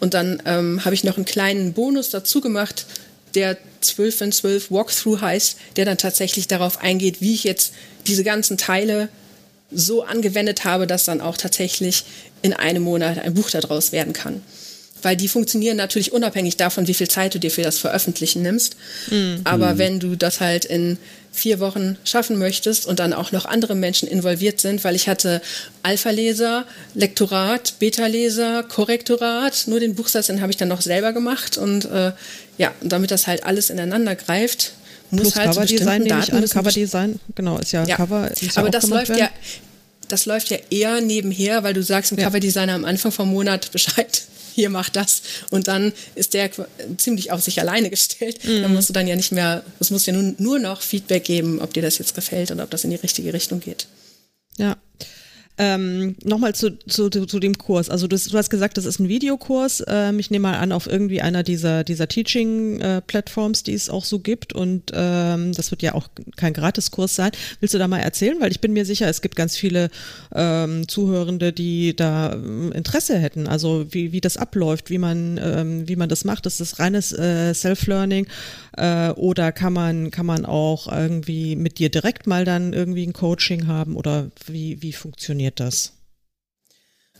Und 0.00 0.14
dann 0.14 0.40
ähm, 0.46 0.84
habe 0.84 0.94
ich 0.94 1.02
noch 1.02 1.16
einen 1.16 1.24
kleinen 1.24 1.72
Bonus 1.72 2.10
dazu 2.10 2.40
gemacht, 2.40 2.86
der 3.34 3.56
12 3.80 4.20
in 4.22 4.32
12 4.32 4.70
Walkthrough 4.70 5.20
heißt, 5.20 5.56
der 5.76 5.84
dann 5.84 5.98
tatsächlich 5.98 6.48
darauf 6.48 6.78
eingeht, 6.80 7.20
wie 7.20 7.34
ich 7.34 7.44
jetzt 7.44 7.72
diese 8.06 8.24
ganzen 8.24 8.56
Teile 8.58 9.08
so 9.70 10.02
angewendet 10.02 10.64
habe, 10.64 10.86
dass 10.86 11.04
dann 11.04 11.20
auch 11.20 11.36
tatsächlich 11.36 12.04
in 12.42 12.52
einem 12.52 12.82
Monat 12.82 13.18
ein 13.18 13.34
Buch 13.34 13.50
daraus 13.50 13.92
werden 13.92 14.12
kann. 14.12 14.42
Weil 15.02 15.16
die 15.16 15.28
funktionieren 15.28 15.76
natürlich 15.76 16.12
unabhängig 16.12 16.56
davon, 16.56 16.88
wie 16.88 16.94
viel 16.94 17.08
Zeit 17.08 17.34
du 17.34 17.38
dir 17.38 17.50
für 17.50 17.62
das 17.62 17.78
Veröffentlichen 17.78 18.42
nimmst. 18.42 18.76
Mhm. 19.10 19.42
Aber 19.44 19.78
wenn 19.78 20.00
du 20.00 20.16
das 20.16 20.40
halt 20.40 20.64
in 20.64 20.98
vier 21.30 21.60
Wochen 21.60 21.96
schaffen 22.04 22.36
möchtest 22.38 22.86
und 22.86 22.98
dann 22.98 23.12
auch 23.12 23.30
noch 23.30 23.44
andere 23.44 23.76
Menschen 23.76 24.08
involviert 24.08 24.60
sind, 24.60 24.82
weil 24.82 24.96
ich 24.96 25.08
hatte 25.08 25.40
Alpha-Leser, 25.84 26.64
Lektorat, 26.94 27.78
Beta-Leser, 27.78 28.64
Korrektorat, 28.64 29.68
nur 29.68 29.78
den 29.78 29.94
Buchsatz, 29.94 30.26
den 30.26 30.40
habe 30.40 30.50
ich 30.50 30.56
dann 30.56 30.68
noch 30.68 30.80
selber 30.80 31.12
gemacht 31.12 31.56
und 31.56 31.84
äh, 31.84 32.12
ja, 32.58 32.74
und 32.80 32.90
damit 32.90 33.10
das 33.10 33.26
halt 33.26 33.44
alles 33.44 33.70
ineinander 33.70 34.14
greift, 34.16 34.72
muss 35.10 35.22
Plus 35.22 35.36
halt 35.36 35.50
Coverdesign 35.50 36.02
nehme 36.02 36.20
ich 36.20 36.32
an, 36.32 36.48
Coverdesign, 36.48 37.20
genau, 37.34 37.58
ist 37.58 37.72
ja, 37.72 37.84
ja. 37.84 37.96
Cover. 37.96 38.30
Ist 38.30 38.42
ja 38.42 38.50
Aber 38.56 38.70
das 38.70 38.88
läuft 38.88 39.08
werden. 39.08 39.20
ja, 39.20 39.30
das 40.08 40.26
läuft 40.26 40.50
ja 40.50 40.58
eher 40.70 41.00
nebenher, 41.00 41.62
weil 41.62 41.72
du 41.72 41.82
sagst 41.82 42.10
dem 42.10 42.18
ja. 42.18 42.26
Coverdesigner 42.26 42.74
am 42.74 42.84
Anfang 42.84 43.12
vom 43.12 43.30
Monat 43.30 43.72
Bescheid, 43.72 44.22
hier 44.54 44.70
mach 44.70 44.90
das. 44.90 45.22
Und 45.50 45.68
dann 45.68 45.92
ist 46.14 46.34
der 46.34 46.50
ziemlich 46.96 47.30
auf 47.30 47.42
sich 47.42 47.60
alleine 47.60 47.90
gestellt. 47.90 48.44
Mhm. 48.44 48.62
Dann 48.62 48.74
musst 48.74 48.88
du 48.88 48.92
dann 48.92 49.06
ja 49.06 49.16
nicht 49.16 49.32
mehr, 49.32 49.62
es 49.78 49.90
muss 49.90 50.04
ja 50.04 50.12
nur, 50.12 50.34
nur 50.38 50.58
noch 50.58 50.82
Feedback 50.82 51.24
geben, 51.24 51.60
ob 51.60 51.72
dir 51.72 51.82
das 51.82 51.98
jetzt 51.98 52.14
gefällt 52.14 52.50
und 52.50 52.60
ob 52.60 52.70
das 52.70 52.84
in 52.84 52.90
die 52.90 52.96
richtige 52.96 53.32
Richtung 53.32 53.60
geht. 53.60 53.86
Ja. 54.56 54.76
Ähm, 55.58 56.14
Nochmal 56.24 56.54
zu, 56.54 56.78
zu, 56.86 57.10
zu 57.10 57.40
dem 57.40 57.58
Kurs. 57.58 57.90
Also 57.90 58.06
du, 58.06 58.16
du, 58.16 58.38
hast 58.38 58.48
gesagt, 58.48 58.78
das 58.78 58.84
ist 58.84 59.00
ein 59.00 59.08
Videokurs. 59.08 59.82
Ähm, 59.88 60.20
ich 60.20 60.30
nehme 60.30 60.44
mal 60.44 60.58
an, 60.58 60.70
auf 60.70 60.86
irgendwie 60.86 61.20
einer 61.20 61.42
dieser, 61.42 61.82
dieser 61.82 62.06
Teaching-Plattforms, 62.06 63.64
die 63.64 63.74
es 63.74 63.90
auch 63.90 64.04
so 64.04 64.20
gibt. 64.20 64.52
Und 64.52 64.92
ähm, 64.94 65.52
das 65.52 65.72
wird 65.72 65.82
ja 65.82 65.94
auch 65.94 66.08
kein 66.36 66.52
Gratiskurs 66.52 67.16
sein. 67.16 67.32
Willst 67.58 67.74
du 67.74 67.78
da 67.78 67.88
mal 67.88 67.98
erzählen? 67.98 68.40
Weil 68.40 68.52
ich 68.52 68.60
bin 68.60 68.72
mir 68.72 68.84
sicher, 68.84 69.08
es 69.08 69.20
gibt 69.20 69.34
ganz 69.34 69.56
viele 69.56 69.90
ähm, 70.32 70.86
Zuhörende, 70.86 71.52
die 71.52 71.96
da 71.96 72.34
ähm, 72.34 72.70
Interesse 72.70 73.18
hätten. 73.18 73.48
Also 73.48 73.86
wie, 73.90 74.12
wie 74.12 74.20
das 74.20 74.36
abläuft, 74.36 74.90
wie 74.90 74.98
man, 74.98 75.40
ähm, 75.42 75.88
wie 75.88 75.96
man 75.96 76.08
das 76.08 76.24
macht. 76.24 76.46
Ist 76.46 76.60
das 76.60 76.78
reines 76.78 77.12
äh, 77.12 77.52
Self-Learning 77.52 78.28
äh, 78.78 79.12
oder 79.16 79.52
kann 79.52 79.72
man, 79.72 80.10
kann 80.10 80.26
man 80.26 80.46
auch 80.46 80.90
irgendwie 80.90 81.56
mit 81.56 81.78
dir 81.78 81.90
direkt 81.90 82.26
mal 82.26 82.44
dann 82.44 82.72
irgendwie 82.72 83.06
ein 83.06 83.12
Coaching 83.12 83.66
haben 83.66 83.96
oder 83.96 84.30
wie, 84.46 84.82
wie 84.82 84.92
funktioniert 84.92 85.60
das? 85.60 85.92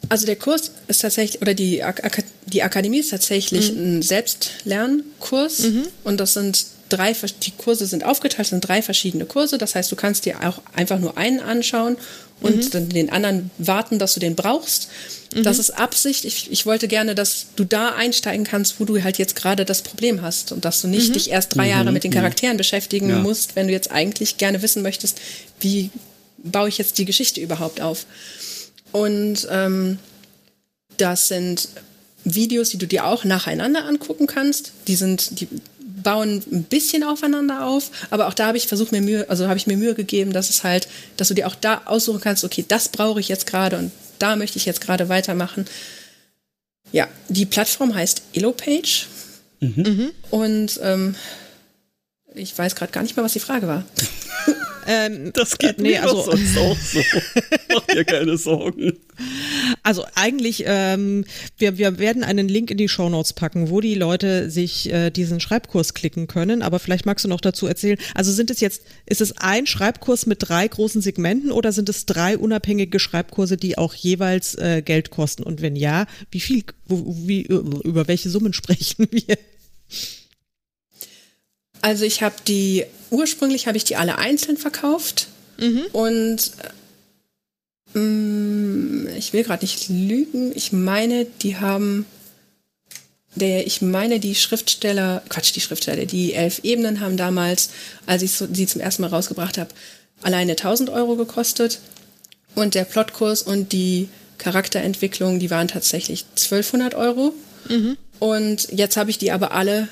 Also 0.08 0.26
der 0.26 0.36
Kurs 0.36 0.70
ist 0.86 1.02
tatsächlich, 1.02 1.42
oder 1.42 1.54
die, 1.54 1.82
Ak 1.82 2.24
die 2.46 2.62
Akademie 2.62 3.00
ist 3.00 3.10
tatsächlich 3.10 3.72
mhm. 3.72 3.98
ein 3.98 4.02
Selbstlernkurs 4.02 5.60
mhm. 5.60 5.86
und 6.04 6.20
das 6.20 6.34
sind 6.34 6.66
drei, 6.88 7.14
die 7.42 7.50
Kurse 7.52 7.86
sind 7.86 8.04
aufgeteilt, 8.04 8.48
sind 8.48 8.66
drei 8.66 8.82
verschiedene 8.82 9.26
Kurse. 9.26 9.58
Das 9.58 9.74
heißt, 9.74 9.90
du 9.90 9.96
kannst 9.96 10.24
dir 10.24 10.48
auch 10.48 10.60
einfach 10.74 10.98
nur 10.98 11.16
einen 11.16 11.40
anschauen 11.40 11.96
und 12.40 12.56
mhm. 12.56 12.70
dann 12.70 12.88
den 12.88 13.10
anderen 13.10 13.50
warten, 13.58 13.98
dass 13.98 14.14
du 14.14 14.20
den 14.20 14.36
brauchst. 14.36 14.88
Mhm. 15.34 15.42
Das 15.42 15.58
ist 15.58 15.70
Absicht. 15.70 16.24
Ich, 16.24 16.50
ich 16.50 16.66
wollte 16.66 16.88
gerne, 16.88 17.14
dass 17.14 17.46
du 17.56 17.64
da 17.64 17.94
einsteigen 17.94 18.44
kannst, 18.44 18.80
wo 18.80 18.84
du 18.84 19.02
halt 19.02 19.18
jetzt 19.18 19.36
gerade 19.36 19.64
das 19.64 19.82
Problem 19.82 20.22
hast 20.22 20.52
und 20.52 20.64
dass 20.64 20.80
du 20.80 20.88
nicht 20.88 21.10
mhm. 21.10 21.12
dich 21.14 21.30
erst 21.30 21.56
drei 21.56 21.68
Jahre 21.68 21.86
mhm. 21.86 21.94
mit 21.94 22.04
den 22.04 22.12
Charakteren 22.12 22.56
beschäftigen 22.56 23.10
ja. 23.10 23.18
musst, 23.18 23.56
wenn 23.56 23.66
du 23.66 23.72
jetzt 23.72 23.90
eigentlich 23.90 24.36
gerne 24.36 24.62
wissen 24.62 24.82
möchtest, 24.82 25.20
wie 25.60 25.90
baue 26.38 26.68
ich 26.68 26.78
jetzt 26.78 26.98
die 26.98 27.04
Geschichte 27.04 27.40
überhaupt 27.40 27.80
auf? 27.80 28.06
Und 28.92 29.46
ähm, 29.50 29.98
das 30.96 31.28
sind 31.28 31.68
Videos, 32.24 32.70
die 32.70 32.78
du 32.78 32.86
dir 32.86 33.06
auch 33.06 33.24
nacheinander 33.24 33.84
angucken 33.84 34.26
kannst. 34.26 34.72
Die 34.86 34.96
sind, 34.96 35.40
die 35.40 35.48
bauen 36.08 36.42
ein 36.50 36.62
bisschen 36.62 37.04
aufeinander 37.04 37.66
auf, 37.66 37.90
aber 38.08 38.28
auch 38.28 38.32
da 38.32 38.46
habe 38.46 38.56
ich 38.56 38.66
versucht 38.66 38.92
mir 38.92 39.02
Mühe, 39.02 39.28
also 39.28 39.46
habe 39.46 39.58
ich 39.58 39.66
mir 39.66 39.76
Mühe 39.76 39.94
gegeben, 39.94 40.32
dass 40.32 40.48
es 40.48 40.64
halt, 40.64 40.88
dass 41.18 41.28
du 41.28 41.34
dir 41.34 41.46
auch 41.46 41.54
da 41.54 41.82
aussuchen 41.84 42.22
kannst, 42.22 42.44
okay, 42.44 42.64
das 42.66 42.88
brauche 42.88 43.20
ich 43.20 43.28
jetzt 43.28 43.46
gerade 43.46 43.76
und 43.76 43.92
da 44.18 44.34
möchte 44.34 44.56
ich 44.56 44.64
jetzt 44.64 44.80
gerade 44.80 45.10
weitermachen. 45.10 45.66
Ja, 46.92 47.08
die 47.28 47.44
Plattform 47.44 47.94
heißt 47.94 48.22
Elopage. 48.32 49.04
Mhm. 49.60 49.74
mhm. 49.76 50.10
Und 50.30 50.80
ähm, 50.82 51.14
ich 52.34 52.56
weiß 52.56 52.74
gerade 52.74 52.90
gar 52.90 53.02
nicht 53.02 53.14
mehr, 53.14 53.24
was 53.24 53.34
die 53.34 53.40
Frage 53.40 53.68
war. 53.68 53.84
Ähm, 54.90 55.34
das 55.34 55.58
geht 55.58 55.78
äh, 55.78 55.82
nee, 55.82 55.88
mir 55.90 56.02
also, 56.04 56.22
sonst 56.22 56.56
auch 56.56 56.78
so. 56.78 57.02
Mach 57.74 57.86
dir 57.88 58.06
keine 58.06 58.38
Sorgen. 58.38 58.98
Also 59.82 60.04
eigentlich, 60.14 60.64
ähm, 60.66 61.24
wir, 61.56 61.78
wir 61.78 61.98
werden 61.98 62.24
einen 62.24 62.48
Link 62.48 62.70
in 62.70 62.78
die 62.78 62.88
Show 62.88 63.08
Notes 63.08 63.32
packen, 63.32 63.70
wo 63.70 63.80
die 63.80 63.94
Leute 63.94 64.50
sich 64.50 64.92
äh, 64.92 65.10
diesen 65.10 65.40
Schreibkurs 65.40 65.94
klicken 65.94 66.26
können. 66.26 66.62
Aber 66.62 66.78
vielleicht 66.78 67.06
magst 67.06 67.24
du 67.24 67.28
noch 67.28 67.40
dazu 67.40 67.66
erzählen. 67.66 67.98
Also 68.14 68.32
sind 68.32 68.50
es 68.50 68.60
jetzt, 68.60 68.82
ist 69.06 69.20
es 69.20 69.36
ein 69.38 69.66
Schreibkurs 69.66 70.26
mit 70.26 70.48
drei 70.48 70.66
großen 70.66 71.00
Segmenten 71.00 71.52
oder 71.52 71.72
sind 71.72 71.88
es 71.88 72.06
drei 72.06 72.38
unabhängige 72.38 72.98
Schreibkurse, 72.98 73.56
die 73.56 73.78
auch 73.78 73.94
jeweils 73.94 74.54
äh, 74.56 74.82
Geld 74.82 75.10
kosten? 75.10 75.42
Und 75.42 75.62
wenn 75.62 75.76
ja, 75.76 76.06
wie 76.30 76.40
viel, 76.40 76.64
wie, 76.88 77.42
über 77.42 78.08
welche 78.08 78.30
Summen 78.30 78.52
sprechen 78.58 79.08
wir? 79.10 79.38
Also 81.80 82.04
ich 82.04 82.22
habe 82.22 82.34
die, 82.46 82.84
ursprünglich 83.10 83.66
habe 83.66 83.76
ich 83.76 83.84
die 83.84 83.96
alle 83.96 84.18
einzeln 84.18 84.56
verkauft 84.56 85.28
mhm. 85.58 85.84
und 85.92 86.52
ich 89.16 89.32
will 89.32 89.44
gerade 89.44 89.64
nicht 89.64 89.88
lügen, 89.88 90.52
ich 90.54 90.72
meine, 90.72 91.24
die 91.24 91.56
haben, 91.56 92.06
der, 93.34 93.66
ich 93.66 93.82
meine, 93.82 94.20
die 94.20 94.34
Schriftsteller, 94.34 95.22
Quatsch, 95.28 95.54
die 95.54 95.60
Schriftsteller, 95.60 96.06
die 96.06 96.34
elf 96.34 96.60
Ebenen 96.62 97.00
haben 97.00 97.16
damals, 97.16 97.70
als 98.06 98.22
ich 98.22 98.32
sie 98.32 98.66
zum 98.66 98.80
ersten 98.80 99.02
Mal 99.02 99.08
rausgebracht 99.08 99.58
habe, 99.58 99.70
alleine 100.22 100.52
1000 100.52 100.90
Euro 100.90 101.16
gekostet 101.16 101.80
und 102.54 102.74
der 102.74 102.84
Plotkurs 102.84 103.42
und 103.42 103.72
die 103.72 104.08
Charakterentwicklung, 104.38 105.38
die 105.38 105.50
waren 105.50 105.68
tatsächlich 105.68 106.24
1200 106.30 106.94
Euro. 106.94 107.34
Mhm. 107.68 107.96
Und 108.18 108.68
jetzt 108.72 108.96
habe 108.96 109.10
ich 109.10 109.18
die 109.18 109.30
aber 109.30 109.52
alle 109.52 109.88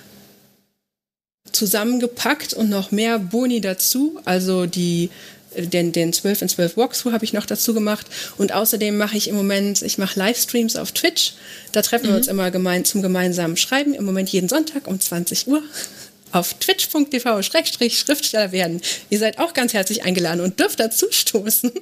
zusammengepackt 1.53 2.55
und 2.55 2.69
noch 2.69 2.91
mehr 2.91 3.19
Boni 3.19 3.61
dazu. 3.61 4.21
Also 4.25 4.67
die 4.67 5.11
den, 5.57 5.93
den 5.93 6.13
12 6.13 6.43
in 6.43 6.49
12 6.49 6.77
Walkthrough 6.77 7.13
habe 7.13 7.25
ich 7.25 7.33
noch 7.33 7.47
dazu 7.47 7.75
gemacht. 7.75 8.07
Und 8.39 8.53
außerdem 8.53 8.97
mache 8.97 9.17
ich 9.17 9.29
im 9.29 9.35
Moment, 9.35 9.83
ich 9.83 9.99
mache 9.99 10.19
Livestreams 10.19 10.77
auf 10.77 10.93
Twitch. 10.93 11.35
Da 11.73 11.83
treffen 11.83 12.07
mhm. 12.07 12.11
wir 12.11 12.17
uns 12.17 12.29
immer 12.29 12.51
gemein, 12.51 12.85
zum 12.85 13.03
gemeinsamen 13.03 13.57
Schreiben. 13.57 13.95
Im 13.95 14.05
Moment 14.05 14.29
jeden 14.29 14.49
Sonntag 14.49 14.87
um 14.87 15.01
20 15.01 15.49
Uhr 15.49 15.63
auf 16.33 16.55
twitch.tv-schriftsteller 16.55 18.53
werden. 18.53 18.81
Ihr 19.11 19.19
seid 19.19 19.39
auch 19.39 19.55
ganz 19.55 19.73
herzlich 19.73 20.05
eingeladen 20.05 20.41
und 20.41 20.61
dürft 20.61 20.81
dazu 20.81 21.07
stoßen. 21.11 21.73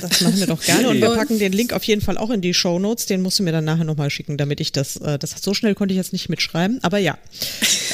Das 0.00 0.20
machen 0.20 0.38
wir 0.38 0.46
doch 0.46 0.62
gerne 0.62 0.88
und 0.88 1.00
wir 1.00 1.14
packen 1.14 1.38
den 1.38 1.52
Link 1.52 1.72
auf 1.72 1.82
jeden 1.84 2.00
Fall 2.00 2.16
auch 2.18 2.30
in 2.30 2.40
die 2.40 2.54
Show 2.54 2.78
Notes. 2.78 3.06
Den 3.06 3.22
musst 3.22 3.38
du 3.38 3.42
mir 3.42 3.52
dann 3.52 3.64
nachher 3.64 3.84
nochmal 3.84 4.10
schicken, 4.10 4.36
damit 4.36 4.60
ich 4.60 4.72
das, 4.72 4.96
äh, 4.96 5.18
das 5.18 5.34
so 5.40 5.54
schnell 5.54 5.74
konnte 5.74 5.94
ich 5.94 5.98
jetzt 5.98 6.12
nicht 6.12 6.28
mitschreiben, 6.28 6.78
aber 6.82 6.98
ja. 6.98 7.18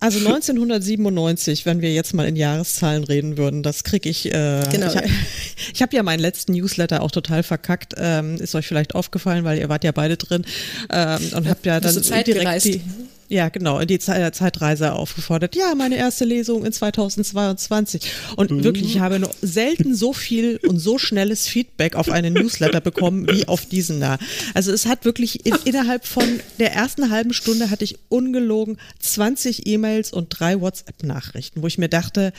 Also 0.00 0.18
1997, 0.18 1.64
wenn 1.64 1.80
wir 1.80 1.92
jetzt 1.92 2.12
mal 2.12 2.26
in 2.26 2.34
Jahreszahlen 2.34 3.04
reden 3.04 3.36
würden, 3.36 3.62
das 3.62 3.84
kriege 3.84 4.08
ich. 4.08 4.26
Äh, 4.26 4.62
genau. 4.68 4.92
Ich, 4.92 5.02
ich 5.74 5.82
habe 5.82 5.94
ja 5.94 6.02
meinen 6.02 6.18
letzten 6.18 6.54
Newsletter 6.54 7.02
auch 7.02 7.12
total 7.12 7.44
verkackt. 7.44 7.94
Ähm, 7.98 8.34
ist 8.36 8.56
euch 8.56 8.66
vielleicht 8.66 8.96
aufgefallen, 8.96 9.44
weil 9.44 9.58
ihr 9.58 9.68
wart 9.68 9.84
ja 9.84 9.92
beide 9.92 10.16
drin 10.16 10.44
ähm, 10.90 11.20
und 11.36 11.48
habt 11.48 11.66
ja 11.66 11.78
dann 11.78 12.02
direkt 12.02 12.64
die, 12.64 12.80
ja, 13.32 13.48
genau, 13.48 13.78
in 13.78 13.88
die 13.88 13.98
Ze 13.98 14.30
Zeitreise 14.32 14.92
aufgefordert. 14.92 15.56
Ja, 15.56 15.74
meine 15.74 15.96
erste 15.96 16.26
Lesung 16.26 16.66
in 16.66 16.72
2022. 16.72 18.12
Und 18.36 18.50
mhm. 18.50 18.62
wirklich, 18.62 18.84
ich 18.84 18.98
habe 19.00 19.18
noch 19.18 19.34
selten 19.40 19.94
so 19.94 20.12
viel 20.12 20.60
und 20.66 20.78
so 20.78 20.98
schnelles 20.98 21.48
Feedback 21.48 21.96
auf 21.96 22.10
einen 22.10 22.34
Newsletter 22.34 22.82
bekommen 22.82 23.26
wie 23.28 23.48
auf 23.48 23.64
diesen 23.64 24.00
da. 24.00 24.18
Also 24.52 24.70
es 24.70 24.84
hat 24.84 25.06
wirklich 25.06 25.46
in, 25.46 25.54
innerhalb 25.64 26.06
von 26.06 26.24
der 26.58 26.74
ersten 26.74 27.10
halben 27.10 27.32
Stunde 27.32 27.70
hatte 27.70 27.84
ich 27.84 27.98
ungelogen 28.10 28.76
20 29.00 29.66
E-Mails 29.66 30.12
und 30.12 30.28
drei 30.28 30.60
WhatsApp-Nachrichten, 30.60 31.62
wo 31.62 31.66
ich 31.66 31.78
mir 31.78 31.88
dachte, 31.88 32.34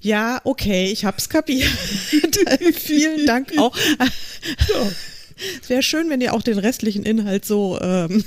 ja, 0.00 0.40
okay, 0.42 0.90
ich 0.90 1.04
hab's 1.04 1.28
kapiert. 1.28 1.70
Vielen 2.74 3.24
Dank 3.24 3.56
auch. 3.56 3.76
Es 5.62 5.70
wäre 5.70 5.84
schön, 5.84 6.10
wenn 6.10 6.20
ihr 6.20 6.34
auch 6.34 6.42
den 6.42 6.58
restlichen 6.58 7.04
Inhalt 7.04 7.44
so 7.44 7.78
ähm, 7.80 8.24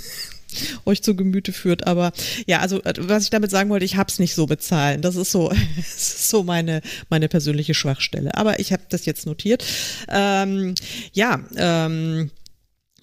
euch 0.86 1.02
zu 1.02 1.16
Gemüte 1.16 1.54
führt. 1.54 1.88
Aber 1.88 2.12
ja, 2.48 2.60
also 2.60 2.82
äh, 2.84 2.94
was 2.98 3.24
ich 3.24 3.30
damit 3.30 3.52
sagen 3.52 3.70
wollte, 3.70 3.86
ich 3.86 3.98
hab's 3.98 4.20
nicht 4.20 4.36
so 4.36 4.46
bezahlen. 4.46 5.02
Das 5.02 5.16
ist 5.16 5.32
so, 5.32 5.50
das 5.76 5.88
ist 5.88 6.30
so 6.30 6.44
meine, 6.44 6.82
meine 7.10 7.28
persönliche 7.30 7.74
Schwachstelle. 7.74 8.36
Aber 8.36 8.60
ich 8.60 8.72
habe 8.74 8.84
das 8.90 9.06
jetzt 9.06 9.26
notiert. 9.26 9.64
Ähm, 10.10 10.76
ja, 11.14 11.44
ähm, 11.56 12.32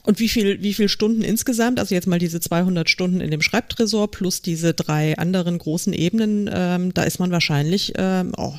und 0.04 0.18
wie 0.18 0.28
viel, 0.28 0.62
wie 0.62 0.74
viel 0.74 0.88
Stunden 0.88 1.22
insgesamt? 1.22 1.78
Also 1.78 1.94
jetzt 1.94 2.08
mal 2.08 2.18
diese 2.18 2.40
200 2.40 2.90
Stunden 2.90 3.20
in 3.20 3.30
dem 3.30 3.40
Schreibtresor 3.40 4.10
plus 4.10 4.42
diese 4.42 4.74
drei 4.74 5.16
anderen 5.16 5.58
großen 5.58 5.92
Ebenen, 5.92 6.50
ähm, 6.52 6.92
da 6.92 7.04
ist 7.04 7.20
man 7.20 7.30
wahrscheinlich 7.30 7.92
ähm, 7.96 8.32
oh, 8.36 8.54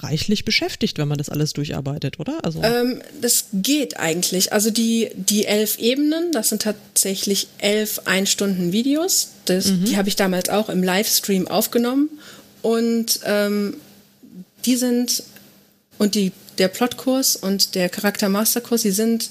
reichlich 0.00 0.44
beschäftigt, 0.44 0.98
wenn 0.98 1.08
man 1.08 1.18
das 1.18 1.28
alles 1.28 1.52
durcharbeitet, 1.52 2.20
oder? 2.20 2.38
Also 2.44 2.62
ähm, 2.62 3.02
das 3.20 3.46
geht 3.52 3.98
eigentlich. 3.98 4.52
Also 4.52 4.70
die, 4.70 5.10
die 5.14 5.46
elf 5.46 5.78
Ebenen, 5.78 6.30
das 6.32 6.50
sind 6.50 6.62
tatsächlich 6.62 7.48
elf 7.58 8.02
Ein-Stunden-Videos. 8.04 9.28
Mhm. 9.48 9.84
Die 9.84 9.96
habe 9.96 10.08
ich 10.08 10.16
damals 10.16 10.50
auch 10.50 10.68
im 10.68 10.82
Livestream 10.82 11.48
aufgenommen. 11.48 12.10
Und 12.62 13.20
ähm, 13.24 13.76
die 14.64 14.76
sind, 14.76 15.24
und 15.98 16.14
die, 16.14 16.32
der 16.58 16.68
Plotkurs 16.68 17.36
und 17.36 17.74
der 17.74 17.88
Charakter-Masterkurs, 17.88 18.82
die 18.82 18.90
sind, 18.92 19.30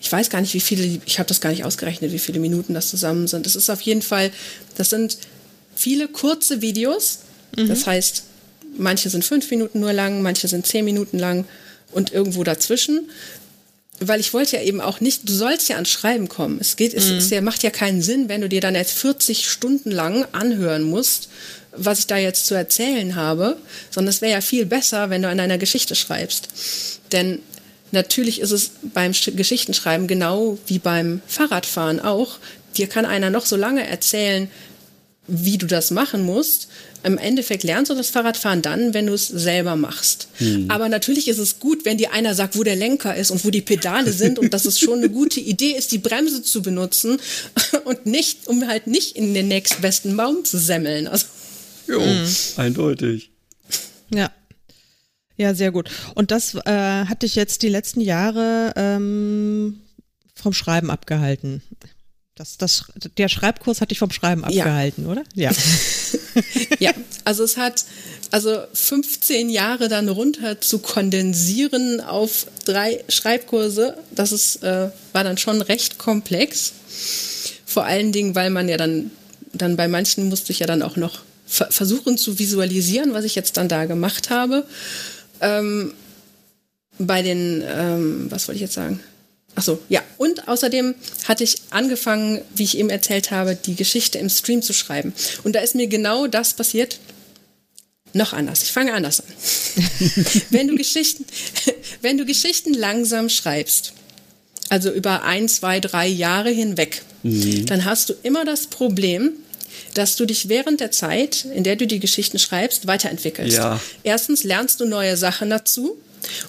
ich 0.00 0.10
weiß 0.10 0.30
gar 0.30 0.40
nicht, 0.40 0.54
wie 0.54 0.60
viele, 0.60 1.00
ich 1.04 1.18
habe 1.18 1.28
das 1.28 1.40
gar 1.40 1.50
nicht 1.50 1.64
ausgerechnet, 1.64 2.12
wie 2.12 2.18
viele 2.18 2.40
Minuten 2.40 2.72
das 2.72 2.88
zusammen 2.88 3.26
sind. 3.26 3.44
Das 3.44 3.56
ist 3.56 3.68
auf 3.68 3.82
jeden 3.82 4.02
Fall, 4.02 4.30
das 4.76 4.88
sind 4.90 5.18
viele 5.74 6.08
kurze 6.08 6.62
Videos. 6.62 7.20
Mhm. 7.56 7.68
Das 7.68 7.86
heißt, 7.86 8.24
Manche 8.76 9.10
sind 9.10 9.24
fünf 9.24 9.50
Minuten 9.50 9.80
nur 9.80 9.92
lang, 9.92 10.22
manche 10.22 10.48
sind 10.48 10.66
zehn 10.66 10.84
Minuten 10.84 11.18
lang 11.18 11.44
und 11.92 12.12
irgendwo 12.12 12.44
dazwischen. 12.44 13.10
Weil 14.00 14.20
ich 14.20 14.34
wollte 14.34 14.56
ja 14.56 14.62
eben 14.62 14.80
auch 14.80 15.00
nicht, 15.00 15.28
du 15.28 15.32
sollst 15.32 15.68
ja 15.68 15.76
ans 15.76 15.90
Schreiben 15.90 16.28
kommen. 16.28 16.58
Es 16.60 16.76
geht, 16.76 16.92
es, 16.94 17.08
mhm. 17.10 17.18
es 17.18 17.42
macht 17.42 17.62
ja 17.62 17.70
keinen 17.70 18.02
Sinn, 18.02 18.28
wenn 18.28 18.40
du 18.40 18.48
dir 18.48 18.60
dann 18.60 18.74
jetzt 18.74 18.98
40 18.98 19.48
Stunden 19.48 19.90
lang 19.90 20.26
anhören 20.32 20.82
musst, 20.82 21.28
was 21.76 22.00
ich 22.00 22.06
da 22.06 22.16
jetzt 22.16 22.46
zu 22.46 22.54
erzählen 22.54 23.14
habe, 23.14 23.56
sondern 23.90 24.10
es 24.10 24.20
wäre 24.20 24.32
ja 24.32 24.40
viel 24.40 24.66
besser, 24.66 25.10
wenn 25.10 25.22
du 25.22 25.28
an 25.28 25.40
einer 25.40 25.58
Geschichte 25.58 25.94
schreibst. 25.94 26.48
Denn 27.12 27.40
natürlich 27.92 28.40
ist 28.40 28.50
es 28.50 28.72
beim 28.82 29.12
Geschichtenschreiben 29.12 30.06
genau 30.06 30.58
wie 30.66 30.78
beim 30.78 31.22
Fahrradfahren 31.26 32.00
auch. 32.00 32.38
Dir 32.76 32.88
kann 32.88 33.04
einer 33.04 33.30
noch 33.30 33.46
so 33.46 33.56
lange 33.56 33.86
erzählen, 33.86 34.50
wie 35.26 35.58
du 35.58 35.66
das 35.66 35.90
machen 35.90 36.24
musst. 36.24 36.68
Im 37.04 37.18
Endeffekt 37.18 37.64
lernst 37.64 37.90
du 37.90 37.94
das 37.94 38.10
Fahrradfahren 38.10 38.62
dann, 38.62 38.94
wenn 38.94 39.06
du 39.06 39.14
es 39.14 39.26
selber 39.26 39.76
machst. 39.76 40.28
Hm. 40.34 40.70
Aber 40.70 40.88
natürlich 40.88 41.28
ist 41.28 41.38
es 41.38 41.58
gut, 41.58 41.84
wenn 41.84 41.98
dir 41.98 42.12
einer 42.12 42.34
sagt, 42.34 42.56
wo 42.56 42.62
der 42.62 42.76
Lenker 42.76 43.16
ist 43.16 43.30
und 43.30 43.44
wo 43.44 43.50
die 43.50 43.60
Pedale 43.60 44.12
sind 44.12 44.38
und 44.38 44.54
dass 44.54 44.64
es 44.64 44.78
schon 44.78 44.98
eine 44.98 45.10
gute 45.10 45.40
Idee 45.40 45.72
ist, 45.72 45.90
die 45.90 45.98
Bremse 45.98 46.42
zu 46.42 46.62
benutzen 46.62 47.18
und 47.84 48.06
nicht, 48.06 48.46
um 48.46 48.66
halt 48.68 48.86
nicht 48.86 49.16
in 49.16 49.34
den 49.34 49.48
nächstbesten 49.48 50.16
Baum 50.16 50.44
zu 50.44 50.58
semmeln. 50.58 51.08
Also. 51.08 51.26
Jo, 51.88 52.00
hm. 52.00 52.26
eindeutig. 52.56 53.30
Ja. 54.10 54.30
Ja, 55.36 55.54
sehr 55.54 55.72
gut. 55.72 55.90
Und 56.14 56.30
das 56.30 56.54
äh, 56.54 56.70
hat 57.06 57.22
dich 57.22 57.34
jetzt 57.34 57.62
die 57.62 57.68
letzten 57.68 58.00
Jahre 58.00 58.72
ähm, 58.76 59.80
vom 60.34 60.52
Schreiben 60.52 60.90
abgehalten. 60.90 61.62
Das, 62.34 62.56
das, 62.56 62.84
der 63.18 63.28
Schreibkurs 63.28 63.82
hat 63.82 63.90
dich 63.90 63.98
vom 63.98 64.10
Schreiben 64.10 64.42
abgehalten, 64.42 65.04
ja. 65.04 65.10
oder? 65.10 65.22
Ja. 65.34 65.50
ja, 66.78 66.92
also 67.24 67.44
es 67.44 67.58
hat 67.58 67.84
also 68.30 68.58
15 68.72 69.50
Jahre 69.50 69.88
dann 69.88 70.08
runter 70.08 70.58
zu 70.58 70.78
kondensieren 70.78 72.00
auf 72.00 72.46
drei 72.64 73.04
Schreibkurse, 73.10 73.98
das 74.10 74.32
ist, 74.32 74.62
äh, 74.62 74.88
war 75.12 75.24
dann 75.24 75.36
schon 75.36 75.60
recht 75.60 75.98
komplex. 75.98 76.72
Vor 77.66 77.84
allen 77.84 78.12
Dingen, 78.12 78.34
weil 78.34 78.48
man 78.48 78.66
ja 78.66 78.78
dann, 78.78 79.10
dann 79.52 79.76
bei 79.76 79.86
manchen 79.86 80.30
musste 80.30 80.52
ich 80.52 80.60
ja 80.60 80.66
dann 80.66 80.80
auch 80.80 80.96
noch 80.96 81.20
versuchen 81.44 82.16
zu 82.16 82.38
visualisieren, 82.38 83.12
was 83.12 83.26
ich 83.26 83.34
jetzt 83.34 83.58
dann 83.58 83.68
da 83.68 83.84
gemacht 83.84 84.30
habe. 84.30 84.66
Ähm, 85.42 85.92
bei 86.98 87.20
den, 87.20 87.62
ähm, 87.66 88.26
was 88.30 88.48
wollte 88.48 88.56
ich 88.56 88.62
jetzt 88.62 88.74
sagen? 88.74 89.00
Ach 89.54 89.62
so, 89.62 89.78
ja. 89.88 90.02
Und 90.16 90.48
außerdem 90.48 90.94
hatte 91.24 91.44
ich 91.44 91.56
angefangen, 91.70 92.40
wie 92.54 92.64
ich 92.64 92.78
eben 92.78 92.90
erzählt 92.90 93.30
habe, 93.30 93.54
die 93.54 93.74
Geschichte 93.74 94.18
im 94.18 94.30
Stream 94.30 94.62
zu 94.62 94.72
schreiben. 94.72 95.12
Und 95.44 95.54
da 95.54 95.60
ist 95.60 95.74
mir 95.74 95.86
genau 95.86 96.26
das 96.26 96.54
passiert. 96.54 96.98
Noch 98.14 98.32
anders. 98.32 98.62
Ich 98.62 98.72
fange 98.72 98.92
anders 98.92 99.20
an. 99.20 99.26
wenn, 100.50 100.68
du 100.68 100.76
Geschichten, 100.76 101.24
wenn 102.02 102.18
du 102.18 102.24
Geschichten 102.24 102.74
langsam 102.74 103.28
schreibst, 103.28 103.92
also 104.68 104.90
über 104.90 105.22
ein, 105.22 105.48
zwei, 105.48 105.80
drei 105.80 106.06
Jahre 106.06 106.50
hinweg, 106.50 107.02
mhm. 107.22 107.66
dann 107.66 107.84
hast 107.84 108.08
du 108.08 108.14
immer 108.22 108.44
das 108.44 108.66
Problem, 108.66 109.32
dass 109.94 110.16
du 110.16 110.26
dich 110.26 110.48
während 110.48 110.80
der 110.80 110.90
Zeit, 110.90 111.44
in 111.44 111.64
der 111.64 111.76
du 111.76 111.86
die 111.86 112.00
Geschichten 112.00 112.38
schreibst, 112.38 112.86
weiterentwickelst. 112.86 113.56
Ja. 113.56 113.80
Erstens 114.02 114.44
lernst 114.44 114.80
du 114.80 114.86
neue 114.86 115.16
Sachen 115.16 115.50
dazu. 115.50 115.98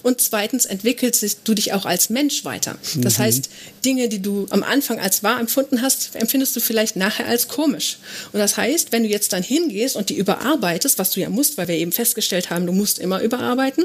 Und 0.02 0.20
zweitens 0.20 0.64
entwickelst 0.64 1.38
du 1.44 1.54
dich 1.54 1.72
auch 1.72 1.86
als 1.86 2.10
Mensch 2.10 2.44
weiter. 2.44 2.76
Das 2.96 3.18
mhm. 3.18 3.22
heißt, 3.22 3.50
Dinge, 3.84 4.08
die 4.08 4.20
du 4.20 4.46
am 4.50 4.62
Anfang 4.62 4.98
als 4.98 5.22
wahr 5.22 5.40
empfunden 5.40 5.82
hast, 5.82 6.10
empfindest 6.14 6.56
du 6.56 6.60
vielleicht 6.60 6.96
nachher 6.96 7.26
als 7.26 7.48
komisch. 7.48 7.98
Und 8.32 8.40
das 8.40 8.56
heißt, 8.56 8.92
wenn 8.92 9.04
du 9.04 9.08
jetzt 9.08 9.32
dann 9.32 9.42
hingehst 9.42 9.96
und 9.96 10.08
die 10.08 10.16
überarbeitest, 10.16 10.98
was 10.98 11.10
du 11.10 11.20
ja 11.20 11.28
musst, 11.28 11.58
weil 11.58 11.68
wir 11.68 11.76
eben 11.76 11.92
festgestellt 11.92 12.50
haben, 12.50 12.66
du 12.66 12.72
musst 12.72 12.98
immer 12.98 13.20
überarbeiten, 13.20 13.84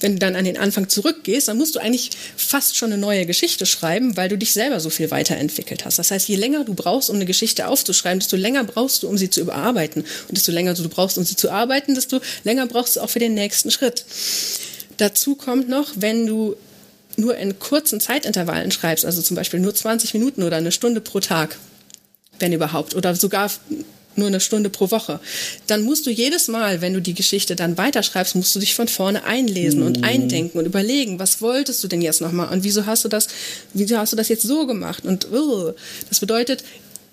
wenn 0.00 0.12
du 0.12 0.18
dann 0.18 0.36
an 0.36 0.44
den 0.44 0.56
Anfang 0.56 0.88
zurückgehst, 0.88 1.48
dann 1.48 1.56
musst 1.56 1.74
du 1.74 1.78
eigentlich 1.78 2.10
fast 2.36 2.76
schon 2.76 2.92
eine 2.92 3.00
neue 3.00 3.26
Geschichte 3.26 3.66
schreiben, 3.66 4.16
weil 4.16 4.28
du 4.28 4.36
dich 4.36 4.52
selber 4.52 4.80
so 4.80 4.90
viel 4.90 5.10
weiterentwickelt 5.10 5.84
hast. 5.84 5.98
Das 5.98 6.10
heißt, 6.10 6.28
je 6.28 6.36
länger 6.36 6.64
du 6.64 6.74
brauchst, 6.74 7.10
um 7.10 7.16
eine 7.16 7.24
Geschichte 7.24 7.68
aufzuschreiben, 7.68 8.20
desto 8.20 8.36
länger 8.36 8.64
brauchst 8.64 9.02
du, 9.02 9.08
um 9.08 9.16
sie 9.16 9.30
zu 9.30 9.40
überarbeiten. 9.40 10.02
Und 10.28 10.36
desto 10.36 10.52
länger 10.52 10.74
du 10.74 10.88
brauchst, 10.88 11.18
um 11.18 11.24
sie 11.24 11.36
zu 11.36 11.50
arbeiten, 11.50 11.94
desto 11.94 12.20
länger 12.44 12.66
brauchst 12.66 12.96
du 12.96 13.00
auch 13.00 13.10
für 13.10 13.18
den 13.18 13.34
nächsten 13.34 13.70
Schritt. 13.70 14.04
Dazu 14.98 15.34
kommt 15.34 15.68
noch, 15.68 15.92
wenn 15.96 16.26
du 16.26 16.56
nur 17.16 17.36
in 17.36 17.58
kurzen 17.58 18.00
Zeitintervallen 18.00 18.70
schreibst, 18.70 19.04
also 19.04 19.22
zum 19.22 19.36
Beispiel 19.36 19.60
nur 19.60 19.74
20 19.74 20.14
Minuten 20.14 20.42
oder 20.42 20.56
eine 20.56 20.72
Stunde 20.72 21.00
pro 21.00 21.20
Tag, 21.20 21.56
wenn 22.38 22.52
überhaupt, 22.52 22.94
oder 22.94 23.14
sogar 23.14 23.50
nur 24.16 24.28
eine 24.28 24.40
Stunde 24.40 24.70
pro 24.70 24.90
Woche, 24.90 25.20
dann 25.66 25.82
musst 25.82 26.06
du 26.06 26.10
jedes 26.10 26.48
Mal, 26.48 26.80
wenn 26.80 26.94
du 26.94 27.02
die 27.02 27.14
Geschichte 27.14 27.54
dann 27.54 27.76
weiterschreibst, 27.76 28.34
musst 28.34 28.54
du 28.54 28.60
dich 28.60 28.74
von 28.74 28.88
vorne 28.88 29.24
einlesen 29.24 29.82
und 29.82 29.98
mhm. 29.98 30.04
eindenken 30.04 30.58
und 30.58 30.64
überlegen, 30.64 31.18
was 31.18 31.42
wolltest 31.42 31.84
du 31.84 31.88
denn 31.88 32.02
jetzt 32.02 32.20
nochmal 32.20 32.48
und 32.52 32.64
wieso 32.64 32.86
hast 32.86 33.04
du 33.04 33.08
das, 33.08 33.28
wieso 33.74 33.98
hast 33.98 34.12
du 34.12 34.16
das 34.16 34.28
jetzt 34.28 34.42
so 34.42 34.66
gemacht 34.66 35.04
und 35.04 35.30
uh, 35.32 35.72
das 36.08 36.20
bedeutet, 36.20 36.64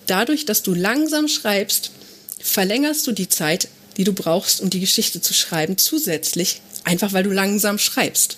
dadurch, 0.08 0.46
dass 0.46 0.64
du 0.64 0.74
langsam 0.74 1.28
schreibst, 1.28 1.92
verlängerst 2.40 3.06
du 3.08 3.12
die 3.12 3.30
Zeit, 3.30 3.68
die 3.98 4.04
du 4.04 4.14
brauchst, 4.14 4.62
um 4.62 4.70
die 4.70 4.80
Geschichte 4.80 5.22
zu 5.22 5.34
schreiben, 5.34 5.78
zusätzlich 5.78 6.62
einfach 6.84 7.14
weil 7.14 7.24
du 7.24 7.32
langsam 7.32 7.78
schreibst. 7.78 8.38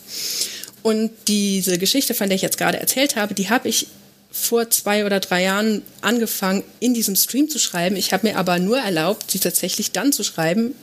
Und 0.84 1.12
diese 1.28 1.78
Geschichte, 1.78 2.14
von 2.14 2.30
der 2.30 2.36
ich 2.36 2.42
jetzt 2.42 2.58
gerade 2.58 2.80
erzählt 2.80 3.16
habe, 3.16 3.34
die 3.34 3.50
habe 3.50 3.68
ich 3.68 3.88
vor 4.32 4.70
zwei 4.70 5.06
oder 5.06 5.20
drei 5.20 5.44
Jahren 5.44 5.82
angefangen, 6.02 6.64
in 6.80 6.94
diesem 6.94 7.16
Stream 7.16 7.50
zu 7.50 7.58
schreiben. 7.58 7.96
Ich 7.96 8.12
habe 8.12 8.28
mir 8.28 8.38
aber 8.38 8.60
nur 8.60 8.78
erlaubt, 8.78 9.32
sie 9.32 9.40
tatsächlich 9.40 9.92
dann 9.92 10.12
zu 10.12 10.24
schreiben, 10.24 10.76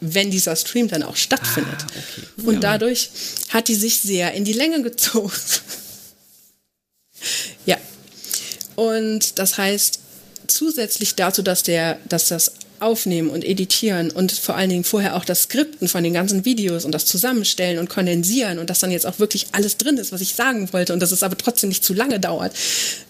wenn 0.00 0.30
dieser 0.30 0.56
Stream 0.56 0.88
dann 0.88 1.02
auch 1.02 1.16
stattfindet. 1.16 1.78
Ah, 1.80 1.86
okay. 1.86 2.46
Und 2.46 2.60
dadurch 2.62 3.10
hat 3.50 3.68
die 3.68 3.74
sich 3.74 4.00
sehr 4.00 4.34
in 4.34 4.44
die 4.44 4.52
Länge 4.52 4.82
gezogen. 4.82 5.32
ja. 7.66 7.76
Und 8.74 9.38
das 9.38 9.58
heißt, 9.58 10.00
zusätzlich 10.48 11.14
dazu, 11.14 11.42
dass, 11.42 11.62
der, 11.62 11.98
dass 12.08 12.28
das 12.28 12.52
Aufnehmen 12.80 13.30
und 13.30 13.44
Editieren 13.44 14.10
und 14.10 14.32
vor 14.32 14.56
allen 14.56 14.70
Dingen 14.70 14.84
vorher 14.84 15.16
auch 15.16 15.24
das 15.24 15.44
Skripten 15.44 15.88
von 15.88 16.02
den 16.02 16.12
ganzen 16.12 16.44
Videos 16.44 16.84
und 16.84 16.92
das 16.92 17.06
Zusammenstellen 17.06 17.78
und 17.78 17.88
kondensieren 17.88 18.58
und 18.58 18.70
dass 18.70 18.80
dann 18.80 18.90
jetzt 18.90 19.06
auch 19.06 19.18
wirklich 19.18 19.46
alles 19.52 19.76
drin 19.76 19.96
ist, 19.96 20.12
was 20.12 20.20
ich 20.20 20.34
sagen 20.34 20.72
wollte 20.72 20.92
und 20.92 21.00
dass 21.00 21.12
es 21.12 21.22
aber 21.22 21.36
trotzdem 21.36 21.68
nicht 21.68 21.84
zu 21.84 21.94
lange 21.94 22.20
dauert. 22.20 22.52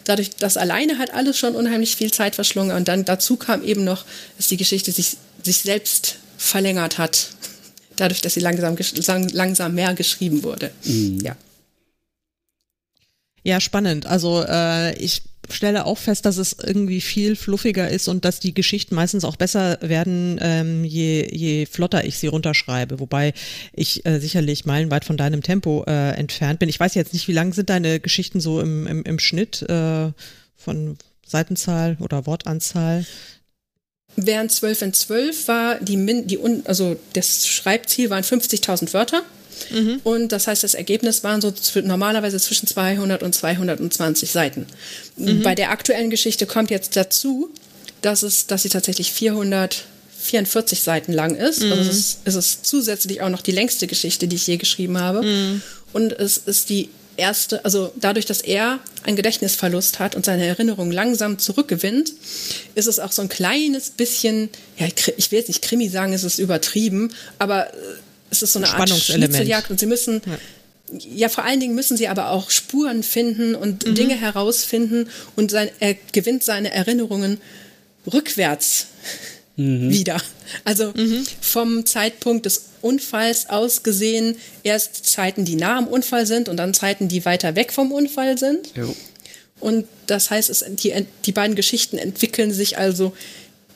Dadurch, 0.05 0.31
das 0.31 0.57
alleine 0.57 0.99
hat 0.99 1.13
alles 1.15 1.39
schon 1.39 1.55
unheimlich 1.55 1.97
viel 1.97 2.13
Zeit 2.13 2.35
verschlungen 2.35 2.77
und 2.77 2.89
dann 2.89 3.05
dazu 3.05 3.37
kam 3.37 3.63
eben 3.65 3.85
noch, 3.85 4.05
dass 4.37 4.49
die 4.49 4.57
Geschichte 4.57 4.93
sich, 4.93 5.17
sich 5.43 5.59
selbst 5.59 6.17
verlängert 6.37 6.99
hat. 6.99 7.31
Dadurch, 7.97 8.21
dass 8.21 8.35
sie 8.35 8.41
langsam, 8.41 8.77
langsam 9.33 9.75
mehr 9.75 9.95
geschrieben 9.95 10.43
wurde. 10.43 10.71
Mhm. 10.85 11.21
Ja. 11.21 11.37
Ja, 13.43 13.61
spannend. 13.61 14.07
Also 14.07 14.45
äh, 14.47 14.97
ich 14.99 15.23
stelle 15.51 15.87
auch 15.87 15.99
fest, 15.99 16.27
dass 16.27 16.37
es 16.37 16.57
irgendwie 16.63 17.01
viel 17.01 17.37
fluffiger 17.37 17.89
ist 17.89 18.09
und 18.09 18.25
dass 18.25 18.41
die 18.41 18.55
Geschichten 18.55 18.95
meistens 18.95 19.25
auch 19.25 19.37
besser 19.37 19.79
werden, 19.81 20.39
ähm, 20.41 20.85
je, 20.85 21.29
je 21.31 21.67
flotter 21.67 22.05
ich 22.05 22.19
sie 22.19 22.27
runterschreibe. 22.27 23.01
Wobei 23.01 23.33
ich 23.73 24.05
äh, 24.07 24.19
sicherlich 24.21 24.65
meilenweit 24.65 25.05
von 25.05 25.17
deinem 25.17 25.43
Tempo 25.43 25.85
äh, 25.87 26.11
entfernt 26.13 26.59
bin. 26.59 26.69
Ich 26.69 26.81
weiß 26.81 26.95
jetzt 26.95 27.13
nicht, 27.13 27.29
wie 27.29 27.33
lang 27.33 27.53
sind 27.53 27.71
deine 27.71 28.01
Geschichten 28.01 28.41
so 28.41 28.61
im, 28.61 28.87
im, 28.87 29.03
im 29.03 29.19
Schnitt 29.19 29.63
äh, 29.63 30.13
von 30.57 30.97
Seitenzahl 31.27 31.97
oder 32.01 32.27
Wortanzahl? 32.27 33.05
Während 34.17 34.51
12 34.51 34.83
in 34.83 34.93
12 34.93 35.49
war 35.49 35.81
die, 35.81 35.97
Min 35.97 36.27
die 36.27 36.39
also 36.65 36.97
das 37.13 37.47
Schreibziel 37.47 38.11
waren 38.11 38.25
50.000 38.25 38.93
Wörter. 38.93 39.23
Mhm. 39.71 40.01
Und 40.05 40.33
das 40.33 40.47
heißt, 40.47 40.65
das 40.65 40.75
Ergebnis 40.75 41.25
waren 41.25 41.41
so 41.41 41.53
normalerweise 41.83 42.39
zwischen 42.39 42.67
200 42.67 43.23
und 43.23 43.35
220 43.35 44.31
Seiten. 44.31 44.67
Mhm. 45.17 45.43
Bei 45.43 45.55
der 45.55 45.71
aktuellen 45.71 46.11
Geschichte 46.11 46.47
kommt 46.47 46.71
jetzt 46.71 46.97
dazu, 46.97 47.51
dass, 48.03 48.23
es, 48.23 48.47
dass 48.47 48.63
sie 48.63 48.69
tatsächlich 48.69 49.13
444 49.13 50.81
Seiten 50.83 51.13
lang 51.13 51.35
ist. 51.35 51.63
Mhm. 51.63 51.73
Also 51.73 51.91
es 51.91 51.99
ist, 51.99 52.19
es 52.25 52.35
ist 52.35 52.67
zusätzlich 52.67 53.23
auch 53.23 53.31
noch 53.31 53.43
die 53.43 53.53
längste 53.53 53.87
Geschichte, 53.87 54.29
die 54.29 54.37
ich 54.37 54.47
je 54.47 54.57
geschrieben 54.57 54.99
habe. 54.99 55.23
Mhm. 55.23 55.63
Und 55.93 56.13
es 56.13 56.37
ist 56.37 56.69
die 56.69 56.91
erste, 57.19 57.65
also 57.65 57.93
dadurch, 57.97 58.25
dass 58.25 58.41
er 58.41 58.79
einen 59.03 59.17
Gedächtnisverlust 59.17 59.99
hat 59.99 60.15
und 60.15 60.25
seine 60.25 60.47
Erinnerung 60.47 60.91
langsam 60.91 61.39
zurückgewinnt, 61.39 62.13
ist 62.75 62.87
es 62.87 62.99
auch 63.01 63.13
so 63.13 63.21
ein 63.21 63.29
kleines 63.29 63.91
bisschen, 63.91 64.49
ja, 64.79 64.87
ich 65.17 65.31
will 65.31 65.39
jetzt 65.41 65.49
nicht 65.49 65.63
Krimi 65.63 65.89
sagen, 65.89 66.13
es 66.13 66.25
ist 66.25 66.39
übertrieben, 66.39 67.13
aber 67.39 67.75
äh, 67.75 67.77
es 68.31 68.43
ist 68.43 68.53
so 68.53 68.59
eine 68.59 68.69
Art 68.69 68.91
Schnitzeljagd 68.91 69.71
und 69.71 69.81
sie 69.81 69.87
müssen 69.87 70.21
ja. 70.27 70.99
ja. 71.15 71.29
vor 71.29 71.45
allen 71.45 71.61
Dingen 71.61 71.75
müssen 71.75 71.97
sie 71.97 72.09
aber 72.09 72.31
auch 72.31 72.51
Spuren 72.51 73.03
finden 73.03 73.55
und 73.55 73.87
mhm. 73.87 73.95
Dinge 73.95 74.15
herausfinden 74.15 75.09
und 75.37 75.51
sein, 75.51 75.71
er 75.81 75.97
gewinnt 76.13 76.43
seine 76.43 76.73
Erinnerungen 76.73 77.41
rückwärts 78.13 78.87
mhm. 79.57 79.91
wieder. 79.91 80.21
Also 80.65 80.93
mhm. 80.95 81.27
vom 81.41 81.87
Zeitpunkt 81.87 82.47
des 82.47 82.65
Unfalls 82.81 83.51
aus 83.51 83.83
gesehen 83.83 84.37
erst 84.63 85.07
Zeiten, 85.07 85.45
die 85.45 85.57
nah 85.57 85.79
am 85.79 85.89
Unfall 85.89 86.27
sind 86.27 86.49
und 86.49 86.57
dann 86.57 86.75
Zeiten, 86.75 87.09
die 87.09 87.25
weiter 87.25 87.57
weg 87.57 87.73
vom 87.73 87.93
Unfall 87.93 88.39
sind. 88.39 88.77
Jo. 88.77 88.95
Und 89.61 89.87
das 90.07 90.31
heißt, 90.31 90.51
es, 90.51 90.65
die, 90.69 90.95
die 91.25 91.33
beiden 91.33 91.57
Geschichten 91.57 91.99
entwickeln 91.99 92.53
sich 92.53 92.79
also 92.79 93.13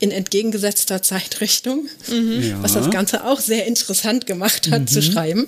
in 0.02 0.10
entgegengesetzter 0.10 1.00
Zeitrichtung, 1.00 1.86
mhm. 2.08 2.42
ja. 2.42 2.60
was 2.60 2.72
das 2.72 2.90
Ganze 2.90 3.24
auch 3.24 3.38
sehr 3.38 3.66
interessant 3.66 4.26
gemacht 4.26 4.68
hat 4.72 4.80
mhm. 4.80 4.86
zu 4.88 5.00
schreiben. 5.00 5.46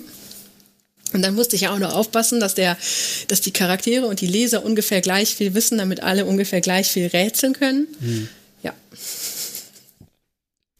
Und 1.11 1.21
dann 1.23 1.35
musste 1.35 1.57
ich 1.57 1.63
ja 1.63 1.73
auch 1.73 1.77
noch 1.77 1.93
aufpassen, 1.93 2.39
dass 2.39 2.55
der, 2.55 2.77
dass 3.27 3.41
die 3.41 3.51
Charaktere 3.51 4.05
und 4.07 4.21
die 4.21 4.27
Leser 4.27 4.63
ungefähr 4.63 5.01
gleich 5.01 5.35
viel 5.35 5.55
wissen, 5.55 5.77
damit 5.77 6.03
alle 6.03 6.23
ungefähr 6.23 6.61
gleich 6.61 6.87
viel 6.87 7.07
rätseln 7.07 7.51
können. 7.51 7.87
Mhm. 7.99 8.29
Ja. 8.63 8.73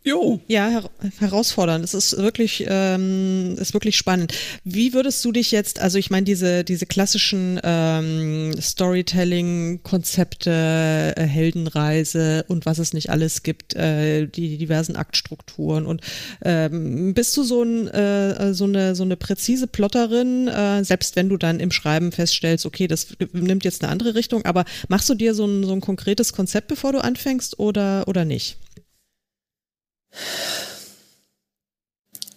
Jo. 0.08 0.40
Ja, 0.48 0.70
her 0.70 0.88
herausfordernd. 1.18 1.84
Es 1.84 1.96
ist 1.96 2.16
wirklich, 2.18 2.64
ähm, 2.70 3.56
ist 3.60 3.74
wirklich 3.74 3.98
spannend. 3.98 4.36
Wie 4.64 4.94
würdest 4.94 5.26
du 5.26 5.32
dich 5.32 5.50
jetzt, 5.50 5.80
also 5.80 5.98
ich 5.98 6.12
meine, 6.12 6.26
diese, 6.26 6.64
diese 6.64 6.86
klassischen 6.86 7.60
ähm, 7.64 8.54
Storytelling-Konzepte, 8.62 11.16
äh, 11.18 11.24
Heldenreise 11.24 12.46
und 12.48 12.68
was 12.68 12.78
es 12.78 12.94
nicht 12.94 13.10
alles 13.10 13.42
gibt, 13.42 13.76
äh, 13.76 14.28
die 14.28 14.60
diversen 14.60 14.96
Aktstrukturen 14.96 15.88
und 15.88 16.02
ähm, 16.44 17.16
bist 17.16 17.36
du 17.36 17.42
so, 17.42 17.64
ein, 17.64 17.88
äh, 17.88 18.54
so, 18.54 18.66
eine, 18.66 18.94
so 18.94 19.02
eine 19.02 19.18
präzise 19.18 19.66
Plotterin, 19.66 20.48
äh, 20.48 20.84
selbst 20.84 21.16
wenn 21.16 21.30
du 21.30 21.38
dann 21.38 21.60
im 21.60 21.72
Schreiben 21.72 22.12
feststellst, 22.12 22.68
okay, 22.68 22.86
das 22.86 23.08
nimmt 23.34 23.66
jetzt 23.66 23.84
eine 23.84 23.92
andere 23.92 24.14
Richtung, 24.14 24.46
aber 24.46 24.66
machst 24.88 25.10
du 25.10 25.16
dir 25.16 25.34
so 25.34 25.48
ein, 25.48 25.64
so 25.64 25.74
ein 25.74 25.82
konkretes 25.82 26.32
Konzept, 26.32 26.68
bevor 26.68 26.92
du 26.92 27.04
anfängst 27.04 27.58
oder, 27.58 28.08
oder 28.08 28.24
nicht? 28.24 28.60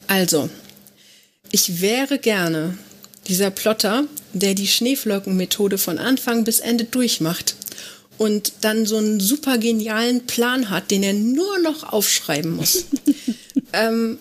Also, 0.07 0.49
ich 1.51 1.81
wäre 1.81 2.19
gerne 2.19 2.77
dieser 3.29 3.51
Plotter, 3.51 4.05
der 4.33 4.55
die 4.55 4.67
Schneeflockenmethode 4.67 5.79
von 5.79 5.99
Anfang 5.99 6.45
bis 6.45 6.61
Ende 6.61 6.85
durchmacht 6.85 7.55
und 8.17 8.53
dann 8.63 8.87
so 8.87 8.97
einen 8.97 9.21
super 9.21 9.59
genialen 9.59 10.27
Plan 10.27 10.71
hat, 10.71 10.91
den 10.91 11.03
er 11.03 11.13
nur 11.13 11.59
noch 11.61 11.93
aufschreiben 11.93 12.57
muss. 12.57 12.85
ähm, 13.73 14.19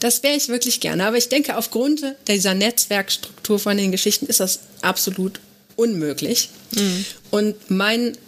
das 0.00 0.22
wäre 0.22 0.36
ich 0.36 0.48
wirklich 0.48 0.80
gerne. 0.80 1.06
Aber 1.06 1.16
ich 1.16 1.28
denke, 1.28 1.56
aufgrund 1.56 2.02
dieser 2.26 2.54
Netzwerkstruktur 2.54 3.58
von 3.58 3.76
den 3.76 3.92
Geschichten 3.92 4.26
ist 4.26 4.40
das 4.40 4.60
absolut 4.82 5.40
unmöglich. 5.76 6.50
Mhm. 6.74 7.04
Und 7.30 7.70
mein, 7.70 8.18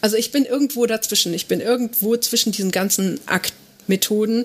also 0.00 0.16
ich 0.16 0.32
bin 0.32 0.44
irgendwo 0.44 0.84
dazwischen. 0.86 1.32
Ich 1.32 1.46
bin 1.46 1.60
irgendwo 1.60 2.16
zwischen 2.16 2.50
diesen 2.52 2.72
ganzen 2.72 3.20
Akten 3.26 3.65
Methoden. 3.88 4.44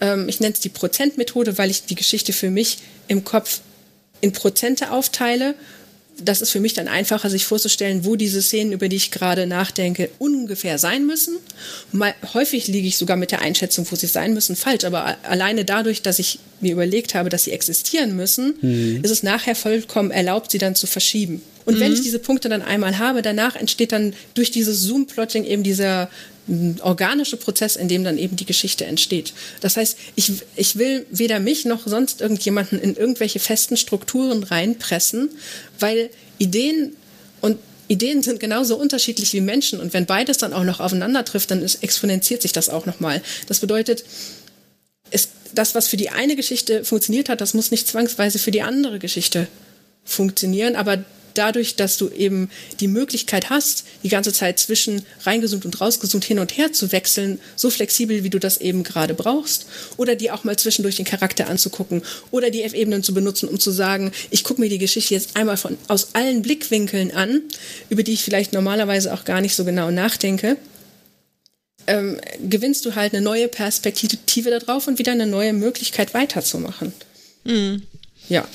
Ähm, 0.00 0.28
ich 0.28 0.40
nenne 0.40 0.54
es 0.54 0.60
die 0.60 0.68
Prozentmethode, 0.68 1.58
weil 1.58 1.70
ich 1.70 1.84
die 1.84 1.94
Geschichte 1.94 2.32
für 2.32 2.50
mich 2.50 2.78
im 3.08 3.24
Kopf 3.24 3.60
in 4.20 4.32
Prozente 4.32 4.90
aufteile. 4.90 5.54
Das 6.18 6.40
ist 6.40 6.50
für 6.50 6.60
mich 6.60 6.72
dann 6.72 6.88
einfacher, 6.88 7.28
sich 7.28 7.44
vorzustellen, 7.44 8.06
wo 8.06 8.16
diese 8.16 8.40
Szenen, 8.40 8.72
über 8.72 8.88
die 8.88 8.96
ich 8.96 9.10
gerade 9.10 9.46
nachdenke, 9.46 10.08
ungefähr 10.18 10.78
sein 10.78 11.06
müssen. 11.06 11.36
Mal, 11.92 12.14
häufig 12.32 12.68
liege 12.68 12.88
ich 12.88 12.96
sogar 12.96 13.18
mit 13.18 13.32
der 13.32 13.42
Einschätzung, 13.42 13.86
wo 13.90 13.96
sie 13.96 14.06
sein 14.06 14.32
müssen, 14.32 14.56
falsch. 14.56 14.84
Aber 14.84 15.18
alleine 15.24 15.66
dadurch, 15.66 16.00
dass 16.00 16.18
ich 16.18 16.38
mir 16.60 16.72
überlegt 16.72 17.14
habe, 17.14 17.28
dass 17.28 17.44
sie 17.44 17.52
existieren 17.52 18.16
müssen, 18.16 18.54
mhm. 18.62 19.04
ist 19.04 19.10
es 19.10 19.22
nachher 19.22 19.54
vollkommen 19.54 20.10
erlaubt, 20.10 20.50
sie 20.52 20.58
dann 20.58 20.74
zu 20.74 20.86
verschieben. 20.86 21.42
Und 21.66 21.74
mhm. 21.74 21.80
wenn 21.80 21.92
ich 21.92 22.00
diese 22.00 22.18
Punkte 22.18 22.48
dann 22.48 22.62
einmal 22.62 22.98
habe, 22.98 23.20
danach 23.20 23.56
entsteht 23.56 23.92
dann 23.92 24.14
durch 24.32 24.50
dieses 24.50 24.80
Zoom-Plotting 24.82 25.44
eben 25.44 25.62
dieser 25.62 26.08
organische 26.80 27.36
Prozess, 27.36 27.74
in 27.74 27.88
dem 27.88 28.04
dann 28.04 28.18
eben 28.18 28.36
die 28.36 28.46
Geschichte 28.46 28.86
entsteht. 28.86 29.32
Das 29.60 29.76
heißt, 29.76 29.98
ich, 30.14 30.32
ich 30.54 30.78
will 30.78 31.04
weder 31.10 31.40
mich 31.40 31.64
noch 31.64 31.86
sonst 31.86 32.20
irgendjemanden 32.20 32.80
in 32.80 32.94
irgendwelche 32.94 33.40
festen 33.40 33.76
Strukturen 33.76 34.44
reinpressen, 34.44 35.30
weil 35.80 36.08
Ideen 36.38 36.94
und 37.40 37.58
Ideen 37.88 38.22
sind 38.22 38.38
genauso 38.38 38.76
unterschiedlich 38.76 39.32
wie 39.32 39.40
Menschen 39.40 39.80
und 39.80 39.92
wenn 39.92 40.06
beides 40.06 40.38
dann 40.38 40.52
auch 40.52 40.64
noch 40.64 40.78
aufeinander 40.78 41.24
trifft, 41.24 41.50
dann 41.50 41.62
ist, 41.62 41.82
exponentiert 41.82 42.42
sich 42.42 42.52
das 42.52 42.68
auch 42.68 42.86
nochmal. 42.86 43.22
Das 43.48 43.58
bedeutet, 43.58 44.04
es, 45.10 45.28
das, 45.52 45.74
was 45.74 45.88
für 45.88 45.96
die 45.96 46.10
eine 46.10 46.36
Geschichte 46.36 46.84
funktioniert 46.84 47.28
hat, 47.28 47.40
das 47.40 47.54
muss 47.54 47.72
nicht 47.72 47.88
zwangsweise 47.88 48.38
für 48.38 48.50
die 48.52 48.62
andere 48.62 49.00
Geschichte 49.00 49.48
funktionieren, 50.04 50.76
aber 50.76 51.04
dadurch, 51.38 51.76
dass 51.76 51.98
du 51.98 52.08
eben 52.08 52.50
die 52.80 52.88
Möglichkeit 52.88 53.50
hast, 53.50 53.84
die 54.02 54.08
ganze 54.08 54.32
Zeit 54.32 54.58
zwischen 54.58 55.02
reingezoomt 55.22 55.64
und 55.64 55.80
rausgezoomt 55.80 56.24
hin 56.24 56.38
und 56.38 56.56
her 56.56 56.72
zu 56.72 56.92
wechseln, 56.92 57.40
so 57.54 57.70
flexibel, 57.70 58.24
wie 58.24 58.30
du 58.30 58.38
das 58.38 58.58
eben 58.58 58.82
gerade 58.82 59.14
brauchst, 59.14 59.66
oder 59.96 60.16
dir 60.16 60.34
auch 60.34 60.44
mal 60.44 60.56
zwischendurch 60.56 60.96
den 60.96 61.04
Charakter 61.04 61.48
anzugucken 61.48 62.02
oder 62.30 62.50
die 62.50 62.62
F-Ebenen 62.62 63.02
zu 63.02 63.14
benutzen, 63.14 63.48
um 63.48 63.58
zu 63.58 63.70
sagen, 63.70 64.12
ich 64.30 64.44
gucke 64.44 64.60
mir 64.60 64.68
die 64.68 64.78
Geschichte 64.78 65.14
jetzt 65.14 65.36
einmal 65.36 65.56
von, 65.56 65.76
aus 65.88 66.14
allen 66.14 66.42
Blickwinkeln 66.42 67.10
an, 67.12 67.42
über 67.88 68.02
die 68.02 68.12
ich 68.12 68.22
vielleicht 68.22 68.52
normalerweise 68.52 69.12
auch 69.12 69.24
gar 69.24 69.40
nicht 69.40 69.54
so 69.54 69.64
genau 69.64 69.90
nachdenke. 69.90 70.56
Ähm, 71.88 72.20
gewinnst 72.48 72.84
du 72.84 72.96
halt 72.96 73.14
eine 73.14 73.22
neue 73.22 73.46
Perspektive 73.48 74.50
darauf 74.50 74.88
und 74.88 74.98
wieder 74.98 75.12
eine 75.12 75.26
neue 75.26 75.52
Möglichkeit 75.52 76.14
weiterzumachen. 76.14 76.92
Mhm. 77.44 77.82
Ja. 78.28 78.46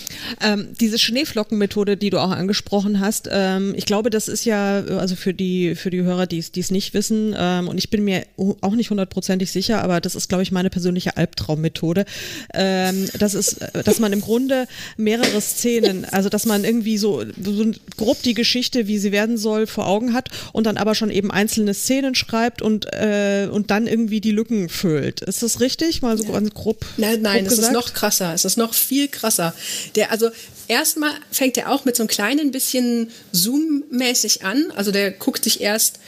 Ähm, 0.42 0.70
diese 0.80 1.00
Schneeflockenmethode, 1.00 1.98
die 1.98 2.10
du 2.10 2.20
auch 2.20 2.32
angesprochen 2.32 3.00
hast, 3.00 3.30
ähm, 3.32 3.74
ich 3.76 3.86
glaube, 3.86 4.10
das 4.10 4.28
ist 4.28 4.46
ja, 4.46 4.84
also 4.84 5.16
für 5.16 5.34
die, 5.34 5.76
für 5.76 5.90
die 5.90 6.02
Hörer, 6.02 6.28
die 6.28 6.40
es 6.40 6.72
nicht 6.72 6.94
wissen, 6.94 7.36
ähm, 7.38 7.68
und 7.68 7.78
ich 7.78 7.90
bin 7.90 8.04
mir 8.04 8.26
auch 8.62 8.76
nicht 8.76 8.90
hundertprozentig 8.90 9.52
sicher, 9.52 9.82
aber 9.82 10.02
das 10.02 10.16
ist, 10.16 10.30
glaube 10.30 10.44
ich, 10.44 10.52
meine 10.52 10.70
persönliche 10.70 11.18
Albtraummethode. 11.18 12.06
Ähm, 12.54 13.10
das 13.18 13.34
ist, 13.34 13.60
dass 13.86 14.00
man 14.00 14.14
im 14.14 14.22
Grunde 14.22 14.68
mehrere 14.98 15.42
Szenen, 15.42 16.06
also 16.06 16.30
dass 16.30 16.46
man 16.46 16.64
irgendwie 16.64 16.98
so, 16.98 17.24
so 17.42 17.72
grob 17.98 18.22
die 18.24 18.34
Geschichte, 18.34 18.88
wie 18.88 18.98
sie 18.98 19.12
werden 19.12 19.38
soll, 19.38 19.68
vor 19.68 19.88
Augen 19.88 20.14
hat 20.14 20.30
und 20.54 20.66
dann 20.66 20.78
aber 20.78 20.96
schon 20.96 21.10
eben 21.10 21.32
einzelne 21.32 21.74
Szenen 21.74 22.16
schreibt 22.16 22.62
und, 22.62 22.94
äh, 22.94 23.48
und 23.52 23.72
dann 23.72 23.88
irgendwie 23.88 24.22
die 24.22 24.32
Lücken 24.32 24.70
füllt. 24.70 25.22
Ist 25.22 25.44
das 25.44 25.60
richtig? 25.60 26.02
Mal 26.02 26.18
so 26.18 26.26
ganz 26.26 26.54
grob. 26.54 26.86
Nein, 26.98 27.22
nein, 27.22 27.46
grob 27.46 27.54
es 27.54 27.60
ist 27.60 27.72
noch 27.72 27.94
krasser. 27.94 28.34
Es 28.34 28.46
ist 28.46 28.58
noch 28.58 28.74
viel 28.74 29.08
krasser. 29.08 29.54
Der, 29.96 30.12
also 30.12 30.30
erstmal 30.68 31.12
fängt 31.32 31.58
er 31.58 31.72
auch 31.72 31.86
mit 31.86 31.96
so 31.96 32.04
einem 32.04 32.10
kleinen 32.10 32.52
bisschen 32.52 33.12
Zoom-mäßig 33.32 34.44
an. 34.44 34.72
Also 34.76 34.92
der 34.92 35.12
guckt 35.12 35.44
sich 35.44 35.62
erst 35.62 36.00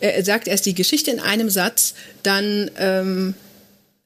er 0.00 0.24
sagt 0.24 0.48
erst 0.48 0.64
die 0.64 0.74
Geschichte 0.74 1.10
in 1.10 1.20
einem 1.20 1.50
Satz, 1.50 1.92
dann 2.22 2.70
ähm, 2.78 3.34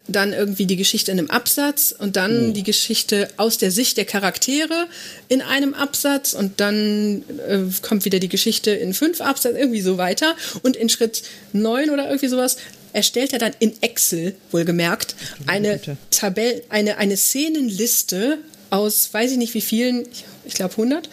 dann 0.06 0.32
irgendwie 0.32 0.66
die 0.66 0.76
Geschichte 0.76 1.10
in 1.10 1.18
einem 1.18 1.30
Absatz 1.30 1.94
und 1.96 2.16
dann 2.16 2.50
oh. 2.50 2.52
die 2.52 2.62
Geschichte 2.62 3.28
aus 3.38 3.56
der 3.56 3.70
Sicht 3.70 3.96
der 3.96 4.04
Charaktere 4.04 4.86
in 5.28 5.40
einem 5.40 5.72
Absatz 5.72 6.34
und 6.34 6.60
dann 6.60 7.24
äh, 7.48 7.60
kommt 7.80 8.04
wieder 8.04 8.18
die 8.18 8.28
Geschichte 8.28 8.70
in 8.70 8.92
fünf 8.92 9.20
Absätzen, 9.20 9.58
irgendwie 9.58 9.80
so 9.80 9.96
weiter. 9.96 10.36
Und 10.62 10.76
in 10.76 10.90
Schritt 10.90 11.22
neun 11.52 11.88
oder 11.88 12.06
irgendwie 12.06 12.28
sowas 12.28 12.58
erstellt 12.92 13.32
er 13.32 13.38
dann 13.38 13.54
in 13.58 13.82
Excel, 13.82 14.34
wohlgemerkt, 14.50 15.16
eine 15.46 15.80
Tabelle, 16.10 16.62
eine, 16.68 16.98
eine 16.98 17.16
Szenenliste 17.16 18.38
aus, 18.74 19.12
weiß 19.12 19.32
ich 19.32 19.38
nicht 19.38 19.54
wie 19.54 19.60
vielen, 19.60 20.06
ich 20.44 20.54
glaube 20.54 20.72
100, 20.72 21.08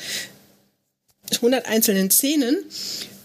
100 1.41 1.67
einzelnen 1.67 2.11
Szenen 2.11 2.57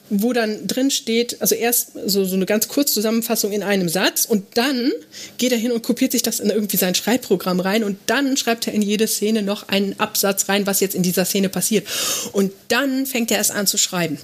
wo 0.08 0.32
dann 0.32 0.66
drin 0.66 0.90
steht, 0.90 1.40
also 1.40 1.54
erst 1.54 1.92
so, 2.06 2.24
so 2.24 2.36
eine 2.36 2.46
ganz 2.46 2.68
kurze 2.68 2.94
Zusammenfassung 2.94 3.52
in 3.52 3.62
einem 3.62 3.88
Satz 3.88 4.24
und 4.24 4.44
dann 4.56 4.92
geht 5.38 5.52
er 5.52 5.58
hin 5.58 5.72
und 5.72 5.82
kopiert 5.82 6.12
sich 6.12 6.22
das 6.22 6.40
in 6.40 6.50
irgendwie 6.50 6.76
sein 6.76 6.94
Schreibprogramm 6.94 7.60
rein 7.60 7.82
und 7.82 7.98
dann 8.06 8.36
schreibt 8.36 8.66
er 8.66 8.72
in 8.72 8.82
jede 8.82 9.06
Szene 9.08 9.42
noch 9.42 9.68
einen 9.68 9.98
Absatz 9.98 10.48
rein, 10.48 10.66
was 10.66 10.80
jetzt 10.80 10.94
in 10.94 11.02
dieser 11.02 11.24
Szene 11.24 11.48
passiert. 11.48 11.86
Und 12.32 12.52
dann 12.68 13.06
fängt 13.06 13.30
er 13.30 13.38
erst 13.38 13.50
an 13.50 13.66
zu 13.66 13.78
schreiben. 13.78 14.18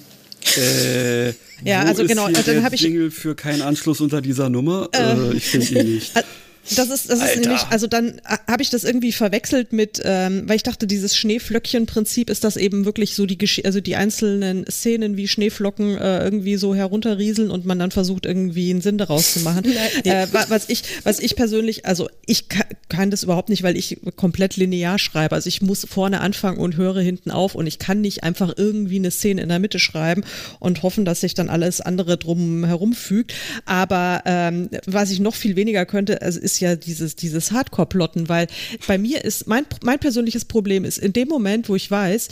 Äh, 0.57 1.29
ja, 1.63 1.83
also 1.83 2.05
genau, 2.05 2.27
dann 2.29 2.63
habe 2.63 2.75
ich 2.75 2.81
Jingle 2.81 3.11
für 3.11 3.35
keinen 3.35 3.61
Anschluss 3.61 4.01
unter 4.01 4.21
dieser 4.21 4.49
Nummer. 4.49 4.89
Äh, 4.91 5.13
äh 5.13 5.33
ich 5.33 5.45
finde 5.45 5.79
ihn 5.79 5.95
nicht. 5.95 6.11
Das 6.69 6.89
ist, 6.89 7.09
das 7.09 7.21
ist 7.21 7.41
nämlich, 7.41 7.61
also 7.69 7.87
dann 7.87 8.19
äh, 8.19 8.37
habe 8.47 8.63
ich 8.63 8.69
das 8.69 8.83
irgendwie 8.83 9.11
verwechselt 9.11 9.73
mit, 9.73 10.01
ähm, 10.03 10.43
weil 10.47 10.55
ich 10.55 10.63
dachte, 10.63 10.87
dieses 10.87 11.15
Schneeflöckchen-Prinzip 11.17 12.29
ist 12.29 12.43
das 12.43 12.55
eben 12.55 12.85
wirklich 12.85 13.15
so 13.15 13.25
die, 13.25 13.37
also 13.65 13.81
die 13.81 13.95
einzelnen 13.95 14.65
Szenen 14.69 15.17
wie 15.17 15.27
Schneeflocken 15.27 15.97
äh, 15.97 16.23
irgendwie 16.23 16.55
so 16.55 16.73
herunterrieseln 16.73 17.51
und 17.51 17.65
man 17.65 17.79
dann 17.79 17.91
versucht 17.91 18.25
irgendwie 18.25 18.69
einen 18.69 18.81
Sinn 18.81 18.97
daraus 18.97 19.33
zu 19.33 19.41
machen. 19.41 19.65
äh, 20.05 20.27
was 20.47 20.69
ich, 20.69 20.83
was 21.03 21.19
ich 21.19 21.35
persönlich, 21.35 21.85
also 21.85 22.09
ich 22.25 22.47
kann, 22.47 22.65
kann 22.87 23.11
das 23.11 23.23
überhaupt 23.23 23.49
nicht, 23.49 23.63
weil 23.63 23.75
ich 23.75 23.99
komplett 24.15 24.55
linear 24.55 24.99
schreibe. 24.99 25.35
Also 25.35 25.47
ich 25.47 25.61
muss 25.61 25.85
vorne 25.89 26.21
anfangen 26.21 26.59
und 26.59 26.77
höre 26.77 27.01
hinten 27.01 27.31
auf 27.31 27.55
und 27.55 27.67
ich 27.67 27.79
kann 27.79 28.01
nicht 28.01 28.23
einfach 28.23 28.53
irgendwie 28.55 28.97
eine 28.97 29.11
Szene 29.11 29.41
in 29.41 29.49
der 29.49 29.59
Mitte 29.59 29.79
schreiben 29.79 30.23
und 30.59 30.83
hoffen, 30.83 31.03
dass 31.03 31.21
sich 31.21 31.33
dann 31.33 31.49
alles 31.49 31.81
andere 31.81 32.17
drum 32.17 32.63
herum 32.63 32.93
fügt. 32.93 33.33
Aber 33.65 34.21
ähm, 34.25 34.69
was 34.85 35.11
ich 35.11 35.19
noch 35.19 35.35
viel 35.35 35.55
weniger 35.55 35.85
könnte, 35.85 36.21
also 36.21 36.39
ist 36.39 36.52
ist 36.53 36.59
ja 36.59 36.75
dieses, 36.75 37.15
dieses 37.15 37.51
Hardcore-Plotten, 37.51 38.29
weil 38.29 38.47
bei 38.87 38.97
mir 38.97 39.23
ist, 39.23 39.47
mein, 39.47 39.65
mein 39.83 39.99
persönliches 39.99 40.45
Problem 40.45 40.85
ist, 40.85 40.97
in 40.97 41.13
dem 41.13 41.27
Moment, 41.27 41.69
wo 41.69 41.75
ich 41.75 41.89
weiß, 41.89 42.29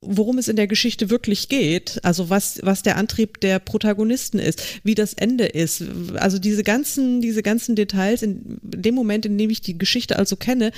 worum 0.00 0.38
es 0.38 0.48
in 0.48 0.56
der 0.56 0.66
Geschichte 0.66 1.10
wirklich 1.10 1.48
geht, 1.48 2.00
also 2.02 2.28
was, 2.28 2.60
was 2.62 2.82
der 2.82 2.96
Antrieb 2.96 3.40
der 3.40 3.58
Protagonisten 3.58 4.38
ist, 4.38 4.62
wie 4.84 4.94
das 4.94 5.14
Ende 5.14 5.46
ist, 5.46 5.84
also 6.14 6.38
diese 6.38 6.62
ganzen, 6.62 7.20
diese 7.20 7.42
ganzen 7.42 7.76
Details, 7.76 8.22
in 8.22 8.58
dem 8.62 8.94
Moment, 8.94 9.26
in 9.26 9.38
dem 9.38 9.50
ich 9.50 9.60
die 9.60 9.78
Geschichte 9.78 10.18
also 10.18 10.36
kenne, 10.36 10.72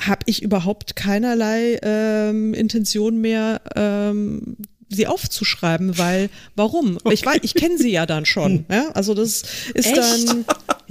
habe 0.00 0.22
ich 0.26 0.42
überhaupt 0.42 0.96
keinerlei 0.96 1.78
ähm, 1.82 2.54
Intention 2.54 3.20
mehr, 3.20 3.60
ähm, 3.76 4.56
sie 4.90 5.06
aufzuschreiben, 5.06 5.96
weil 5.98 6.28
warum? 6.56 6.98
Okay. 7.02 7.14
Ich 7.14 7.24
weiß, 7.24 7.38
ich 7.42 7.54
kenne 7.54 7.78
sie 7.78 7.90
ja 7.90 8.06
dann 8.06 8.26
schon. 8.26 8.66
Ja? 8.70 8.90
Also 8.94 9.14
das 9.14 9.44
ist 9.74 9.86
Echt? 9.86 9.96
dann 9.96 10.44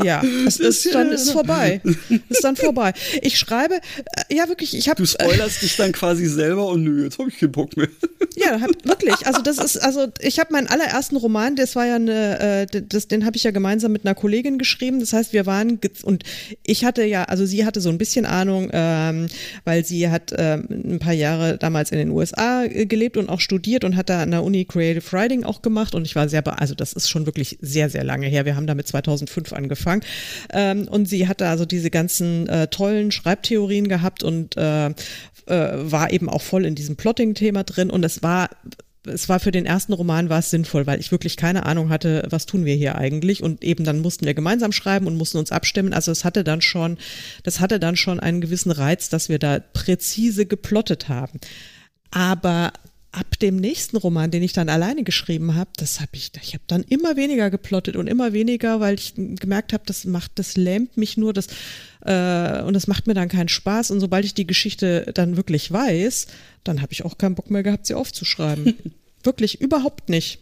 ja, 0.04 0.22
es 0.48 0.60
ist 0.60 0.94
dann 0.94 1.12
ist 1.12 1.32
vorbei. 1.32 1.82
Ist 2.30 2.44
dann 2.44 2.56
vorbei. 2.56 2.94
Ich 3.22 3.38
schreibe 3.38 3.76
äh, 3.76 4.36
ja 4.36 4.48
wirklich, 4.48 4.76
ich 4.78 4.88
habe 4.90 5.02
Du 5.02 5.06
spoilerst 5.06 5.58
äh, 5.58 5.66
dich 5.66 5.76
dann 5.76 5.92
quasi 5.92 6.26
selber 6.26 6.68
und 6.68 6.84
nö, 6.84 7.04
jetzt 7.04 7.20
habe 7.20 7.30
ich 7.30 7.40
keinen 7.40 7.52
Bock 7.52 7.76
mehr. 7.76 7.90
Ja, 8.36 8.62
hab, 8.62 8.70
wirklich. 8.86 9.26
Also 9.26 9.42
das 9.42 9.58
ist 9.58 9.78
also 9.78 10.08
ich 10.22 10.40
habe 10.40 10.54
meinen 10.54 10.68
allerersten 10.68 11.18
Roman, 11.18 11.56
das 11.56 11.76
war 11.76 11.86
ja 11.86 11.96
eine 11.96 12.68
äh, 12.72 12.82
das 12.88 13.08
den 13.08 13.26
habe 13.26 13.36
ich 13.36 13.44
ja 13.44 13.52
gemeinsam 13.52 13.92
mit 13.92 14.06
einer 14.06 14.16
Kollegin 14.16 14.58
geschrieben. 14.58 15.00
Das 15.00 15.14
heißt, 15.14 15.34
wir 15.34 15.46
waren 15.46 15.80
und 16.04 16.24
ich 16.64 16.86
hatte 16.86 17.04
ja, 17.04 17.24
also 17.26 17.46
sie 17.46 17.66
hatte 17.66 17.82
so 17.82 17.90
ein 17.90 17.98
bisschen 17.98 18.26
Ahnung, 18.26 18.70
ähm, 18.72 19.28
weil 19.66 19.84
sie 19.84 20.10
hat 20.10 20.34
ähm, 20.38 20.68
ein 20.70 21.00
paar 21.00 21.14
Jahre 21.14 21.58
damals 21.58 21.92
in 21.92 21.98
den 21.98 22.12
USA 22.12 22.64
äh, 22.64 22.86
gelebt 22.86 23.18
und 23.18 23.30
auch 23.30 23.40
studiert 23.40 23.84
und 23.84 23.89
hat 23.96 24.10
da 24.10 24.22
an 24.22 24.32
der 24.32 24.44
Uni 24.44 24.66
Creative 24.66 25.12
Writing 25.12 25.44
auch 25.44 25.62
gemacht 25.62 25.96
und 25.96 26.06
ich 26.06 26.16
war 26.16 26.30
sehr, 26.30 26.46
also 26.60 26.76
das 26.76 26.94
ist 26.94 27.10
schon 27.10 27.26
wirklich 27.26 27.58
sehr, 27.62 27.90
sehr 27.90 28.04
lange 28.04 28.28
her. 28.28 28.46
Wir 28.46 28.56
haben 28.56 28.68
damit 28.68 28.88
2005 28.88 29.54
angefangen 29.54 30.02
ähm, 30.52 30.88
und 30.88 31.08
sie 31.08 31.28
hatte 31.28 31.48
also 31.48 31.66
diese 31.66 31.90
ganzen 31.90 32.48
äh, 32.48 32.68
tollen 32.68 33.12
Schreibtheorien 33.12 33.88
gehabt 33.88 34.24
und 34.24 34.58
äh, 34.58 34.88
äh, 34.88 34.94
war 35.48 36.12
eben 36.12 36.30
auch 36.30 36.42
voll 36.42 36.66
in 36.66 36.76
diesem 36.76 36.96
Plotting-Thema 36.96 37.64
drin 37.64 37.90
und 37.90 38.04
es 38.04 38.24
war 38.24 38.50
es 39.06 39.30
war 39.30 39.40
für 39.40 39.52
den 39.52 39.66
ersten 39.66 39.94
Roman 39.94 40.30
war 40.30 40.40
es 40.40 40.50
sinnvoll, 40.50 40.86
weil 40.86 41.00
ich 41.00 41.12
wirklich 41.12 41.38
keine 41.38 41.66
Ahnung 41.66 41.90
hatte, 41.90 42.28
was 42.30 42.46
tun 42.46 42.66
wir 42.66 42.76
hier 42.76 42.96
eigentlich 42.96 43.42
und 43.42 43.64
eben 43.64 43.84
dann 43.84 44.00
mussten 44.00 44.26
wir 44.26 44.34
gemeinsam 44.34 44.72
schreiben 44.72 45.08
und 45.08 45.16
mussten 45.18 45.38
uns 45.38 45.52
abstimmen. 45.52 45.94
Also 45.94 46.12
es 46.12 46.26
hatte 46.26 46.44
dann 46.44 46.62
schon, 46.62 46.98
das 47.44 47.60
hatte 47.60 47.80
dann 47.80 47.96
schon 47.96 48.20
einen 48.20 48.42
gewissen 48.42 48.72
Reiz, 48.72 49.10
dass 49.10 49.30
wir 49.30 49.40
da 49.40 49.60
präzise 49.60 50.46
geplottet 50.46 51.10
haben. 51.10 51.40
Aber 52.12 52.74
ab 53.12 53.40
dem 53.40 53.56
nächsten 53.56 53.98
Roman, 53.98 54.30
den 54.30 54.44
ich 54.44 54.54
dann 54.54 54.70
alleine 54.70 55.04
geschrieben 55.04 55.56
habe, 55.56 55.72
das 55.78 56.00
habe 56.00 56.12
ich, 56.14 56.32
ich 56.42 56.54
habe 56.54 56.64
dann 56.68 56.84
immer 56.84 57.16
weniger 57.16 57.50
geplottet 57.50 57.96
und 57.96 58.08
immer 58.08 58.34
weniger, 58.34 58.80
weil 58.80 58.96
ich 58.96 59.16
gemerkt 59.16 59.74
habe, 59.74 59.84
das 59.86 60.06
macht, 60.06 60.34
das 60.36 60.56
lähmt 60.58 60.96
mich 60.96 61.18
nur, 61.18 61.34
das 61.34 61.48
äh, 62.02 62.62
und 62.62 62.74
das 62.74 62.88
macht 62.88 63.08
mir 63.08 63.14
dann 63.16 63.30
keinen 63.30 63.50
Spaß. 63.50 63.92
Und 63.92 64.00
sobald 64.00 64.26
ich 64.26 64.34
die 64.34 64.48
Geschichte 64.48 65.12
dann 65.14 65.38
wirklich 65.38 65.72
weiß, 65.72 66.28
dann 66.64 66.82
habe 66.82 66.94
ich 66.94 67.04
auch 67.04 67.18
keinen 67.18 67.36
Bock 67.36 67.50
mehr 67.50 67.64
gehabt, 67.64 67.88
sie 67.88 67.96
aufzuschreiben. 67.96 68.76
wirklich 69.24 69.60
überhaupt 69.60 70.10
nicht. 70.10 70.40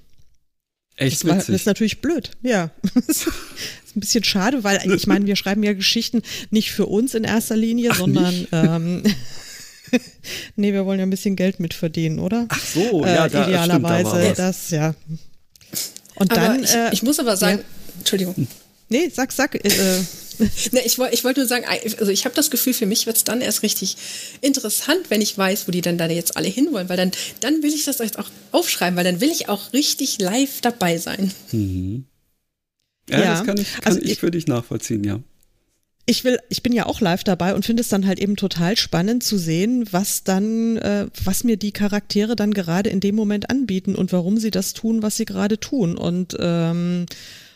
Echt 0.98 1.24
das, 1.24 1.30
war, 1.30 1.36
das 1.36 1.50
ist 1.50 1.68
natürlich 1.68 2.02
blöd, 2.02 2.32
ja. 2.42 2.72
das 3.08 3.28
ist 3.28 3.28
ein 3.96 4.00
bisschen 4.00 4.24
schade, 4.24 4.64
weil 4.64 4.92
ich 4.92 5.06
meine, 5.06 5.28
wir 5.28 5.36
schreiben 5.36 5.62
ja 5.64 5.74
Geschichten 5.74 6.24
nicht 6.50 6.72
für 6.72 6.88
uns 6.88 7.14
in 7.14 7.24
erster 7.24 7.56
Linie, 7.56 7.92
Ach, 7.92 7.98
sondern 7.98 8.48
ähm, 8.52 9.04
nee, 10.56 10.74
wir 10.74 10.86
wollen 10.86 11.00
ja 11.00 11.06
ein 11.06 11.10
bisschen 11.10 11.36
Geld 11.36 11.60
mitverdienen, 11.60 12.20
oder?Ach 12.20 12.66
so, 12.66 13.04
äh, 13.04 13.16
ja, 13.16 13.30
da, 13.30 13.48
idealerweise 13.48 14.10
stimmt, 14.10 14.40
da 14.40 14.48
das, 14.48 14.70
ja. 14.70 14.96
Und 16.16 16.32
aber 16.32 16.42
dann, 16.42 16.64
ich, 16.64 16.74
äh, 16.74 16.94
ich, 16.94 17.04
muss 17.04 17.20
aber 17.20 17.38
sagen, 17.38 17.60
ja. 17.60 17.64
Entschuldigung. 18.00 18.48
Nee, 18.90 19.10
sag, 19.14 19.32
sag. 19.32 19.56
Äh, 19.56 19.70
ne, 20.72 20.82
ich, 20.86 20.98
ich 20.98 21.24
wollte 21.24 21.40
nur 21.40 21.48
sagen, 21.48 21.66
also 21.68 22.12
ich 22.12 22.26
habe 22.26 22.36
das 22.36 22.50
Gefühl, 22.50 22.74
für 22.74 22.86
mich 22.86 23.06
wird 23.06 23.18
es 23.18 23.24
dann 23.24 23.42
erst 23.42 23.64
richtig 23.64 23.98
interessant, 24.42 25.10
wenn 25.10 25.22
ich 25.22 25.38
weiß, 25.38 25.68
wo 25.68 25.72
die 25.72 25.82
dann 25.82 25.98
da 25.98 26.08
jetzt 26.08 26.38
alle 26.38 26.48
hinwollen, 26.48 26.90
weil 26.90 26.98
dann, 26.98 27.12
dann 27.42 27.64
will 27.64 27.74
ich 27.74 27.86
das 27.86 28.02
auch 28.02 28.30
aufschreiben, 28.52 28.98
weil 28.98 29.04
dann 29.04 29.22
will 29.22 29.30
ich 29.30 29.50
auch 29.50 29.74
richtig 29.74 30.20
live 30.20 30.62
dabei 30.62 30.98
sein. 30.98 31.32
Mhm. 31.52 32.06
Ja, 33.10 33.20
ja, 33.20 33.36
das 33.36 33.46
kann 33.46 33.58
ich, 33.58 33.74
kann 33.74 33.86
also 33.86 34.00
ich, 34.00 34.14
ich 34.14 34.20
für 34.20 34.32
dich 34.32 34.48
nachvollziehen, 34.48 35.04
ja 35.04 35.20
ich 36.10 36.24
will, 36.24 36.40
ich 36.50 36.64
bin 36.64 36.72
ja 36.72 36.86
auch 36.86 37.02
live 37.02 37.26
dabei 37.26 37.54
und 37.54 37.66
finde 37.66 37.82
es 37.82 37.90
dann 37.90 38.08
halt 38.08 38.18
eben 38.20 38.38
total 38.38 38.78
spannend 38.78 39.24
zu 39.24 39.38
sehen, 39.38 39.86
was 39.92 40.24
dann, 40.24 40.78
äh, 40.78 41.08
was 41.24 41.44
mir 41.44 41.58
die 41.58 41.74
Charaktere 41.74 42.38
dann 42.38 42.54
gerade 42.54 42.90
in 42.90 43.02
dem 43.02 43.14
Moment 43.14 43.50
anbieten 43.50 43.94
und 43.94 44.14
warum 44.14 44.38
sie 44.38 44.50
das 44.50 44.74
tun, 44.74 45.04
was 45.04 45.18
sie 45.18 45.26
gerade 45.26 45.60
tun. 45.60 45.98
Und, 45.98 46.38
ähm, 46.40 47.06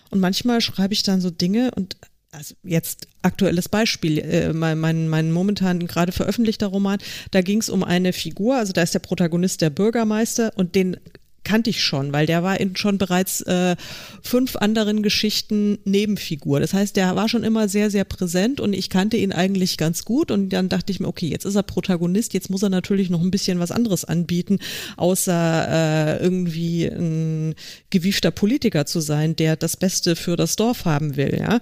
und 0.10 0.20
manchmal 0.20 0.60
schreibe 0.60 0.94
ich 0.94 1.04
dann 1.04 1.22
so 1.22 1.30
Dinge 1.32 1.72
und 1.76 1.96
also 2.32 2.56
jetzt 2.64 3.08
aktuelles 3.22 3.70
Beispiel, 3.70 4.20
äh, 4.20 4.54
mein, 4.54 4.80
mein, 4.80 5.08
mein 5.08 5.32
momentan 5.32 5.88
gerade 5.88 6.12
veröffentlichter 6.12 6.68
Roman, 6.68 7.00
da 7.32 7.42
ging 7.42 7.60
es 7.60 7.70
um 7.70 7.84
eine 7.84 8.12
Figur, 8.12 8.58
also 8.58 8.74
da 8.74 8.82
ist 8.82 8.94
der 8.94 9.00
Protagonist 9.00 9.62
der 9.62 9.70
Bürgermeister 9.70 10.52
und 10.56 10.76
den 10.76 10.98
kannte 11.44 11.70
ich 11.70 11.84
schon, 11.84 12.14
weil 12.14 12.26
der 12.26 12.44
war 12.44 12.60
in 12.60 12.76
schon 12.76 12.98
bereits 12.98 13.42
äh, 13.42 13.76
fünf 14.22 14.56
anderen 14.56 15.02
Geschichten 15.04 15.80
Nebenfigur. 15.86 16.60
Das 16.60 16.74
heißt, 16.74 16.96
der 16.96 17.16
war 17.16 17.30
schon 17.30 17.44
immer 17.44 17.68
sehr, 17.68 17.90
sehr 17.90 18.04
präsent 18.04 18.60
und 18.60 18.74
ich 18.74 18.90
kannte 18.90 19.18
ihn 19.18 19.32
eigentlich 19.32 19.78
ganz 19.78 20.06
gut 20.06 20.32
und 20.32 20.50
dann 20.50 20.70
dachte 20.70 20.92
ich 20.92 21.00
mir, 21.00 21.08
okay, 21.08 21.28
jetzt 21.28 21.46
ist 21.46 21.56
er 21.56 21.64
Protagonist, 21.64 22.34
jetzt 22.34 22.50
muss 22.50 22.64
er 22.64 22.70
natürlich 22.70 23.10
noch 23.10 23.22
ein 23.22 23.32
bisschen 23.32 23.60
was 23.60 23.72
anderes 23.72 24.06
anbieten, 24.06 24.60
außer 24.98 25.68
äh, 25.70 26.24
irgendwie 26.24 26.86
ein 26.86 27.56
gewiefter 27.90 28.32
Politiker 28.32 28.86
zu 28.86 29.00
sein, 29.00 29.36
der 29.36 29.56
das 29.56 29.78
Beste 29.78 30.16
für 30.16 30.36
das 30.36 30.56
Dorf 30.56 30.86
haben 30.86 31.16
will, 31.16 31.38
ja. 31.40 31.60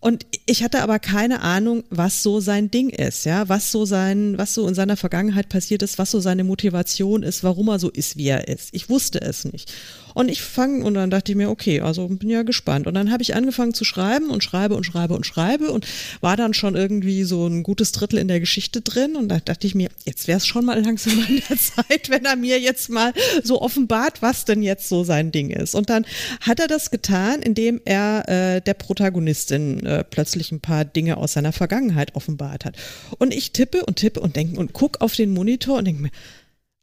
Und 0.00 0.26
ich 0.46 0.62
hatte 0.62 0.82
aber 0.82 1.00
keine 1.00 1.40
Ahnung, 1.40 1.82
was 1.90 2.22
so 2.22 2.38
sein 2.38 2.70
Ding 2.70 2.88
ist, 2.88 3.24
ja, 3.24 3.48
was 3.48 3.72
so 3.72 3.84
sein, 3.84 4.38
was 4.38 4.54
so 4.54 4.68
in 4.68 4.74
seiner 4.74 4.96
Vergangenheit 4.96 5.48
passiert 5.48 5.82
ist, 5.82 5.98
was 5.98 6.12
so 6.12 6.20
seine 6.20 6.44
Motivation 6.44 7.24
ist, 7.24 7.42
warum 7.42 7.68
er 7.68 7.80
so 7.80 7.90
ist, 7.90 8.16
wie 8.16 8.28
er 8.28 8.46
ist. 8.46 8.68
Ich 8.72 8.88
wusste 8.88 9.20
es 9.20 9.44
nicht. 9.44 9.72
Und 10.18 10.28
ich 10.28 10.42
fange 10.42 10.84
und 10.84 10.94
dann 10.94 11.10
dachte 11.10 11.30
ich 11.30 11.36
mir, 11.36 11.48
okay, 11.48 11.80
also 11.80 12.08
bin 12.08 12.28
ja 12.28 12.42
gespannt. 12.42 12.88
Und 12.88 12.94
dann 12.94 13.12
habe 13.12 13.22
ich 13.22 13.36
angefangen 13.36 13.72
zu 13.72 13.84
schreiben 13.84 14.30
und 14.30 14.42
schreibe 14.42 14.74
und 14.74 14.82
schreibe 14.82 15.14
und 15.14 15.24
schreibe 15.24 15.70
und 15.70 15.86
war 16.20 16.36
dann 16.36 16.54
schon 16.54 16.74
irgendwie 16.74 17.22
so 17.22 17.46
ein 17.46 17.62
gutes 17.62 17.92
Drittel 17.92 18.18
in 18.18 18.26
der 18.26 18.40
Geschichte 18.40 18.80
drin. 18.80 19.14
Und 19.14 19.28
da 19.28 19.38
dachte 19.38 19.68
ich 19.68 19.76
mir, 19.76 19.88
jetzt 20.06 20.26
wäre 20.26 20.38
es 20.38 20.44
schon 20.44 20.64
mal 20.64 20.82
langsam 20.82 21.12
an 21.20 21.40
der 21.48 21.56
Zeit, 21.56 22.10
wenn 22.10 22.24
er 22.24 22.34
mir 22.34 22.58
jetzt 22.58 22.90
mal 22.90 23.12
so 23.44 23.62
offenbart, 23.62 24.20
was 24.20 24.44
denn 24.44 24.60
jetzt 24.64 24.88
so 24.88 25.04
sein 25.04 25.30
Ding 25.30 25.50
ist. 25.50 25.76
Und 25.76 25.88
dann 25.88 26.04
hat 26.40 26.58
er 26.58 26.66
das 26.66 26.90
getan, 26.90 27.40
indem 27.40 27.80
er 27.84 28.28
äh, 28.28 28.60
der 28.60 28.74
Protagonistin 28.74 29.86
äh, 29.86 30.02
plötzlich 30.02 30.50
ein 30.50 30.58
paar 30.58 30.84
Dinge 30.84 31.18
aus 31.18 31.34
seiner 31.34 31.52
Vergangenheit 31.52 32.16
offenbart 32.16 32.64
hat. 32.64 32.76
Und 33.18 33.32
ich 33.32 33.52
tippe 33.52 33.86
und 33.86 33.94
tippe 33.94 34.18
und 34.18 34.34
denke 34.34 34.58
und 34.58 34.72
guck 34.72 35.00
auf 35.00 35.14
den 35.14 35.32
Monitor 35.32 35.78
und 35.78 35.84
denke 35.84 36.02
mir, 36.02 36.10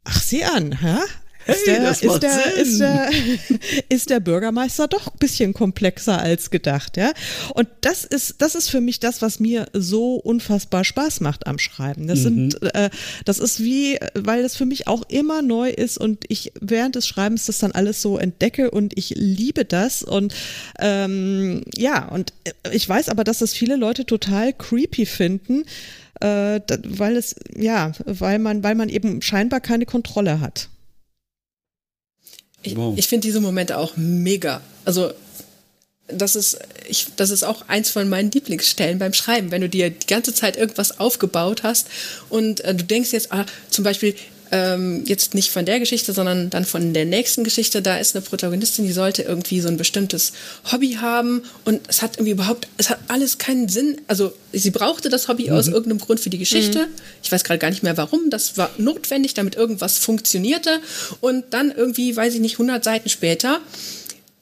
ach 0.04 0.22
sieh 0.22 0.44
an, 0.44 0.80
hä? 0.80 0.96
Ist, 1.46 1.66
der, 1.66 1.90
ist, 1.90 2.02
der, 2.22 2.56
ist, 2.56 2.80
der, 2.80 3.10
ist 3.88 4.10
der 4.10 4.20
Bürgermeister 4.20 4.88
doch 4.88 5.06
ein 5.06 5.18
bisschen 5.18 5.54
komplexer 5.54 6.18
als 6.18 6.50
gedacht, 6.50 6.96
ja. 6.96 7.12
Und 7.54 7.68
das 7.80 8.04
ist, 8.04 8.36
das 8.38 8.54
ist 8.54 8.68
für 8.68 8.80
mich 8.80 9.00
das, 9.00 9.22
was 9.22 9.40
mir 9.40 9.66
so 9.72 10.14
unfassbar 10.14 10.84
Spaß 10.84 11.20
macht 11.20 11.46
am 11.46 11.58
Schreiben. 11.58 12.06
Das 12.06 12.20
mhm. 12.20 12.50
sind, 12.50 12.74
äh, 12.74 12.90
das 13.24 13.38
ist 13.38 13.60
wie, 13.60 13.98
weil 14.14 14.42
das 14.42 14.56
für 14.56 14.66
mich 14.66 14.86
auch 14.86 15.02
immer 15.08 15.42
neu 15.42 15.70
ist 15.70 15.98
und 15.98 16.24
ich 16.28 16.52
während 16.60 16.94
des 16.94 17.06
Schreibens 17.06 17.46
das 17.46 17.58
dann 17.58 17.72
alles 17.72 18.02
so 18.02 18.18
entdecke 18.18 18.70
und 18.70 18.96
ich 18.96 19.10
liebe 19.16 19.64
das 19.64 20.02
und 20.02 20.34
ähm, 20.78 21.62
ja, 21.76 22.08
und 22.08 22.32
ich 22.72 22.88
weiß 22.88 23.08
aber, 23.08 23.24
dass 23.24 23.38
das 23.38 23.52
viele 23.52 23.76
Leute 23.76 24.06
total 24.06 24.52
creepy 24.52 25.06
finden 25.06 25.64
äh, 26.20 26.60
weil 26.86 27.16
es, 27.16 27.36
ja, 27.54 27.92
weil 28.04 28.38
man, 28.38 28.62
weil 28.62 28.74
man 28.74 28.88
eben 28.88 29.22
scheinbar 29.22 29.60
keine 29.60 29.86
Kontrolle 29.86 30.40
hat. 30.40 30.68
Ich, 32.66 32.76
wow. 32.76 32.94
ich 32.96 33.08
finde 33.08 33.26
diese 33.26 33.40
Momente 33.40 33.78
auch 33.78 33.96
mega. 33.96 34.60
Also 34.84 35.12
das 36.08 36.36
ist, 36.36 36.58
ich, 36.88 37.08
das 37.16 37.30
ist 37.30 37.42
auch 37.42 37.68
eins 37.68 37.90
von 37.90 38.08
meinen 38.08 38.30
Lieblingsstellen 38.30 38.98
beim 38.98 39.12
Schreiben, 39.12 39.50
wenn 39.50 39.60
du 39.60 39.68
dir 39.68 39.90
die 39.90 40.06
ganze 40.06 40.32
Zeit 40.32 40.56
irgendwas 40.56 41.00
aufgebaut 41.00 41.62
hast 41.62 41.88
und 42.28 42.60
äh, 42.60 42.74
du 42.74 42.84
denkst 42.84 43.12
jetzt, 43.12 43.32
ah, 43.32 43.44
zum 43.70 43.84
Beispiel, 43.84 44.14
ähm, 44.52 45.02
jetzt 45.06 45.34
nicht 45.34 45.50
von 45.50 45.64
der 45.64 45.80
Geschichte, 45.80 46.12
sondern 46.12 46.50
dann 46.50 46.64
von 46.64 46.94
der 46.94 47.04
nächsten 47.04 47.44
Geschichte. 47.44 47.82
Da 47.82 47.98
ist 47.98 48.14
eine 48.14 48.24
Protagonistin, 48.24 48.86
die 48.86 48.92
sollte 48.92 49.22
irgendwie 49.22 49.60
so 49.60 49.68
ein 49.68 49.76
bestimmtes 49.76 50.32
Hobby 50.70 50.98
haben 51.00 51.42
und 51.64 51.80
es 51.88 52.02
hat 52.02 52.16
irgendwie 52.16 52.32
überhaupt, 52.32 52.68
es 52.76 52.90
hat 52.90 52.98
alles 53.08 53.38
keinen 53.38 53.68
Sinn. 53.68 54.00
Also 54.06 54.32
sie 54.52 54.70
brauchte 54.70 55.08
das 55.08 55.28
Hobby 55.28 55.50
mhm. 55.50 55.56
aus 55.56 55.68
irgendeinem 55.68 55.98
Grund 55.98 56.20
für 56.20 56.30
die 56.30 56.38
Geschichte. 56.38 56.86
Mhm. 56.86 56.92
Ich 57.22 57.32
weiß 57.32 57.44
gerade 57.44 57.58
gar 57.58 57.70
nicht 57.70 57.82
mehr 57.82 57.96
warum. 57.96 58.30
Das 58.30 58.56
war 58.56 58.70
notwendig, 58.78 59.34
damit 59.34 59.56
irgendwas 59.56 59.98
funktionierte. 59.98 60.80
Und 61.20 61.44
dann 61.50 61.70
irgendwie, 61.70 62.16
weiß 62.16 62.34
ich 62.34 62.40
nicht, 62.40 62.54
100 62.54 62.82
Seiten 62.82 63.08
später 63.08 63.60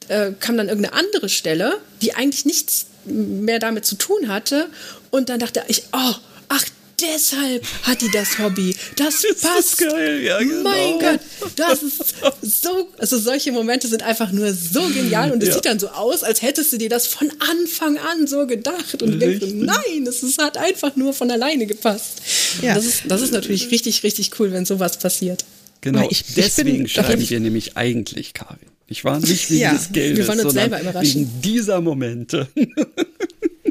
äh, 0.07 0.31
kam 0.39 0.57
dann 0.57 0.69
irgendeine 0.69 0.95
andere 0.95 1.29
Stelle, 1.29 1.79
die 2.01 2.13
eigentlich 2.13 2.45
nichts 2.45 2.87
mehr 3.05 3.59
damit 3.59 3.85
zu 3.85 3.95
tun 3.95 4.27
hatte. 4.27 4.67
Und 5.11 5.29
dann 5.29 5.39
dachte 5.39 5.63
ich, 5.67 5.83
oh, 5.93 6.13
ach, 6.49 6.65
deshalb 7.01 7.65
hat 7.83 8.01
die 8.01 8.11
das 8.11 8.39
Hobby. 8.39 8.75
Das, 8.95 9.21
das 9.41 9.41
passt. 9.41 9.77
geil, 9.77 10.23
ja, 10.23 10.39
genau. 10.39 10.63
Mein 10.63 10.99
Gott, 10.99 11.19
das 11.55 11.83
ist 11.83 12.15
so, 12.41 12.89
also 12.97 13.17
solche 13.17 13.51
Momente 13.51 13.87
sind 13.87 14.03
einfach 14.03 14.31
nur 14.31 14.53
so 14.53 14.87
genial 14.89 15.31
und 15.31 15.41
es 15.41 15.49
ja. 15.49 15.55
sieht 15.55 15.65
dann 15.65 15.79
so 15.79 15.89
aus, 15.89 16.23
als 16.23 16.41
hättest 16.41 16.73
du 16.73 16.77
dir 16.77 16.89
das 16.89 17.07
von 17.07 17.31
Anfang 17.39 17.97
an 17.97 18.27
so 18.27 18.45
gedacht 18.47 19.01
und 19.01 19.19
denkst, 19.19 19.47
nein, 19.53 20.05
es, 20.07 20.23
es 20.23 20.37
hat 20.37 20.57
einfach 20.57 20.95
nur 20.95 21.13
von 21.13 21.29
alleine 21.31 21.65
gepasst. 21.65 22.21
Ja. 22.61 22.75
Das, 22.75 22.85
ist, 22.85 23.03
das 23.07 23.21
ist 23.21 23.31
natürlich 23.31 23.71
richtig, 23.71 24.03
richtig 24.03 24.31
cool, 24.39 24.51
wenn 24.51 24.65
sowas 24.65 24.97
passiert. 24.99 25.45
Genau, 25.81 26.07
ich, 26.09 26.23
deswegen 26.35 26.79
bin, 26.79 26.87
schreiben 26.87 27.29
wir 27.29 27.39
nämlich 27.39 27.77
eigentlich, 27.77 28.33
Karin. 28.33 28.57
Ich 28.87 29.03
war 29.03 29.19
nicht 29.19 29.49
wegen 29.49 29.61
ja, 29.61 29.73
des 29.73 29.91
Geldes, 29.91 30.27
sondern 30.27 30.71
wegen 31.01 31.41
dieser 31.41 31.81
Momente. 31.81 32.47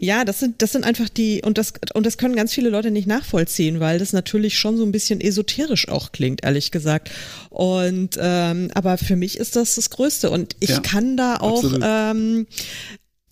Ja, 0.04 0.26
das 0.26 0.38
sind, 0.38 0.60
das 0.60 0.72
sind 0.72 0.84
einfach 0.84 1.08
die, 1.08 1.40
und 1.42 1.56
das, 1.56 1.72
und 1.94 2.04
das 2.04 2.18
können 2.18 2.36
ganz 2.36 2.52
viele 2.52 2.68
Leute 2.68 2.90
nicht 2.90 3.06
nachvollziehen, 3.06 3.80
weil 3.80 3.98
das 3.98 4.12
natürlich 4.12 4.58
schon 4.58 4.76
so 4.76 4.84
ein 4.84 4.92
bisschen 4.92 5.18
esoterisch 5.20 5.88
auch 5.88 6.12
klingt, 6.12 6.44
ehrlich 6.44 6.70
gesagt. 6.70 7.10
Und 7.48 8.18
ähm, 8.20 8.70
aber 8.74 8.98
für 8.98 9.16
mich 9.16 9.38
ist 9.38 9.56
das 9.56 9.76
das 9.76 9.88
Größte. 9.88 10.30
Und 10.30 10.56
ich 10.60 10.68
ja, 10.70 10.80
kann 10.80 11.16
da 11.16 11.38
auch 11.38 11.64
ähm, 11.82 12.46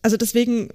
also 0.04 0.16
deswegen, 0.16 0.68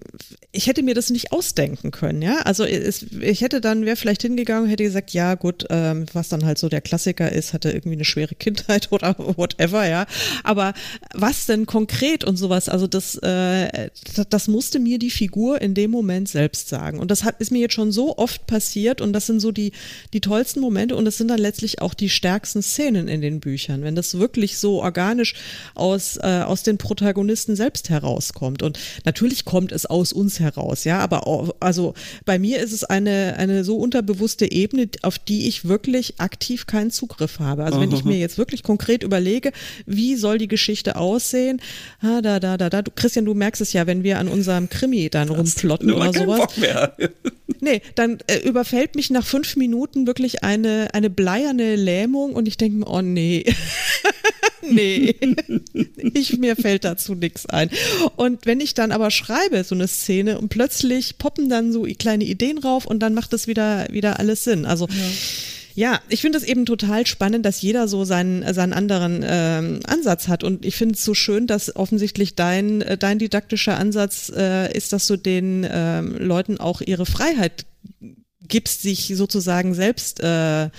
ich 0.53 0.67
hätte 0.67 0.84
mir 0.84 0.95
das 0.95 1.09
nicht 1.09 1.34
ausdenken 1.34 1.91
können, 1.91 2.21
ja. 2.21 2.38
Also 2.43 2.63
es, 2.63 3.05
ich 3.19 3.41
hätte 3.41 3.59
dann, 3.59 3.86
wäre 3.86 3.97
vielleicht 3.97 4.21
hingegangen, 4.21 4.69
hätte 4.69 4.84
gesagt, 4.84 5.11
ja 5.11 5.36
gut, 5.36 5.65
ähm, 5.69 6.05
was 6.13 6.30
dann 6.30 6.45
halt 6.45 6.57
so 6.57 6.69
der 6.69 6.80
Klassiker 6.80 7.30
ist, 7.30 7.53
hatte 7.53 7.69
irgendwie 7.69 7.97
eine 7.97 8.05
schwere 8.05 8.36
Kindheit 8.39 8.88
oder 8.91 9.15
whatever, 9.17 9.86
ja. 9.86 10.05
Aber 10.45 10.73
was 11.13 11.45
denn 11.45 11.65
konkret 11.65 12.23
und 12.23 12.38
sowas, 12.38 12.69
also 12.69 12.88
das, 12.88 13.15
äh, 13.17 13.89
das 14.30 14.47
musste 14.47 14.80
mir 14.80 14.97
die 14.97 15.09
Figur 15.09 15.61
in 15.61 15.73
dem 15.73 15.91
Moment 15.91 16.30
selbst 16.30 16.69
sagen. 16.69 16.99
Und 16.99 17.11
das 17.11 17.25
hat, 17.25 17.41
ist 17.41 17.51
mir 17.51 17.59
jetzt 17.59 17.73
schon 17.73 17.91
so 17.91 18.17
oft 18.17 18.47
passiert 18.47 19.01
und 19.01 19.11
das 19.11 19.25
sind 19.25 19.41
so 19.41 19.51
die, 19.51 19.73
die 20.13 20.21
tollsten 20.21 20.61
Momente 20.61 20.95
und 20.95 21.03
das 21.03 21.17
sind 21.17 21.28
dann 21.28 21.39
letztlich 21.39 21.82
auch 21.82 21.93
die 21.93 22.09
stärksten 22.09 22.61
Szenen 22.61 23.09
in 23.09 23.19
den 23.19 23.41
Büchern, 23.41 23.84
wenn 23.84 23.95
das 23.95 24.17
wirklich 24.17 24.57
so 24.57 24.82
organisch 24.82 25.36
aus, 25.75 26.15
äh, 26.15 26.43
aus 26.45 26.63
den 26.63 26.78
Protagonisten 26.78 27.57
selbst 27.57 27.89
herauskommt. 27.89 28.63
Und 28.63 28.80
natürlich 29.18 29.45
kommt 29.45 29.72
es 29.72 29.88
aus 29.88 30.13
uns 30.13 30.39
heraus, 30.39 30.84
ja, 30.84 30.99
aber 30.99 31.26
auch, 31.26 31.55
also 31.59 31.95
bei 32.26 32.38
mir 32.38 32.59
ist 32.59 32.72
es 32.72 32.84
eine, 32.84 33.34
eine 33.38 33.63
so 33.63 33.78
unterbewusste 33.78 34.51
Ebene, 34.51 34.89
auf 35.01 35.18
die 35.18 35.47
ich 35.47 35.68
wirklich 35.68 36.20
aktiv 36.20 36.68
keinen 36.68 36.91
Zugriff 36.91 37.39
habe. 37.39 37.63
Also 37.63 37.82
wenn 37.82 37.91
ich 37.91 38.05
mir 38.05 38.20
jetzt 38.20 38.38
wirklich 38.38 38.61
konkret 38.61 39.01
überlege, 39.01 39.53
wie 39.88 40.15
soll 40.15 40.38
die 40.38 40.47
Geschichte 40.47 40.97
aussehen, 40.97 41.61
ah, 42.01 42.22
da, 42.22 42.39
da, 42.39 42.57
da, 42.57 42.70
da, 42.70 42.84
du, 42.84 42.91
Christian, 42.93 43.26
du 43.26 43.34
merkst 43.34 43.59
es 43.59 43.74
ja, 43.74 43.88
wenn 43.88 44.03
wir 44.03 44.20
an 44.20 44.28
unserem 44.28 44.70
Krimi 44.70 45.09
dann 45.09 45.30
das 45.30 45.38
rumplotten 45.38 45.91
oder 45.91 46.13
sowas. 46.13 46.38
Bock 46.38 46.57
mehr. 46.59 46.95
nee, 47.59 47.82
dann 47.95 48.20
äh, 48.28 48.38
überfällt 48.47 48.93
mich 48.93 49.09
nach 49.09 49.26
fünf 49.26 49.55
Minuten 49.55 50.05
wirklich 50.05 50.43
eine, 50.43 50.89
eine 50.93 51.09
bleierne 51.09 51.76
Lähmung 51.76 52.34
und 52.34 52.47
ich 52.47 52.57
denke 52.57 52.78
mir, 52.78 52.88
oh 52.88 53.01
nee. 53.01 53.45
nee, 54.72 55.15
ich, 56.13 56.38
mir 56.38 56.55
fällt 56.55 56.84
dazu 56.84 57.15
nichts 57.15 57.45
ein. 57.45 57.70
Und 58.15 58.45
wenn 58.45 58.59
ich 58.59 58.74
dann 58.74 58.91
aber 58.91 59.11
schreibe, 59.11 59.63
so 59.63 59.76
eine 59.76 59.88
Szene, 59.88 60.39
und 60.39 60.49
plötzlich 60.49 61.18
poppen 61.18 61.49
dann 61.49 61.72
so 61.72 61.84
kleine 61.97 62.24
Ideen 62.24 62.57
rauf 62.57 62.86
und 62.86 62.99
dann 62.99 63.13
macht 63.13 63.34
das 63.34 63.47
wieder, 63.47 63.88
wieder 63.91 64.20
alles 64.20 64.43
Sinn. 64.43 64.65
Also, 64.65 64.88
ja. 64.88 64.95
Ja, 65.78 66.01
ich 66.09 66.22
finde 66.22 66.39
es 66.39 66.43
eben 66.43 66.65
total 66.65 67.05
spannend, 67.05 67.45
dass 67.45 67.61
jeder 67.61 67.88
so 67.88 68.03
seinen, 68.03 68.51
seinen 68.51 68.74
anderen 68.74 69.24
ähm, 69.24 69.82
Ansatz 69.86 70.28
hat. 70.28 70.43
Und 70.43 70.65
ich 70.65 70.76
finde 70.76 70.95
es 70.95 71.03
so 71.03 71.13
schön, 71.13 71.45
dass 71.45 71.76
offensichtlich 71.76 72.34
dein, 72.34 72.82
äh, 72.82 72.97
dein 72.97 73.20
didaktischer 73.20 73.78
Ansatz 73.78 74.32
äh, 74.36 74.76
ist, 74.76 74.91
dass 74.91 75.05
du 75.05 75.18
den 75.18 75.68
ähm, 75.70 76.18
Leuten 76.18 76.57
auch 76.59 76.82
ihre 76.82 77.05
Freiheit 77.05 77.68
gibst, 78.47 78.82
sich 78.82 79.13
sozusagen 79.15 79.76
selbst 79.76 80.20
äh, 80.20 80.70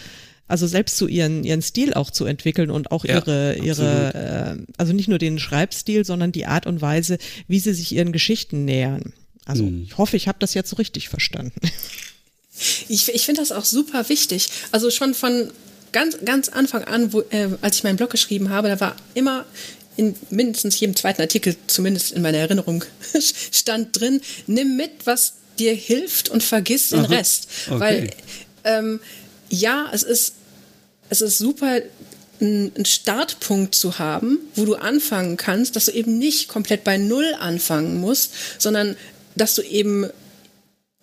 also 0.49 0.67
selbst 0.67 0.97
zu 0.97 1.07
ihren, 1.07 1.45
ihren 1.45 1.63
Stil 1.63 1.95
auch 1.95 2.11
zu 2.11 2.25
entwickeln 2.25 2.71
und 2.71 2.91
auch 2.91 3.05
ja, 3.05 3.17
ihre, 3.17 3.57
ihre 3.57 4.59
äh, 4.59 4.73
also 4.77 4.93
nicht 4.93 5.09
nur 5.09 5.19
den 5.19 5.39
Schreibstil, 5.39 6.05
sondern 6.05 6.33
die 6.33 6.47
Art 6.47 6.67
und 6.67 6.81
Weise, 6.81 7.19
wie 7.47 7.61
sie 7.61 7.75
sich 7.75 7.93
ihren 7.93 8.13
Geschichten 8.13 8.65
nähern. 8.65 9.13
Also 9.45 9.65
mhm. 9.65 9.85
ich 9.85 9.99
hoffe, 9.99 10.17
ich 10.17 10.27
habe 10.29 10.39
das 10.41 10.55
jetzt 10.55 10.71
so 10.71 10.77
richtig 10.77 11.09
verstanden. 11.09 11.61
Ich, 12.89 13.09
ich 13.15 13.25
finde 13.25 13.41
das 13.41 13.53
auch 13.53 13.65
super 13.65 14.09
wichtig. 14.09 14.49
Also 14.73 14.91
schon 14.91 15.15
von 15.15 15.53
ganz, 15.93 16.19
ganz 16.25 16.49
Anfang 16.49 16.83
an, 16.83 17.13
wo, 17.13 17.21
äh, 17.31 17.51
als 17.63 17.77
ich 17.77 17.85
meinen 17.85 17.97
Blog 17.97 18.11
geschrieben 18.11 18.51
habe, 18.51 18.67
da 18.67 18.81
war 18.81 18.97
immer 19.15 19.45
in 19.97 20.15
mindestens 20.31 20.79
jedem 20.79 20.97
zweiten 20.97 21.21
Artikel, 21.21 21.57
zumindest 21.67 22.13
in 22.13 22.23
meiner 22.23 22.39
Erinnerung, 22.39 22.85
stand 23.53 23.99
drin, 23.99 24.21
nimm 24.47 24.77
mit, 24.77 24.91
was 25.05 25.35
dir 25.59 25.75
hilft 25.75 26.29
und 26.29 26.43
vergiss 26.43 26.91
den 26.91 27.01
Aha. 27.01 27.15
Rest. 27.15 27.49
Okay. 27.69 27.81
Weil 27.81 28.11
ähm, 28.65 29.01
ja, 29.51 29.91
es 29.93 30.03
ist 30.03 30.35
es 31.09 31.21
ist 31.21 31.39
super, 31.39 31.81
einen 32.41 32.85
Startpunkt 32.85 33.75
zu 33.75 33.99
haben, 33.99 34.39
wo 34.55 34.65
du 34.65 34.77
anfangen 34.77 35.37
kannst, 35.37 35.75
dass 35.77 35.87
du 35.87 35.93
eben 35.93 36.19
nicht 36.19 36.49
komplett 36.49 36.85
bei 36.85 36.97
Null 36.97 37.35
anfangen 37.39 38.01
musst, 38.01 38.33
sondern 38.59 38.97
dass 39.35 39.55
du 39.55 39.63
eben 39.63 40.09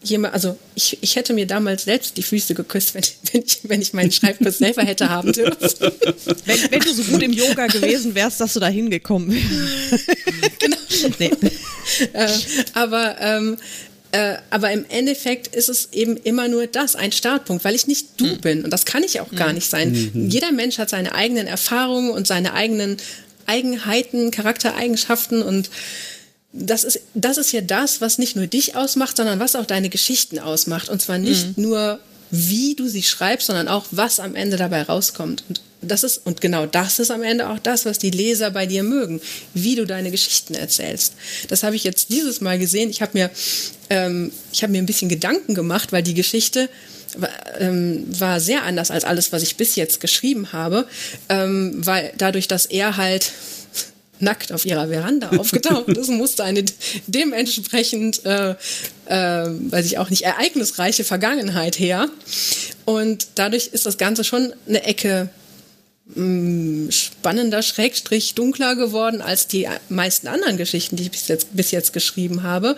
jemand, 0.02 0.34
also 0.34 0.58
ich, 0.76 0.98
ich 1.02 1.16
hätte 1.16 1.34
mir 1.34 1.48
damals 1.48 1.84
selbst 1.86 2.18
die 2.18 2.24
Füße 2.24 2.54
geküsst, 2.54 2.94
wenn, 2.96 3.04
wenn, 3.34 3.44
ich, 3.44 3.60
wenn 3.64 3.82
ich 3.82 3.94
meinen 3.94 4.12
Schreibkurs 4.12 4.60
selber 4.60 4.84
hätte 4.84 5.10
haben 5.10 5.34
dürfen. 5.34 5.56
Wenn, 6.46 6.72
wenn, 6.72 6.80
du 6.80 6.94
so 6.94 7.04
gut 7.04 7.24
im 7.24 7.34
Yoga 7.34 7.68
gewesen 7.68 8.14
wärst, 8.14 8.40
dass 8.40 8.54
du 8.54 8.60
da 8.60 8.68
hingekommen 8.68 9.32
wärst. 9.32 10.08
genau. 10.60 10.78
Nee. 11.20 11.32
Äh, 12.14 12.30
aber 12.74 13.16
ähm, 13.20 13.58
äh, 14.16 14.38
aber 14.50 14.72
im 14.72 14.86
Endeffekt 14.88 15.54
ist 15.54 15.68
es 15.68 15.90
eben 15.92 16.16
immer 16.16 16.48
nur 16.48 16.68
das, 16.68 16.96
ein 16.96 17.12
Startpunkt, 17.12 17.66
weil 17.66 17.76
ich 17.76 17.86
nicht 17.86 18.20
du 18.20 18.28
mhm. 18.28 18.38
bin. 18.40 18.64
Und 18.64 18.72
das 18.72 18.86
kann 18.86 19.04
ich 19.04 19.20
auch 19.20 19.32
mhm. 19.32 19.36
gar 19.36 19.52
nicht 19.52 19.70
sein. 19.70 19.92
Mhm. 19.92 20.30
Jeder 20.30 20.54
Mensch 20.54 20.78
hat 20.78 20.90
seine 20.90 21.14
eigenen 21.14 21.48
Erfahrungen 21.48 22.12
und 22.12 22.26
seine 22.26 22.54
eigenen 22.54 22.96
Eigenheiten, 23.46 24.32
Charaktereigenschaften 24.32 25.42
und 25.44 25.70
das 26.58 26.86
ist, 26.86 27.02
das 27.14 27.38
ist 27.38 27.52
ja 27.52 27.60
das, 27.60 28.00
was 28.00 28.18
nicht 28.18 28.38
nur 28.38 28.48
dich 28.48 28.78
ausmacht, 28.78 29.18
sondern 29.18 29.42
was 29.42 29.58
auch 29.58 29.66
deine 29.66 29.90
Geschichten 29.90 30.40
ausmacht. 30.40 30.88
Und 30.88 31.02
zwar 31.02 31.18
nicht 31.18 31.58
mhm. 31.58 31.64
nur, 31.64 32.00
wie 32.32 32.76
du 32.76 32.88
sie 32.88 33.04
schreibst, 33.04 33.48
sondern 33.48 33.68
auch, 33.68 33.86
was 33.92 34.20
am 34.20 34.36
Ende 34.36 34.58
dabei 34.58 34.84
rauskommt. 34.84 35.44
Und 35.48 35.62
das 35.82 36.04
ist, 36.04 36.22
und 36.26 36.42
genau 36.42 36.66
das 36.66 37.00
ist 37.00 37.12
am 37.12 37.24
Ende 37.24 37.50
auch 37.50 37.60
das, 37.60 37.86
was 37.86 37.98
die 37.98 38.10
Leser 38.10 38.52
bei 38.52 38.66
dir 38.66 38.84
mögen, 38.84 39.22
wie 39.54 39.76
du 39.76 39.86
deine 39.86 40.12
Geschichten 40.12 40.56
erzählst. 40.56 41.14
Das 41.48 41.64
habe 41.64 41.76
ich 41.76 41.84
jetzt 41.84 42.10
dieses 42.10 42.42
Mal 42.42 42.58
gesehen. 42.58 42.90
Ich 42.90 43.02
habe 43.02 43.12
mir, 43.14 43.30
ähm, 43.90 44.32
ich 44.52 44.64
habe 44.64 44.72
mir 44.72 44.80
ein 44.80 44.88
bisschen 44.88 45.10
Gedanken 45.10 45.54
gemacht, 45.54 45.92
weil 45.92 46.04
die 46.04 46.14
Geschichte 46.14 46.70
ähm, 47.60 48.06
war 48.20 48.40
sehr 48.40 48.64
anders 48.64 48.92
als 48.92 49.04
alles, 49.04 49.32
was 49.32 49.44
ich 49.44 49.56
bis 49.56 49.76
jetzt 49.76 50.00
geschrieben 50.00 50.52
habe, 50.52 50.88
ähm, 51.30 51.74
weil 51.86 52.12
dadurch, 52.18 52.48
dass 52.48 52.66
er 52.66 52.98
halt 52.98 53.32
nackt 54.20 54.52
auf 54.52 54.66
ihrer 54.66 54.88
Veranda 54.88 55.30
aufgetaucht 55.38 55.90
ist, 55.90 56.10
musste 56.10 56.44
eine 56.44 56.64
dementsprechend, 57.08 58.26
äh, 58.26 58.52
äh, 58.52 58.56
weiß 59.08 59.86
ich 59.86 59.98
auch 59.98 60.10
nicht, 60.10 60.24
ereignisreiche 60.24 61.04
Vergangenheit 61.04 61.80
her. 61.80 62.10
Und 62.86 63.28
dadurch 63.36 63.68
ist 63.68 63.86
das 63.86 63.98
Ganze 63.98 64.24
schon 64.24 64.54
eine 64.68 64.84
Ecke 64.84 65.30
mm, 66.14 66.90
spannender, 66.90 67.62
schrägstrich 67.62 68.36
dunkler 68.36 68.76
geworden 68.76 69.22
als 69.22 69.48
die 69.48 69.68
meisten 69.90 70.28
anderen 70.28 70.58
Geschichten, 70.58 70.96
die 70.96 71.04
ich 71.04 71.12
bis 71.12 71.28
jetzt, 71.28 71.56
bis 71.56 71.72
jetzt 71.72 71.94
geschrieben 71.94 72.44
habe. 72.44 72.78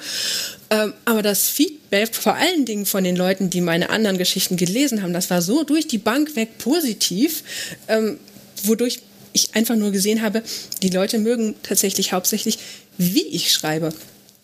Ähm, 0.69 0.93
aber 1.05 1.21
das 1.21 1.47
Feedback, 1.47 2.15
vor 2.15 2.35
allen 2.35 2.65
Dingen 2.65 2.85
von 2.85 3.03
den 3.03 3.15
Leuten, 3.15 3.49
die 3.49 3.61
meine 3.61 3.89
anderen 3.89 4.17
Geschichten 4.17 4.57
gelesen 4.57 5.01
haben, 5.01 5.13
das 5.13 5.29
war 5.29 5.41
so 5.41 5.63
durch 5.63 5.87
die 5.87 5.97
Bank 5.97 6.35
weg 6.35 6.57
positiv, 6.57 7.43
ähm, 7.87 8.19
wodurch 8.63 8.99
ich 9.33 9.55
einfach 9.55 9.75
nur 9.75 9.91
gesehen 9.91 10.21
habe, 10.21 10.43
die 10.81 10.89
Leute 10.89 11.19
mögen 11.19 11.55
tatsächlich 11.63 12.13
hauptsächlich, 12.13 12.59
wie 12.97 13.25
ich 13.27 13.51
schreibe. 13.51 13.93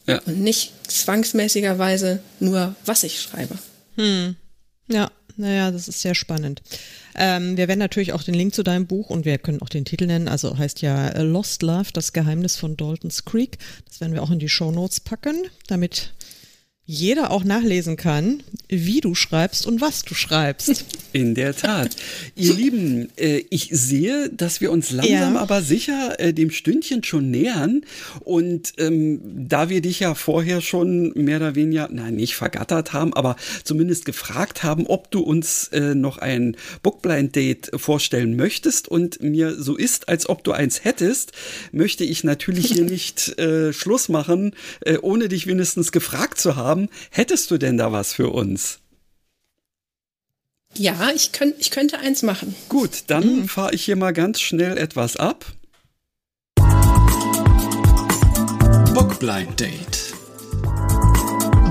Ja. 0.07 0.19
Und 0.25 0.41
nicht 0.41 0.73
zwangsmäßigerweise 0.88 2.21
nur, 2.39 2.75
was 2.86 3.03
ich 3.03 3.21
schreibe. 3.21 3.57
Hm. 3.95 4.36
Ja, 4.88 5.11
naja, 5.38 5.71
das 5.71 5.88
ist 5.88 6.01
sehr 6.01 6.15
spannend. 6.15 6.61
Ähm, 7.15 7.57
wir 7.57 7.67
werden 7.67 7.79
natürlich 7.79 8.13
auch 8.13 8.23
den 8.23 8.34
Link 8.34 8.53
zu 8.53 8.63
deinem 8.63 8.88
Buch 8.88 9.09
und 9.09 9.25
wir 9.25 9.38
können 9.38 9.61
auch 9.61 9.69
den 9.69 9.86
Titel 9.86 10.05
nennen. 10.05 10.27
Also 10.27 10.57
heißt 10.57 10.81
ja 10.81 11.21
Lost 11.21 11.63
Love, 11.63 11.89
das 11.93 12.13
Geheimnis 12.13 12.55
von 12.55 12.75
Dalton's 12.75 13.25
Creek. 13.25 13.57
Das 13.88 14.01
werden 14.01 14.13
wir 14.13 14.23
auch 14.23 14.31
in 14.31 14.39
die 14.39 14.49
Show 14.49 14.71
Notes 14.71 14.99
packen, 14.99 15.43
damit 15.67 16.13
jeder 16.86 17.31
auch 17.31 17.45
nachlesen 17.45 17.95
kann, 17.95 18.43
wie 18.67 18.99
du 18.99 19.15
schreibst 19.15 19.65
und 19.65 19.79
was 19.79 20.03
du 20.03 20.13
schreibst. 20.13 20.84
In 21.13 21.36
der 21.36 21.55
Tat. 21.55 21.95
Ihr 22.36 22.53
Lieben, 22.53 23.09
äh, 23.17 23.43
ich 23.49 23.69
sehe, 23.71 24.29
dass 24.29 24.59
wir 24.59 24.71
uns 24.71 24.91
langsam 24.91 25.36
ja. 25.36 25.39
aber 25.39 25.61
sicher 25.61 26.19
äh, 26.19 26.34
dem 26.34 26.49
Stündchen 26.49 27.03
schon 27.03 27.29
nähern. 27.31 27.81
Und 28.21 28.73
ähm, 28.79 29.21
da 29.23 29.69
wir 29.69 29.81
dich 29.81 29.99
ja 30.01 30.15
vorher 30.15 30.59
schon 30.59 31.13
mehr 31.15 31.38
oder 31.38 31.55
weniger, 31.55 31.88
nein, 31.91 32.15
nicht 32.15 32.36
vergattert 32.36 32.91
haben, 32.91 33.13
aber 33.13 33.38
zumindest 33.63 34.05
gefragt 34.05 34.63
haben, 34.63 34.88
ob 34.88 35.09
du 35.11 35.21
uns 35.21 35.67
äh, 35.69 35.95
noch 35.95 36.17
ein 36.17 36.57
Bookblind-Date 36.81 37.71
vorstellen 37.75 38.36
möchtest 38.36 38.89
und 38.89 39.21
mir 39.21 39.55
so 39.55 39.77
ist, 39.77 40.09
als 40.09 40.27
ob 40.27 40.43
du 40.43 40.51
eins 40.51 40.84
hättest, 40.84 41.31
möchte 41.71 42.03
ich 42.03 42.23
natürlich 42.23 42.71
hier 42.73 42.84
nicht 42.89 43.38
äh, 43.39 43.71
Schluss 43.71 44.09
machen, 44.09 44.55
äh, 44.81 44.97
ohne 44.97 45.29
dich 45.29 45.47
wenigstens 45.47 45.91
gefragt 45.91 46.41
zu 46.41 46.55
haben 46.55 46.72
haben. 46.74 46.89
Hättest 47.11 47.51
du 47.51 47.57
denn 47.57 47.78
da 47.78 47.91
was 47.91 48.13
für 48.13 48.30
uns? 48.30 48.80
Ja, 50.76 51.11
ich, 51.13 51.32
könnt, 51.32 51.55
ich 51.59 51.69
könnte 51.69 51.99
eins 51.99 52.24
machen. 52.24 52.55
Gut, 52.67 53.03
dann 53.07 53.41
mhm. 53.41 53.47
fahre 53.47 53.76
ich 53.76 53.86
hier 53.86 53.95
mal 53.95 54.11
ganz 54.11 54.41
schnell 54.41 54.76
etwas 54.78 55.17
ab. 55.17 55.45
Bookblind 58.95 59.59
Date. 59.59 60.13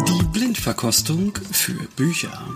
Die 0.09 0.25
Blindverkostung 0.33 1.35
für 1.51 1.89
Bücher. 1.97 2.47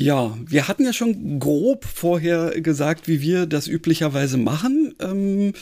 Ja, 0.00 0.38
wir 0.46 0.68
hatten 0.68 0.84
ja 0.84 0.92
schon 0.92 1.40
grob 1.40 1.84
vorher 1.84 2.60
gesagt, 2.60 3.08
wie 3.08 3.20
wir 3.20 3.46
das 3.46 3.66
üblicherweise 3.66 4.36
machen. 4.36 4.94
Ähm, 5.00 5.54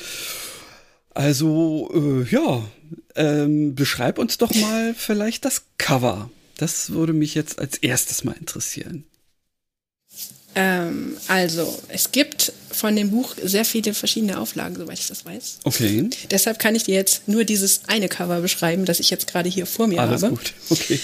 also, 1.16 1.90
äh, 1.94 2.30
ja, 2.30 2.62
ähm, 3.14 3.74
beschreib 3.74 4.18
uns 4.18 4.36
doch 4.36 4.54
mal 4.54 4.94
vielleicht 4.94 5.44
das 5.44 5.62
Cover. 5.78 6.30
Das 6.58 6.90
würde 6.90 7.14
mich 7.14 7.34
jetzt 7.34 7.58
als 7.58 7.78
erstes 7.78 8.22
mal 8.22 8.36
interessieren. 8.38 9.04
Ähm, 10.54 11.16
also, 11.28 11.82
es 11.88 12.12
gibt 12.12 12.52
von 12.70 12.94
dem 12.96 13.10
Buch 13.10 13.34
sehr 13.42 13.64
viele 13.64 13.94
verschiedene 13.94 14.38
Auflagen, 14.38 14.76
soweit 14.76 14.98
ich 14.98 15.08
das 15.08 15.24
weiß. 15.24 15.60
Okay. 15.64 16.08
Deshalb 16.30 16.58
kann 16.58 16.74
ich 16.74 16.84
dir 16.84 16.94
jetzt 16.94 17.28
nur 17.28 17.44
dieses 17.44 17.88
eine 17.88 18.08
Cover 18.08 18.40
beschreiben, 18.40 18.84
das 18.84 19.00
ich 19.00 19.08
jetzt 19.08 19.26
gerade 19.26 19.48
hier 19.48 19.64
vor 19.66 19.86
mir 19.86 20.00
Alles 20.00 20.22
habe. 20.22 20.36
Alles 20.36 20.38
gut, 20.38 20.54
okay. 20.70 21.00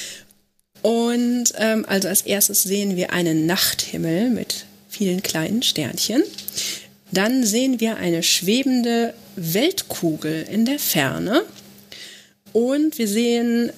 Und 0.83 1.53
ähm, 1.57 1.87
also 1.89 2.09
als 2.09 2.23
erstes 2.23 2.65
sehen 2.65 2.97
wir 2.97 3.13
einen 3.13 3.47
Nachthimmel 3.47 4.29
mit 4.29 4.67
vielen 4.91 5.23
kleinen 5.23 5.63
Sternchen. 5.63 6.23
Dann 7.13 7.45
sehen 7.45 7.81
wir 7.81 7.97
eine 7.97 8.23
schwebende 8.23 9.15
Weltkugel 9.37 10.43
in 10.51 10.65
der 10.65 10.79
Ferne. 10.79 11.43
Und 12.53 12.99
wir 12.99 13.09
sehen, 13.09 13.73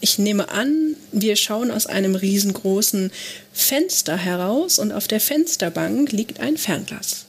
ich 0.00 0.18
nehme 0.18 0.50
an, 0.50 0.96
wir 1.12 1.36
schauen 1.36 1.70
aus 1.70 1.86
einem 1.86 2.14
riesengroßen 2.14 3.10
Fenster 3.52 4.16
heraus 4.16 4.78
und 4.78 4.92
auf 4.92 5.08
der 5.08 5.20
Fensterbank 5.20 6.12
liegt 6.12 6.40
ein 6.40 6.56
Fernglas. 6.56 7.26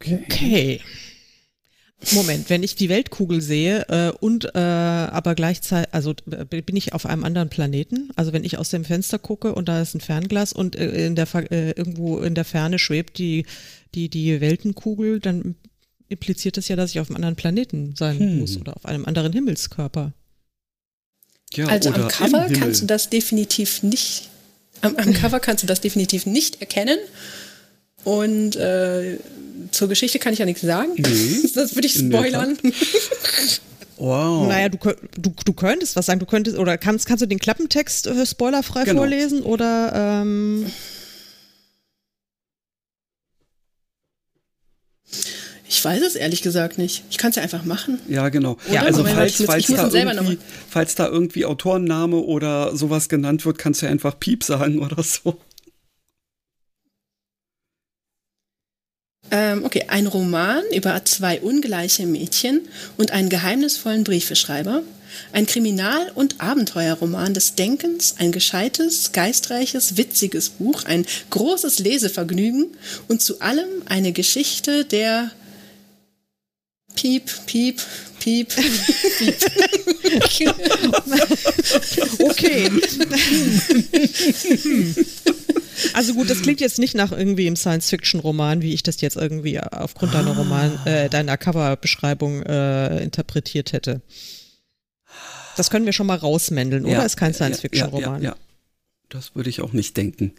Okay. 0.00 0.24
okay. 0.24 0.80
Moment, 2.12 2.50
wenn 2.50 2.62
ich 2.62 2.76
die 2.76 2.90
Weltkugel 2.90 3.40
sehe 3.40 3.86
äh, 3.88 4.12
und 4.20 4.54
äh, 4.54 4.58
aber 4.58 5.34
gleichzeitig, 5.34 5.92
also 5.92 6.14
äh, 6.30 6.44
bin 6.44 6.76
ich 6.76 6.92
auf 6.92 7.06
einem 7.06 7.24
anderen 7.24 7.48
Planeten? 7.48 8.10
Also 8.16 8.32
wenn 8.32 8.44
ich 8.44 8.58
aus 8.58 8.68
dem 8.68 8.84
Fenster 8.84 9.18
gucke 9.18 9.54
und 9.54 9.68
da 9.68 9.80
ist 9.80 9.94
ein 9.94 10.00
Fernglas 10.00 10.52
und 10.52 10.76
äh, 10.76 11.06
in 11.06 11.16
der 11.16 11.26
äh, 11.50 11.70
irgendwo 11.70 12.18
in 12.18 12.34
der 12.34 12.44
Ferne 12.44 12.78
schwebt 12.78 13.18
die 13.18 13.46
die 13.94 14.08
die 14.08 14.40
Weltenkugel, 14.40 15.20
dann 15.20 15.56
impliziert 16.08 16.56
das 16.56 16.68
ja, 16.68 16.76
dass 16.76 16.90
ich 16.90 17.00
auf 17.00 17.08
einem 17.08 17.16
anderen 17.16 17.36
Planeten 17.36 17.94
sein 17.96 18.18
hm. 18.18 18.38
muss 18.40 18.56
oder 18.56 18.76
auf 18.76 18.84
einem 18.84 19.04
anderen 19.04 19.32
Himmelskörper. 19.32 20.12
Ja, 21.54 21.66
also 21.66 21.90
am 21.90 22.08
Cover 22.08 22.48
kannst 22.52 22.82
du 22.82 22.86
das 22.86 23.08
definitiv 23.08 23.82
nicht. 23.82 24.28
Am, 24.82 24.96
am 24.96 25.12
Cover 25.14 25.40
kannst 25.40 25.62
du 25.62 25.66
das 25.66 25.80
definitiv 25.80 26.26
nicht 26.26 26.60
erkennen. 26.60 26.98
Und 28.04 28.56
äh, 28.56 29.18
zur 29.70 29.88
Geschichte 29.88 30.18
kann 30.18 30.32
ich 30.32 30.38
ja 30.38 30.44
nichts 30.44 30.62
sagen. 30.62 30.92
Nee, 30.96 31.48
das 31.54 31.74
würde 31.74 31.86
ich 31.86 31.94
spoilern. 31.94 32.56
Wow. 33.98 34.46
Naja, 34.48 34.68
du, 34.68 34.76
du, 35.18 35.32
du 35.42 35.52
könntest 35.54 35.96
was 35.96 36.04
sagen. 36.04 36.20
Du 36.20 36.26
könntest, 36.26 36.58
oder 36.58 36.76
kannst, 36.76 37.06
kannst 37.06 37.22
du 37.22 37.26
den 37.26 37.38
Klappentext 37.38 38.06
äh, 38.06 38.26
spoilerfrei 38.26 38.84
genau. 38.84 39.00
vorlesen? 39.00 39.40
Oder 39.40 40.20
ähm 40.22 40.66
Ich 45.76 45.84
weiß 45.84 46.00
es 46.00 46.14
ehrlich 46.14 46.40
gesagt 46.40 46.78
nicht. 46.78 47.04
Ich 47.10 47.18
kann 47.18 47.28
es 47.28 47.36
ja 47.36 47.42
einfach 47.42 47.66
machen. 47.66 48.00
Ja, 48.08 48.30
genau. 48.30 48.56
Ja, 48.72 48.80
also 48.84 49.04
falls, 49.04 49.44
falls, 49.44 49.66
da 49.66 49.88
irgendwie, 49.88 50.38
falls 50.70 50.94
da 50.94 51.06
irgendwie 51.06 51.44
Autorenname 51.44 52.16
oder 52.16 52.74
sowas 52.74 53.10
genannt 53.10 53.44
wird, 53.44 53.58
kannst 53.58 53.82
du 53.82 53.86
ja 53.86 53.92
einfach 53.92 54.18
Piep 54.18 54.42
sagen 54.42 54.78
oder 54.78 55.02
so. 55.02 55.38
Ähm, 59.30 59.66
okay, 59.66 59.84
ein 59.88 60.06
Roman 60.06 60.62
über 60.74 61.04
zwei 61.04 61.42
ungleiche 61.42 62.06
Mädchen 62.06 62.62
und 62.96 63.10
einen 63.10 63.28
geheimnisvollen 63.28 64.02
Briefeschreiber. 64.02 64.82
Ein 65.32 65.44
Kriminal- 65.44 66.10
und 66.14 66.40
Abenteuerroman 66.40 67.34
des 67.34 67.54
Denkens, 67.54 68.14
ein 68.18 68.32
gescheites, 68.32 69.12
geistreiches, 69.12 69.98
witziges 69.98 70.48
Buch, 70.48 70.84
ein 70.84 71.04
großes 71.28 71.80
Lesevergnügen 71.80 72.68
und 73.08 73.20
zu 73.20 73.40
allem 73.40 73.68
eine 73.86 74.12
Geschichte 74.12 74.86
der 74.86 75.32
Piep, 76.96 77.30
Piep, 77.46 77.80
Piep, 78.18 78.48
Piep. 80.28 80.54
okay. 82.20 82.70
Also 85.92 86.14
gut, 86.14 86.30
das 86.30 86.40
klingt 86.40 86.60
jetzt 86.60 86.78
nicht 86.78 86.94
nach 86.94 87.12
irgendwie 87.12 87.46
im 87.46 87.56
Science-Fiction-Roman, 87.56 88.62
wie 88.62 88.72
ich 88.72 88.82
das 88.82 89.00
jetzt 89.02 89.16
irgendwie 89.16 89.60
aufgrund 89.60 90.14
deiner 90.14 90.30
ah. 90.30 90.38
Roman, 90.38 90.86
äh, 90.86 91.10
deiner 91.10 91.36
Coverbeschreibung 91.36 92.42
äh, 92.42 93.02
interpretiert 93.02 93.72
hätte. 93.72 94.00
Das 95.56 95.70
können 95.70 95.86
wir 95.86 95.92
schon 95.92 96.06
mal 96.06 96.16
rausmändeln, 96.16 96.86
ja, 96.86 96.96
oder? 96.96 97.06
Ist 97.06 97.16
kein 97.16 97.34
Science-Fiction-Roman. 97.34 98.22
Ja, 98.22 98.30
ja, 98.30 98.34
ja, 98.34 98.36
das 99.10 99.34
würde 99.34 99.50
ich 99.50 99.60
auch 99.60 99.72
nicht 99.72 99.96
denken. 99.96 100.32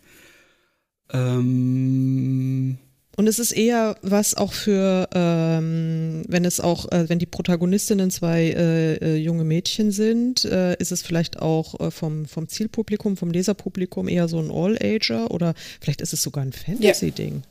Ähm 1.12 2.78
und 3.18 3.26
es 3.26 3.40
ist 3.40 3.52
eher 3.52 3.98
was 4.04 4.36
auch 4.36 4.54
für, 4.54 5.10
ähm, 5.12 6.24
wenn 6.28 6.46
es 6.46 6.60
auch, 6.60 6.92
äh, 6.92 7.10
wenn 7.10 7.18
die 7.18 7.26
Protagonistinnen 7.26 8.12
zwei 8.12 8.44
äh, 8.44 8.94
äh, 8.98 9.16
junge 9.16 9.44
Mädchen 9.44 9.92
sind, 9.92 10.46
äh, 10.46 10.76
ist 10.78 10.92
es 10.92 11.02
vielleicht 11.02 11.40
auch 11.40 11.80
äh, 11.80 11.90
vom, 11.90 12.28
vom 12.28 12.48
Zielpublikum, 12.48 13.18
vom 13.18 13.32
Leserpublikum 13.32 14.08
eher 14.08 14.28
so 14.28 14.40
ein 14.40 14.52
All-Ager 14.52 15.32
oder 15.32 15.56
vielleicht 15.82 16.02
ist 16.02 16.14
es 16.14 16.22
sogar 16.22 16.46
ein 16.46 16.54
Fantasy-Ding. 16.54 17.42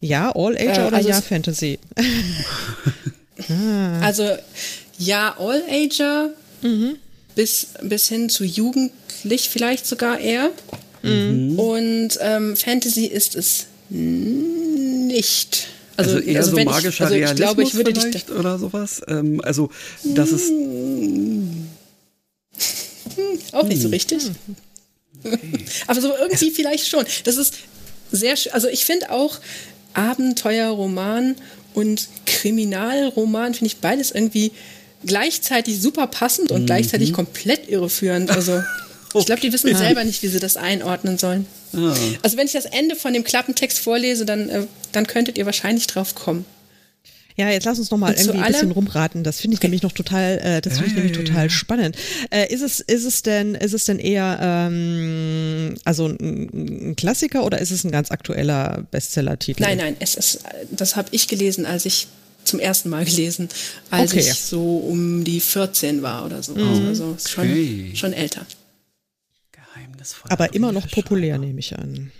Ja. 0.00 0.34
All-Ager 0.34 0.84
äh, 0.84 0.86
oder 0.88 0.96
also 0.96 1.08
ja 1.08 1.20
Fantasy? 1.20 1.78
ah. 3.48 4.00
Also 4.00 4.28
ja, 4.98 5.36
All-Ager 5.38 6.30
mhm. 6.62 6.96
bis, 7.36 7.68
bis 7.82 8.08
hin 8.08 8.28
zu 8.28 8.44
jugendlich 8.44 9.48
vielleicht 9.48 9.86
sogar 9.86 10.18
eher. 10.18 10.50
Mhm. 11.02 11.58
Und 11.58 12.18
ähm, 12.20 12.56
Fantasy 12.56 13.06
ist 13.06 13.36
es 13.36 13.66
nicht. 13.88 15.68
Also, 15.96 16.16
also 16.16 16.26
eher 16.26 16.40
also 16.40 16.56
so 16.56 16.64
magischer 16.64 16.90
ich, 16.90 17.00
also 17.00 17.14
Realismus 17.14 17.32
ich 17.32 17.44
glaube, 17.44 17.62
ich 17.62 17.74
würde 17.74 18.00
vielleicht 18.00 18.30
oder 18.30 18.58
sowas. 18.58 19.00
Ähm, 19.08 19.40
also 19.42 19.70
das 20.04 20.30
ist 20.30 20.52
auch 23.52 23.64
nicht 23.64 23.80
so 23.80 23.84
hm. 23.84 23.90
richtig. 23.90 24.30
Okay. 25.24 25.38
Aber 25.86 26.00
so 26.00 26.12
irgendwie 26.16 26.50
vielleicht 26.50 26.88
schon. 26.88 27.04
Das 27.24 27.36
ist 27.36 27.54
sehr, 28.12 28.36
also 28.52 28.68
ich 28.68 28.84
finde 28.84 29.10
auch 29.10 29.38
Abenteuerroman 29.94 31.36
und 31.74 32.08
Kriminalroman 32.26 33.54
finde 33.54 33.66
ich 33.66 33.78
beides 33.78 34.10
irgendwie 34.10 34.52
gleichzeitig 35.04 35.80
super 35.80 36.06
passend 36.06 36.50
und 36.50 36.62
mhm. 36.62 36.66
gleichzeitig 36.66 37.12
komplett 37.12 37.68
irreführend. 37.68 38.30
Also 38.30 38.62
ich 39.14 39.26
glaube, 39.26 39.40
die 39.40 39.52
wissen 39.52 39.74
selber 39.74 40.04
nicht, 40.04 40.22
wie 40.22 40.28
sie 40.28 40.40
das 40.40 40.56
einordnen 40.56 41.18
sollen. 41.18 41.46
Ah. 41.74 41.94
Also 42.22 42.36
wenn 42.36 42.46
ich 42.46 42.52
das 42.52 42.66
Ende 42.66 42.96
von 42.96 43.12
dem 43.12 43.24
Klappentext 43.24 43.78
vorlese, 43.78 44.24
dann, 44.24 44.48
äh, 44.48 44.66
dann 44.92 45.06
könntet 45.06 45.38
ihr 45.38 45.46
wahrscheinlich 45.46 45.86
drauf 45.86 46.14
kommen. 46.14 46.44
Ja, 47.38 47.48
jetzt 47.50 47.64
lass 47.66 47.78
uns 47.78 47.92
noch 47.92 47.98
mal 47.98 48.10
und 48.10 48.18
irgendwie 48.18 48.40
ein 48.40 48.52
bisschen 48.52 48.72
rumraten. 48.72 49.22
Das 49.22 49.40
finde 49.40 49.54
ich 49.54 49.60
okay. 49.60 49.68
nämlich 49.68 49.82
noch 49.82 49.92
total, 49.92 50.38
äh, 50.38 50.60
das 50.60 50.74
finde 50.74 50.88
ich 50.88 50.94
nämlich 50.96 51.12
total 51.12 51.48
spannend. 51.50 51.96
Äh, 52.30 52.52
ist 52.52 52.62
es, 52.62 52.80
ist 52.80 53.04
es 53.04 53.22
denn, 53.22 53.54
ist 53.54 53.74
es 53.74 53.84
denn 53.84 54.00
eher 54.00 54.38
ähm, 54.42 55.76
also 55.84 56.06
ein, 56.06 56.90
ein 56.90 56.96
Klassiker 56.96 57.44
oder 57.44 57.60
ist 57.60 57.70
es 57.70 57.84
ein 57.84 57.92
ganz 57.92 58.10
aktueller 58.10 58.84
Bestseller-Titel? 58.90 59.62
Nein, 59.62 59.78
nein, 59.78 59.96
es 60.00 60.16
ist, 60.16 60.40
das 60.72 60.96
habe 60.96 61.08
ich 61.12 61.28
gelesen, 61.28 61.64
als 61.64 61.86
ich 61.86 62.08
zum 62.42 62.58
ersten 62.58 62.88
Mal 62.88 63.04
gelesen, 63.04 63.48
als 63.90 64.12
okay. 64.12 64.20
ich 64.20 64.34
so 64.34 64.78
um 64.78 65.22
die 65.22 65.38
14 65.38 66.02
war 66.02 66.26
oder 66.26 66.42
so. 66.42 66.54
Mhm. 66.54 66.88
Also 66.88 67.16
schon, 67.24 67.44
okay. 67.44 67.92
schon 67.94 68.12
älter. 68.14 68.44
Aber 70.28 70.54
immer 70.54 70.72
noch 70.72 70.88
populär, 70.90 71.38
nehme 71.38 71.60
ich 71.60 71.78
an. 71.78 72.10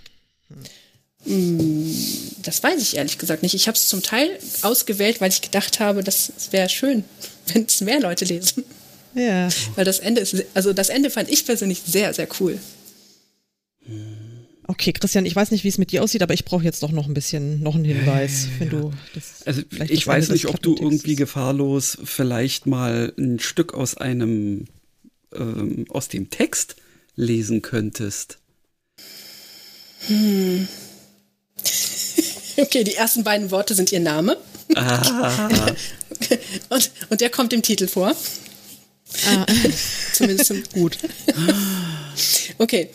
Hm. 1.25 1.95
Das 2.43 2.63
weiß 2.63 2.81
ich 2.81 2.95
ehrlich 2.95 3.17
gesagt 3.17 3.43
nicht. 3.43 3.53
Ich 3.53 3.67
habe 3.67 3.75
es 3.75 3.87
zum 3.87 4.01
Teil 4.01 4.29
ausgewählt, 4.61 5.19
weil 5.19 5.29
ich 5.29 5.41
gedacht 5.41 5.79
habe, 5.79 6.03
das 6.03 6.31
wäre 6.51 6.69
schön, 6.69 7.03
wenn 7.53 7.65
es 7.65 7.81
mehr 7.81 7.99
Leute 7.99 8.25
lesen. 8.25 8.63
Ja. 9.15 9.49
Weil 9.75 9.85
das 9.85 9.99
Ende 9.99 10.21
ist, 10.21 10.35
also 10.53 10.71
das 10.71 10.89
Ende 10.89 11.09
fand 11.09 11.29
ich 11.29 11.45
persönlich 11.45 11.81
sehr, 11.85 12.13
sehr 12.13 12.27
cool. 12.39 12.59
Okay, 14.67 14.93
Christian, 14.93 15.25
ich 15.25 15.35
weiß 15.35 15.49
nicht, 15.49 15.63
wie 15.63 15.67
es 15.67 15.79
mit 15.79 15.91
dir 15.91 16.03
aussieht, 16.03 16.21
aber 16.21 16.35
ich 16.35 16.45
brauche 16.45 16.63
jetzt 16.63 16.83
doch 16.83 16.91
noch 16.91 17.07
ein 17.07 17.15
bisschen, 17.15 17.61
noch 17.63 17.73
einen 17.73 17.85
Hinweis, 17.85 18.45
ja, 18.45 18.49
ja, 18.49 18.53
ja. 18.53 18.59
wenn 18.59 18.69
du 18.69 18.93
das. 19.15 19.47
Also 19.47 19.61
ich 19.71 20.05
weiß 20.05 20.29
nicht, 20.29 20.45
ob 20.45 20.61
du 20.61 20.75
irgendwie 20.75 21.15
gefahrlos 21.15 21.97
vielleicht 22.03 22.67
mal 22.67 23.11
ein 23.17 23.39
Stück 23.39 23.73
aus 23.73 23.97
einem, 23.97 24.65
ähm, 25.33 25.85
aus 25.89 26.07
dem 26.07 26.29
Text 26.29 26.75
lesen 27.19 27.61
könntest. 27.61 28.39
Hm. 30.07 30.67
Okay, 32.57 32.83
die 32.83 32.95
ersten 32.95 33.23
beiden 33.23 33.51
Worte 33.51 33.73
sind 33.73 33.89
ihr 33.93 34.01
Name. 34.01 34.35
Ah. 34.75 35.71
und, 36.69 36.91
und 37.09 37.21
der 37.21 37.29
kommt 37.29 37.53
im 37.53 37.61
Titel 37.61 37.87
vor. 37.87 38.13
Ah. 39.27 39.45
Zumindest 40.13 40.73
gut. 40.73 40.97
Okay. 42.57 42.89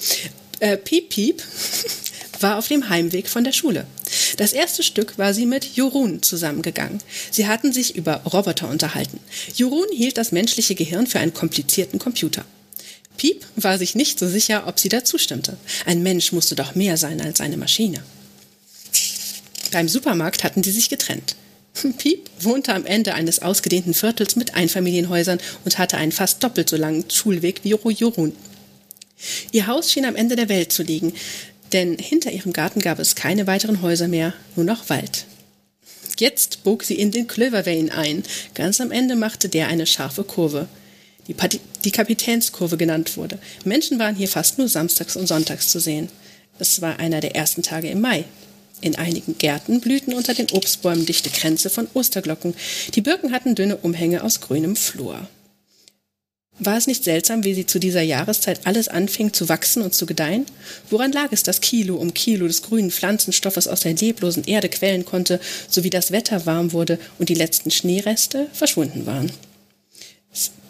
Äh, 0.61 0.77
Piep 0.77 1.09
Piep 1.09 1.43
war 2.41 2.59
auf 2.59 2.69
dem 2.69 2.91
Heimweg 2.91 3.27
von 3.27 3.43
der 3.43 3.53
Schule. 3.53 3.87
Das 4.37 4.53
erste 4.53 4.83
Stück 4.83 5.17
war 5.17 5.33
sie 5.33 5.47
mit 5.47 5.77
Jorun 5.77 6.21
zusammengegangen. 6.23 6.99
Sie 7.31 7.47
hatten 7.47 7.73
sich 7.73 7.97
über 7.97 8.17
Roboter 8.17 8.69
unterhalten. 8.69 9.19
Jorun 9.57 9.89
hielt 9.95 10.19
das 10.19 10.31
menschliche 10.31 10.75
Gehirn 10.75 11.07
für 11.07 11.21
einen 11.21 11.33
komplizierten 11.33 11.99
Computer. 11.99 12.45
Piep 13.17 13.47
war 13.57 13.79
sich 13.79 13.95
nicht 13.95 14.19
so 14.19 14.29
sicher, 14.29 14.67
ob 14.67 14.79
sie 14.79 14.89
dazu 14.89 15.19
stimmte. 15.19 15.57
Ein 15.87 16.03
Mensch 16.03 16.33
musste 16.33 16.55
doch 16.55 16.75
mehr 16.75 16.97
sein 16.97 17.21
als 17.21 17.41
eine 17.41 17.57
Maschine. 17.57 18.03
Beim 19.73 19.89
Supermarkt 19.89 20.45
hatten 20.45 20.63
sie 20.63 20.73
sich 20.73 20.89
getrennt. 20.89 21.37
Piep 21.99 22.31
wohnte 22.41 22.75
am 22.75 22.87
Ende 22.87 23.15
eines 23.15 23.43
ausgedehnten 23.43 23.95
Viertels 23.95 24.37
mit 24.37 24.55
Einfamilienhäusern 24.55 25.39
und 25.65 25.79
hatte 25.79 25.97
einen 25.97 26.13
fast 26.13 26.43
doppelt 26.43 26.69
so 26.69 26.77
langen 26.77 27.05
Schulweg 27.11 27.61
wie 27.63 27.71
Jorun. 27.71 28.33
Ihr 29.53 29.67
Haus 29.67 29.91
schien 29.91 30.05
am 30.05 30.17
Ende 30.17 30.37
der 30.37 30.49
Welt 30.49 30.73
zu 30.73 30.83
liegen, 30.83 31.13
denn 31.73 31.99
hinter 31.99 32.31
ihrem 32.31 32.53
Garten 32.53 32.81
gab 32.81 32.99
es 32.99 33.15
keine 33.15 33.47
weiteren 33.47 33.83
Häuser 33.83 34.09
mehr, 34.09 34.35
nur 34.55 34.65
noch 34.65 34.89
Wald. 34.91 35.27
Jetzt 36.19 36.63
bog 36.63 36.85
sie 36.85 36.95
in 36.95 37.11
den 37.11 37.29
Vane 37.29 37.93
ein. 37.93 38.23
Ganz 38.55 38.81
am 38.81 38.93
Ende 38.93 39.17
machte 39.17 39.49
der 39.49 39.69
eine 39.69 39.87
scharfe 39.87 40.23
Kurve, 40.23 40.69
die, 41.29 41.35
die 41.85 41.91
Kapitänskurve 41.91 42.77
genannt 42.77 43.17
wurde. 43.17 43.39
Menschen 43.65 43.99
waren 43.99 44.15
hier 44.15 44.29
fast 44.29 44.59
nur 44.59 44.69
samstags 44.69 45.17
und 45.17 45.27
sonntags 45.27 45.69
zu 45.69 45.81
sehen. 45.81 46.09
Es 46.59 46.81
war 46.81 46.99
einer 46.99 47.21
der 47.21 47.35
ersten 47.35 47.63
Tage 47.63 47.89
im 47.89 48.01
Mai. 48.01 48.25
In 48.81 48.97
einigen 48.97 49.39
Gärten 49.39 49.81
blühten 49.81 50.15
unter 50.15 50.35
den 50.35 50.51
Obstbäumen 50.51 51.07
dichte 51.07 51.31
Kränze 51.31 51.71
von 51.71 51.89
Osterglocken. 51.95 52.55
Die 52.95 53.01
Birken 53.01 53.33
hatten 53.33 53.55
dünne 53.55 53.77
Umhänge 53.77 54.23
aus 54.23 54.41
grünem 54.41 54.77
Flor. 54.77 55.27
War 56.61 56.77
es 56.77 56.87
nicht 56.87 57.03
seltsam, 57.03 57.43
wie 57.43 57.55
sie 57.55 57.67
zu 57.67 57.81
dieser 57.81 58.03
Jahreszeit 58.03 58.61
alles 58.65 58.87
anfing 58.87 59.33
zu 59.33 59.49
wachsen 59.49 59.83
und 59.83 59.93
zu 59.93 60.07
gedeihen? 60.07 60.47
Woran 60.89 61.11
lag 61.11 61.33
es, 61.33 61.43
dass 61.43 61.61
Kilo 61.61 61.97
um 61.97 62.15
Kilo 62.15 62.47
des 62.47 62.63
grünen 62.63 62.93
Pflanzenstoffes 62.93 63.67
aus 63.67 63.81
der 63.81 63.95
leblosen 63.95 64.45
Erde 64.45 64.69
quellen 64.69 65.05
konnte, 65.05 65.41
sowie 65.69 65.91
das 65.91 66.13
Wetter 66.13 66.47
warm 66.47 66.73
wurde 66.73 67.01
und 67.19 67.29
die 67.29 67.35
letzten 67.35 67.73
Schneereste 67.73 68.47
verschwunden 68.53 69.05
waren? 69.05 69.33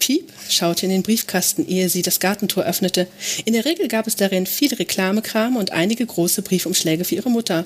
Piep 0.05 0.31
schaute 0.51 0.85
in 0.85 0.93
den 0.93 1.03
Briefkasten, 1.03 1.67
ehe 1.67 1.89
sie 1.89 2.03
das 2.03 2.21
Gartentor 2.21 2.65
öffnete. 2.65 3.07
In 3.47 3.55
der 3.55 3.65
Regel 3.65 3.89
gab 3.89 4.07
es 4.07 4.17
darin 4.17 4.45
viel 4.45 4.75
Reklamekram 4.75 5.57
und 5.57 5.73
einige 5.73 6.05
große 6.05 6.43
Briefumschläge 6.43 7.07
für 7.07 7.15
ihre 7.15 7.31
Mutter. 7.31 7.65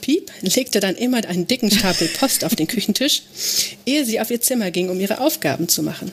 Piep 0.00 0.32
legte 0.40 0.80
dann 0.80 0.96
immer 0.96 1.24
einen 1.28 1.46
dicken 1.46 1.70
Stapel 1.70 2.08
Post 2.18 2.44
auf 2.44 2.56
den 2.56 2.66
Küchentisch, 2.66 3.22
ehe 3.86 4.04
sie 4.04 4.18
auf 4.18 4.32
ihr 4.32 4.40
Zimmer 4.40 4.72
ging, 4.72 4.90
um 4.90 4.98
ihre 4.98 5.20
Aufgaben 5.20 5.68
zu 5.68 5.84
machen. 5.84 6.10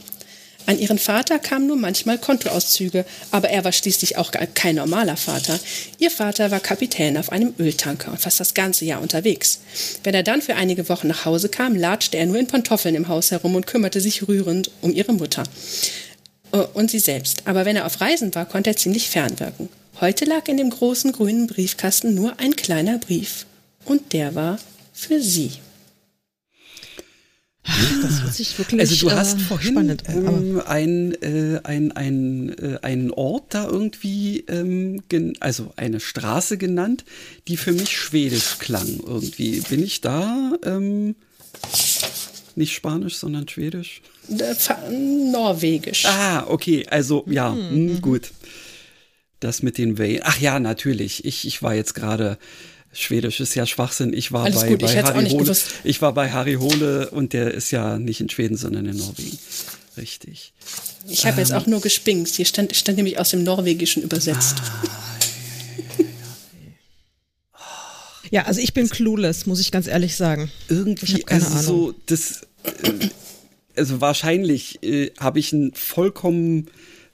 An 0.66 0.80
ihren 0.80 0.98
Vater 0.98 1.40
kamen 1.40 1.68
nur 1.68 1.78
manchmal 1.78 2.18
Kontoauszüge, 2.18 3.06
aber 3.32 3.50
er 3.50 3.64
war 3.64 3.72
schließlich 3.72 4.18
auch 4.18 4.32
kein 4.54 4.76
normaler 4.76 5.18
Vater. 5.18 5.60
Ihr 6.00 6.10
Vater 6.10 6.52
war 6.52 6.60
Kapitän 6.60 7.18
auf 7.18 7.32
einem 7.32 7.54
Öltanker 7.60 8.12
und 8.12 8.20
fast 8.20 8.40
das 8.40 8.54
ganze 8.54 8.86
Jahr 8.86 9.02
unterwegs. 9.02 9.60
Wenn 10.04 10.16
er 10.16 10.24
dann 10.24 10.42
für 10.42 10.56
einige 10.56 10.90
Wochen 10.90 11.08
nach 11.08 11.26
Hause 11.26 11.50
kam, 11.50 11.76
latschte 11.76 12.18
er 12.18 12.26
nur 12.26 12.38
in 12.38 12.48
Pantoffeln 12.48 12.96
im 12.96 13.08
Haus 13.08 13.32
herum 13.32 13.56
und 13.56 13.68
kümmerte 13.68 14.02
sich 14.02 14.28
rührend 14.28 14.72
um 14.82 14.94
ihre 14.94 15.14
Mutter 15.14 15.44
äh, 16.52 16.58
und 16.58 16.90
sie 16.90 17.00
selbst. 17.00 17.44
Aber 17.46 17.66
wenn 17.66 17.76
er 17.76 17.86
auf 17.86 18.02
Reisen 18.02 18.34
war, 18.34 18.46
konnte 18.46 18.72
er 18.72 18.78
ziemlich 18.78 19.10
fernwirken. 19.10 19.70
Heute 20.02 20.26
lag 20.26 20.48
in 20.48 20.58
dem 20.58 20.72
großen 20.72 21.12
grünen 21.12 21.48
Briefkasten 21.48 22.16
nur 22.16 22.40
ein 22.40 22.56
kleiner 22.56 22.98
Brief. 22.98 23.46
Und 23.86 24.14
der 24.14 24.36
war 24.36 24.60
für 24.94 25.22
sie. 25.22 25.52
Das 28.02 28.22
hört 28.22 28.34
sich 28.34 28.58
wirklich 28.60 28.80
Also 28.80 28.96
du 28.96 29.12
hast 29.12 29.38
äh, 29.38 29.42
vorhin 29.42 29.72
spannend, 29.72 30.04
ähm, 30.08 30.62
ein, 30.66 31.14
äh, 31.22 31.60
ein, 31.64 31.92
ein, 31.94 32.56
äh, 32.58 32.78
einen 32.84 33.12
Ort 33.12 33.56
da 33.56 33.68
irgendwie, 33.68 34.42
ähm, 34.48 35.02
also 35.40 35.74
eine 35.76 36.00
Straße 36.00 36.58
genannt, 36.58 37.06
die 37.48 37.58
für 37.58 37.72
mich 37.72 37.98
schwedisch 37.98 38.60
klang 38.60 39.00
irgendwie. 39.06 39.62
Bin 39.62 39.84
ich 39.84 40.02
da 40.02 40.54
ähm, 40.64 41.16
nicht 42.56 42.74
Spanisch, 42.74 43.16
sondern 43.16 43.48
Schwedisch? 43.48 44.02
Norwegisch. 44.92 46.06
Ah, 46.06 46.46
okay, 46.48 46.86
also 46.90 47.26
ja, 47.28 47.50
mhm. 47.50 47.94
mh, 47.94 48.00
gut. 48.00 48.32
Das 49.40 49.64
mit 49.64 49.78
den 49.78 49.98
Wellen. 49.98 50.22
Ach 50.24 50.40
ja, 50.40 50.60
natürlich. 50.60 51.26
Ich, 51.26 51.46
ich 51.46 51.62
war 51.62 51.76
jetzt 51.76 51.94
gerade 51.94 52.38
Schwedisch 52.96 53.42
ist 53.42 53.56
ja 53.56 53.66
Schwachsinn. 53.66 54.14
Ich 54.14 54.32
war 54.32 54.46
Alles 54.46 54.62
bei, 54.62 54.70
gut, 54.70 54.80
bei 54.80 55.04
Harry 55.04 55.30
Hole. 55.30 55.56
Ich 55.84 56.02
war 56.02 56.14
bei 56.14 56.32
Harry 56.32 56.56
Hole 56.56 57.10
und 57.12 57.34
der 57.34 57.54
ist 57.54 57.72
ja 57.72 58.00
nicht 58.00 58.22
in 58.22 58.30
Schweden, 58.30 58.56
sondern 58.56 58.86
in 58.86 58.98
Norwegen. 58.98 59.38
Richtig. 59.98 60.54
Ich 61.08 61.26
habe 61.26 61.34
ähm, 61.34 61.40
jetzt 61.40 61.54
auch 61.54 61.68
nur 61.68 61.82
gespinkt. 61.82 62.30
Hier 62.30 62.46
stand, 62.46 62.76
stand 62.76 62.98
nämlich 62.98 63.20
aus 63.20 63.30
dem 63.32 63.44
Norwegischen 63.44 64.02
übersetzt. 64.02 64.56
Ah, 67.54 67.62
ja, 68.32 68.44
also 68.44 68.60
ich 68.60 68.74
bin 68.74 68.90
clueless, 68.90 69.46
muss 69.46 69.60
ich 69.60 69.72
ganz 69.72 69.88
ehrlich 69.88 70.16
sagen. 70.16 70.52
Irgendwie, 70.68 71.18
ich 71.18 71.26
keine 71.26 71.46
also 71.46 71.58
Ahnung. 71.58 71.66
so, 71.66 71.96
das, 72.08 72.42
äh, 72.64 73.10
also 73.76 74.02
wahrscheinlich 74.02 74.82
äh, 74.84 75.12
habe 75.20 75.40
ich 75.40 75.54
ein 75.54 75.74
vollkommen 75.74 76.70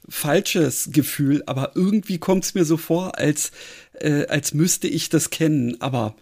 falsches 0.08 0.90
Gefühl, 0.92 1.42
aber 1.46 1.72
irgendwie 1.74 2.18
kommt 2.18 2.44
es 2.44 2.54
mir 2.54 2.64
so 2.64 2.76
vor, 2.76 3.18
als 3.18 3.52
äh, 4.02 4.26
als 4.28 4.54
müsste 4.54 4.88
ich 4.88 5.08
das 5.08 5.30
kennen, 5.30 5.80
aber 5.80 6.14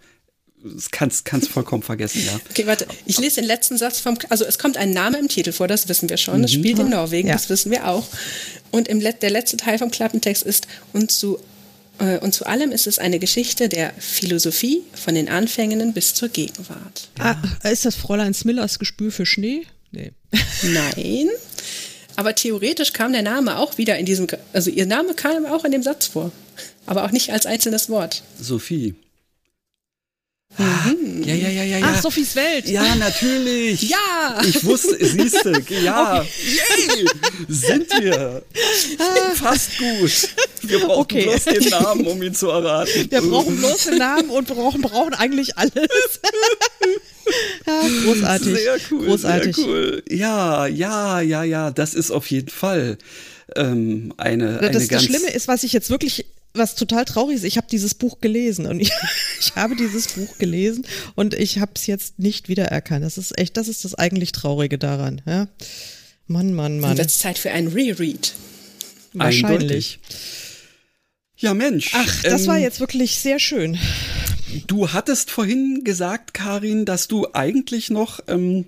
das 0.63 0.91
kannst 0.91 1.25
kannst 1.25 1.49
vollkommen 1.49 1.83
vergessen, 1.83 2.21
ja. 2.25 2.39
Okay, 2.49 2.67
warte, 2.67 2.85
ich 3.05 3.17
lese 3.17 3.41
den 3.41 3.45
letzten 3.45 3.77
Satz 3.77 3.99
vom, 3.99 4.17
also 4.29 4.45
es 4.45 4.59
kommt 4.59 4.77
ein 4.77 4.91
Name 4.91 5.17
im 5.17 5.27
Titel 5.27 5.51
vor, 5.51 5.67
das 5.67 5.89
wissen 5.89 6.09
wir 6.09 6.17
schon. 6.17 6.43
Es 6.43 6.51
mhm. 6.51 6.59
spielt 6.59 6.79
in 6.79 6.89
Norwegen, 6.89 7.29
ja. 7.29 7.33
das 7.33 7.49
wissen 7.49 7.71
wir 7.71 7.87
auch. 7.87 8.07
Und 8.69 8.87
im 8.87 8.99
der 8.99 9.29
letzte 9.29 9.57
Teil 9.57 9.79
vom 9.79 9.91
Klappentext 9.91 10.43
ist 10.43 10.67
und 10.93 11.11
zu 11.11 11.39
äh, 11.97 12.19
und 12.19 12.33
zu 12.33 12.45
allem 12.45 12.71
ist 12.71 12.85
es 12.85 12.99
eine 12.99 13.17
Geschichte 13.17 13.69
der 13.69 13.93
Philosophie 13.97 14.81
von 14.93 15.15
den 15.15 15.29
Anfängen 15.29 15.93
bis 15.93 16.13
zur 16.13 16.29
Gegenwart. 16.29 17.09
Ah, 17.19 17.35
ist 17.67 17.85
das 17.85 17.95
Fräulein 17.95 18.33
Smillers 18.33 18.77
Gespür 18.77 19.11
für 19.11 19.25
Schnee? 19.25 19.63
Nee. 19.91 20.11
Nein. 20.63 21.29
Aber 22.15 22.35
theoretisch 22.35 22.93
kam 22.93 23.13
der 23.13 23.23
Name 23.23 23.57
auch 23.57 23.77
wieder 23.77 23.97
in 23.97 24.05
diesem, 24.05 24.27
also 24.53 24.69
ihr 24.69 24.85
Name 24.85 25.15
kam 25.15 25.45
auch 25.45 25.65
in 25.65 25.71
dem 25.71 25.81
Satz 25.81 26.07
vor 26.07 26.31
aber 26.91 27.05
auch 27.05 27.11
nicht 27.11 27.31
als 27.31 27.45
einzelnes 27.45 27.89
Wort. 27.89 28.21
Sophie. 28.37 28.95
Mhm. 30.57 31.23
Ja, 31.23 31.33
ja, 31.33 31.47
ja, 31.47 31.63
ja, 31.63 31.77
ja. 31.77 31.93
Ach, 31.93 32.01
Sophies 32.01 32.35
Welt. 32.35 32.67
Ja, 32.67 32.95
natürlich. 32.95 33.83
Ja. 33.83 34.41
Ich 34.43 34.61
wusste, 34.65 34.97
siehst 34.99 35.45
du, 35.45 35.51
ja. 35.83 36.19
Okay. 36.19 36.27
Yay, 36.97 37.05
sind 37.47 37.89
wir. 37.97 38.43
Fast 39.35 39.77
gut. 39.77 40.29
Wir 40.63 40.79
brauchen 40.79 40.99
okay. 40.99 41.23
bloß 41.23 41.45
den 41.45 41.69
Namen, 41.69 42.07
um 42.07 42.21
ihn 42.21 42.35
zu 42.35 42.49
erraten. 42.49 43.09
Wir 43.09 43.21
brauchen 43.21 43.55
bloß 43.55 43.85
den 43.85 43.99
Namen 43.99 44.29
und 44.29 44.49
brauchen, 44.49 44.81
brauchen 44.81 45.13
eigentlich 45.13 45.57
alles. 45.57 45.71
ja, 47.65 47.83
Großartig. 48.03 48.53
Sehr 48.53 48.77
cool. 48.91 49.05
Großartig. 49.05 49.55
Sehr 49.55 49.65
cool. 49.65 50.03
Ja, 50.09 50.67
ja, 50.67 51.21
ja, 51.21 51.43
ja, 51.43 51.71
das 51.71 51.93
ist 51.93 52.11
auf 52.11 52.29
jeden 52.29 52.49
Fall 52.49 52.97
ähm, 53.55 54.13
eine, 54.17 54.59
eine 54.59 54.71
das, 54.71 54.87
ganz 54.87 55.03
das 55.03 55.03
Schlimme 55.05 55.31
ist, 55.31 55.47
was 55.47 55.63
ich 55.63 55.73
jetzt 55.73 55.89
wirklich 55.89 56.25
was 56.53 56.75
total 56.75 57.05
traurig 57.05 57.37
ist, 57.37 57.43
ich 57.43 57.57
habe 57.57 57.67
dieses 57.69 57.93
Buch 57.93 58.19
gelesen 58.21 58.65
und 58.65 58.79
ich, 58.81 58.91
ich 59.39 59.55
habe 59.55 59.75
dieses 59.75 60.07
Buch 60.13 60.37
gelesen 60.37 60.85
und 61.15 61.33
ich 61.33 61.59
habe 61.59 61.71
es 61.75 61.87
jetzt 61.87 62.19
nicht 62.19 62.49
wiedererkannt. 62.49 63.03
Das 63.05 63.17
ist 63.17 63.37
echt, 63.37 63.57
das 63.57 63.67
ist 63.67 63.85
das 63.85 63.95
eigentlich 63.95 64.31
Traurige 64.31 64.77
daran. 64.77 65.21
Ja? 65.25 65.47
Mann, 66.27 66.53
Mann, 66.53 66.79
Mann. 66.79 66.91
Dann 66.91 66.97
wird 66.99 67.09
es 67.09 67.19
Zeit 67.19 67.37
für 67.37 67.51
einen 67.51 67.67
Reread. 67.67 68.33
Wahrscheinlich. 69.13 69.99
Eindeutig. 69.99 69.99
Ja, 71.37 71.53
Mensch. 71.53 71.91
Ach, 71.93 72.21
das 72.23 72.41
ähm, 72.41 72.47
war 72.47 72.57
jetzt 72.59 72.79
wirklich 72.79 73.19
sehr 73.19 73.39
schön. 73.39 73.77
Du 74.67 74.89
hattest 74.89 75.31
vorhin 75.31 75.83
gesagt, 75.83 76.33
Karin, 76.33 76.85
dass 76.85 77.07
du 77.07 77.27
eigentlich 77.33 77.89
noch 77.89 78.19
ähm, 78.27 78.67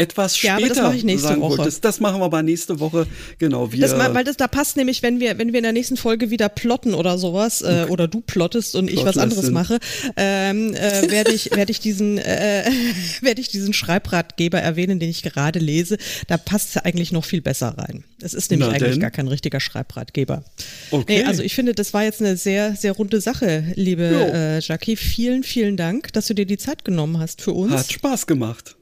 etwas 0.00 0.40
Ja, 0.42 0.52
aber 0.54 0.60
später 0.62 0.74
das 0.74 0.84
mache 0.84 0.96
ich 0.96 1.04
nächste 1.04 1.28
sagen 1.28 1.40
Woche. 1.42 1.58
wolltest. 1.58 1.84
Das 1.84 2.00
machen 2.00 2.20
wir 2.20 2.24
aber 2.24 2.42
nächste 2.42 2.80
Woche. 2.80 3.06
Genau, 3.38 3.72
wir. 3.72 3.80
Das, 3.80 3.96
weil 4.14 4.24
das 4.24 4.36
da 4.36 4.48
passt 4.48 4.76
nämlich, 4.76 5.02
wenn 5.02 5.20
wir, 5.20 5.38
wenn 5.38 5.52
wir 5.52 5.58
in 5.58 5.64
der 5.64 5.72
nächsten 5.72 5.96
Folge 5.96 6.30
wieder 6.30 6.48
plotten 6.48 6.94
oder 6.94 7.18
sowas, 7.18 7.62
äh, 7.62 7.86
oder 7.88 8.08
du 8.08 8.20
plottest 8.20 8.74
und 8.76 8.90
ich 8.90 9.04
was 9.04 9.18
anderes 9.18 9.50
mache, 9.50 9.78
ähm, 10.16 10.74
äh, 10.74 11.10
werde 11.10 11.32
ich, 11.32 11.50
werde 11.56 11.70
ich 11.70 11.80
diesen, 11.80 12.18
äh, 12.18 12.64
werde 13.20 13.40
ich 13.40 13.48
diesen 13.48 13.72
Schreibratgeber 13.72 14.60
erwähnen, 14.60 14.98
den 14.98 15.10
ich 15.10 15.22
gerade 15.22 15.58
lese. 15.58 15.98
Da 16.26 16.36
passt 16.36 16.76
es 16.76 16.82
eigentlich 16.82 17.12
noch 17.12 17.24
viel 17.24 17.42
besser 17.42 17.74
rein. 17.76 18.04
Es 18.22 18.34
ist 18.34 18.50
nämlich 18.50 18.68
Na 18.68 18.74
eigentlich 18.74 18.92
denn. 18.92 19.00
gar 19.00 19.10
kein 19.10 19.28
richtiger 19.28 19.60
Schreibratgeber. 19.60 20.44
Okay. 20.90 21.20
Nee, 21.20 21.24
also 21.24 21.42
ich 21.42 21.54
finde, 21.54 21.74
das 21.74 21.94
war 21.94 22.04
jetzt 22.04 22.20
eine 22.20 22.36
sehr, 22.36 22.74
sehr 22.76 22.92
runde 22.92 23.20
Sache, 23.20 23.64
liebe 23.74 24.10
Jo. 24.10 24.18
äh, 24.34 24.58
Jackie. 24.60 24.96
Vielen, 24.96 25.42
vielen 25.42 25.76
Dank, 25.76 26.12
dass 26.12 26.26
du 26.26 26.34
dir 26.34 26.46
die 26.46 26.58
Zeit 26.58 26.84
genommen 26.84 27.18
hast 27.18 27.42
für 27.42 27.52
uns. 27.52 27.72
Hat 27.72 27.92
Spaß 27.92 28.26
gemacht. 28.26 28.76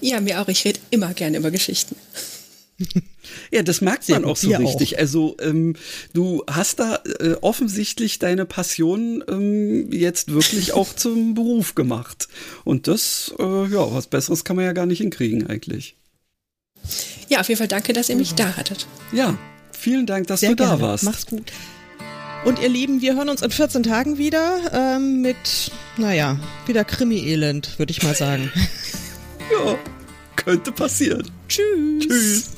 Ja, 0.00 0.20
mir 0.20 0.40
auch. 0.40 0.48
Ich 0.48 0.64
rede 0.64 0.80
immer 0.90 1.14
gerne 1.14 1.38
über 1.38 1.50
Geschichten. 1.50 1.96
Ja, 3.52 3.62
das 3.62 3.80
merkt 3.80 4.08
man 4.08 4.24
auch 4.24 4.36
so 4.36 4.50
richtig. 4.50 4.98
Also 4.98 5.36
ähm, 5.40 5.74
du 6.12 6.44
hast 6.48 6.80
da 6.80 7.00
äh, 7.20 7.34
offensichtlich 7.40 8.18
deine 8.18 8.44
Passion 8.46 9.24
ähm, 9.28 9.90
jetzt 9.92 10.32
wirklich 10.32 10.72
auch 10.74 10.94
zum 10.94 11.34
Beruf 11.34 11.74
gemacht. 11.74 12.28
Und 12.64 12.86
das, 12.86 13.32
äh, 13.38 13.66
ja, 13.66 13.92
was 13.92 14.06
Besseres 14.06 14.44
kann 14.44 14.56
man 14.56 14.64
ja 14.64 14.72
gar 14.72 14.86
nicht 14.86 14.98
hinkriegen 14.98 15.46
eigentlich. 15.48 15.96
Ja, 17.28 17.40
auf 17.40 17.48
jeden 17.48 17.58
Fall 17.58 17.68
danke, 17.68 17.92
dass 17.92 18.08
ihr 18.08 18.16
mich 18.16 18.34
da 18.34 18.56
hattet. 18.56 18.86
Ja, 19.12 19.38
vielen 19.72 20.06
Dank, 20.06 20.26
dass 20.28 20.40
Sehr 20.40 20.50
du 20.50 20.56
da 20.56 20.68
gerne. 20.68 20.82
warst. 20.82 21.04
Mach's 21.04 21.26
gut. 21.26 21.52
Und 22.44 22.58
ihr 22.58 22.70
Lieben, 22.70 23.02
wir 23.02 23.16
hören 23.16 23.28
uns 23.28 23.42
in 23.42 23.50
14 23.50 23.82
Tagen 23.82 24.16
wieder 24.16 24.70
ähm, 24.72 25.20
mit, 25.20 25.70
naja, 25.98 26.38
wieder 26.66 26.84
Krimi-Elend, 26.84 27.78
würde 27.78 27.90
ich 27.90 28.02
mal 28.02 28.14
sagen. 28.14 28.50
Ja, 29.50 29.76
könnte 30.36 30.72
passieren. 30.72 31.28
Tschüss. 31.48 32.06
Tschüss. 32.06 32.50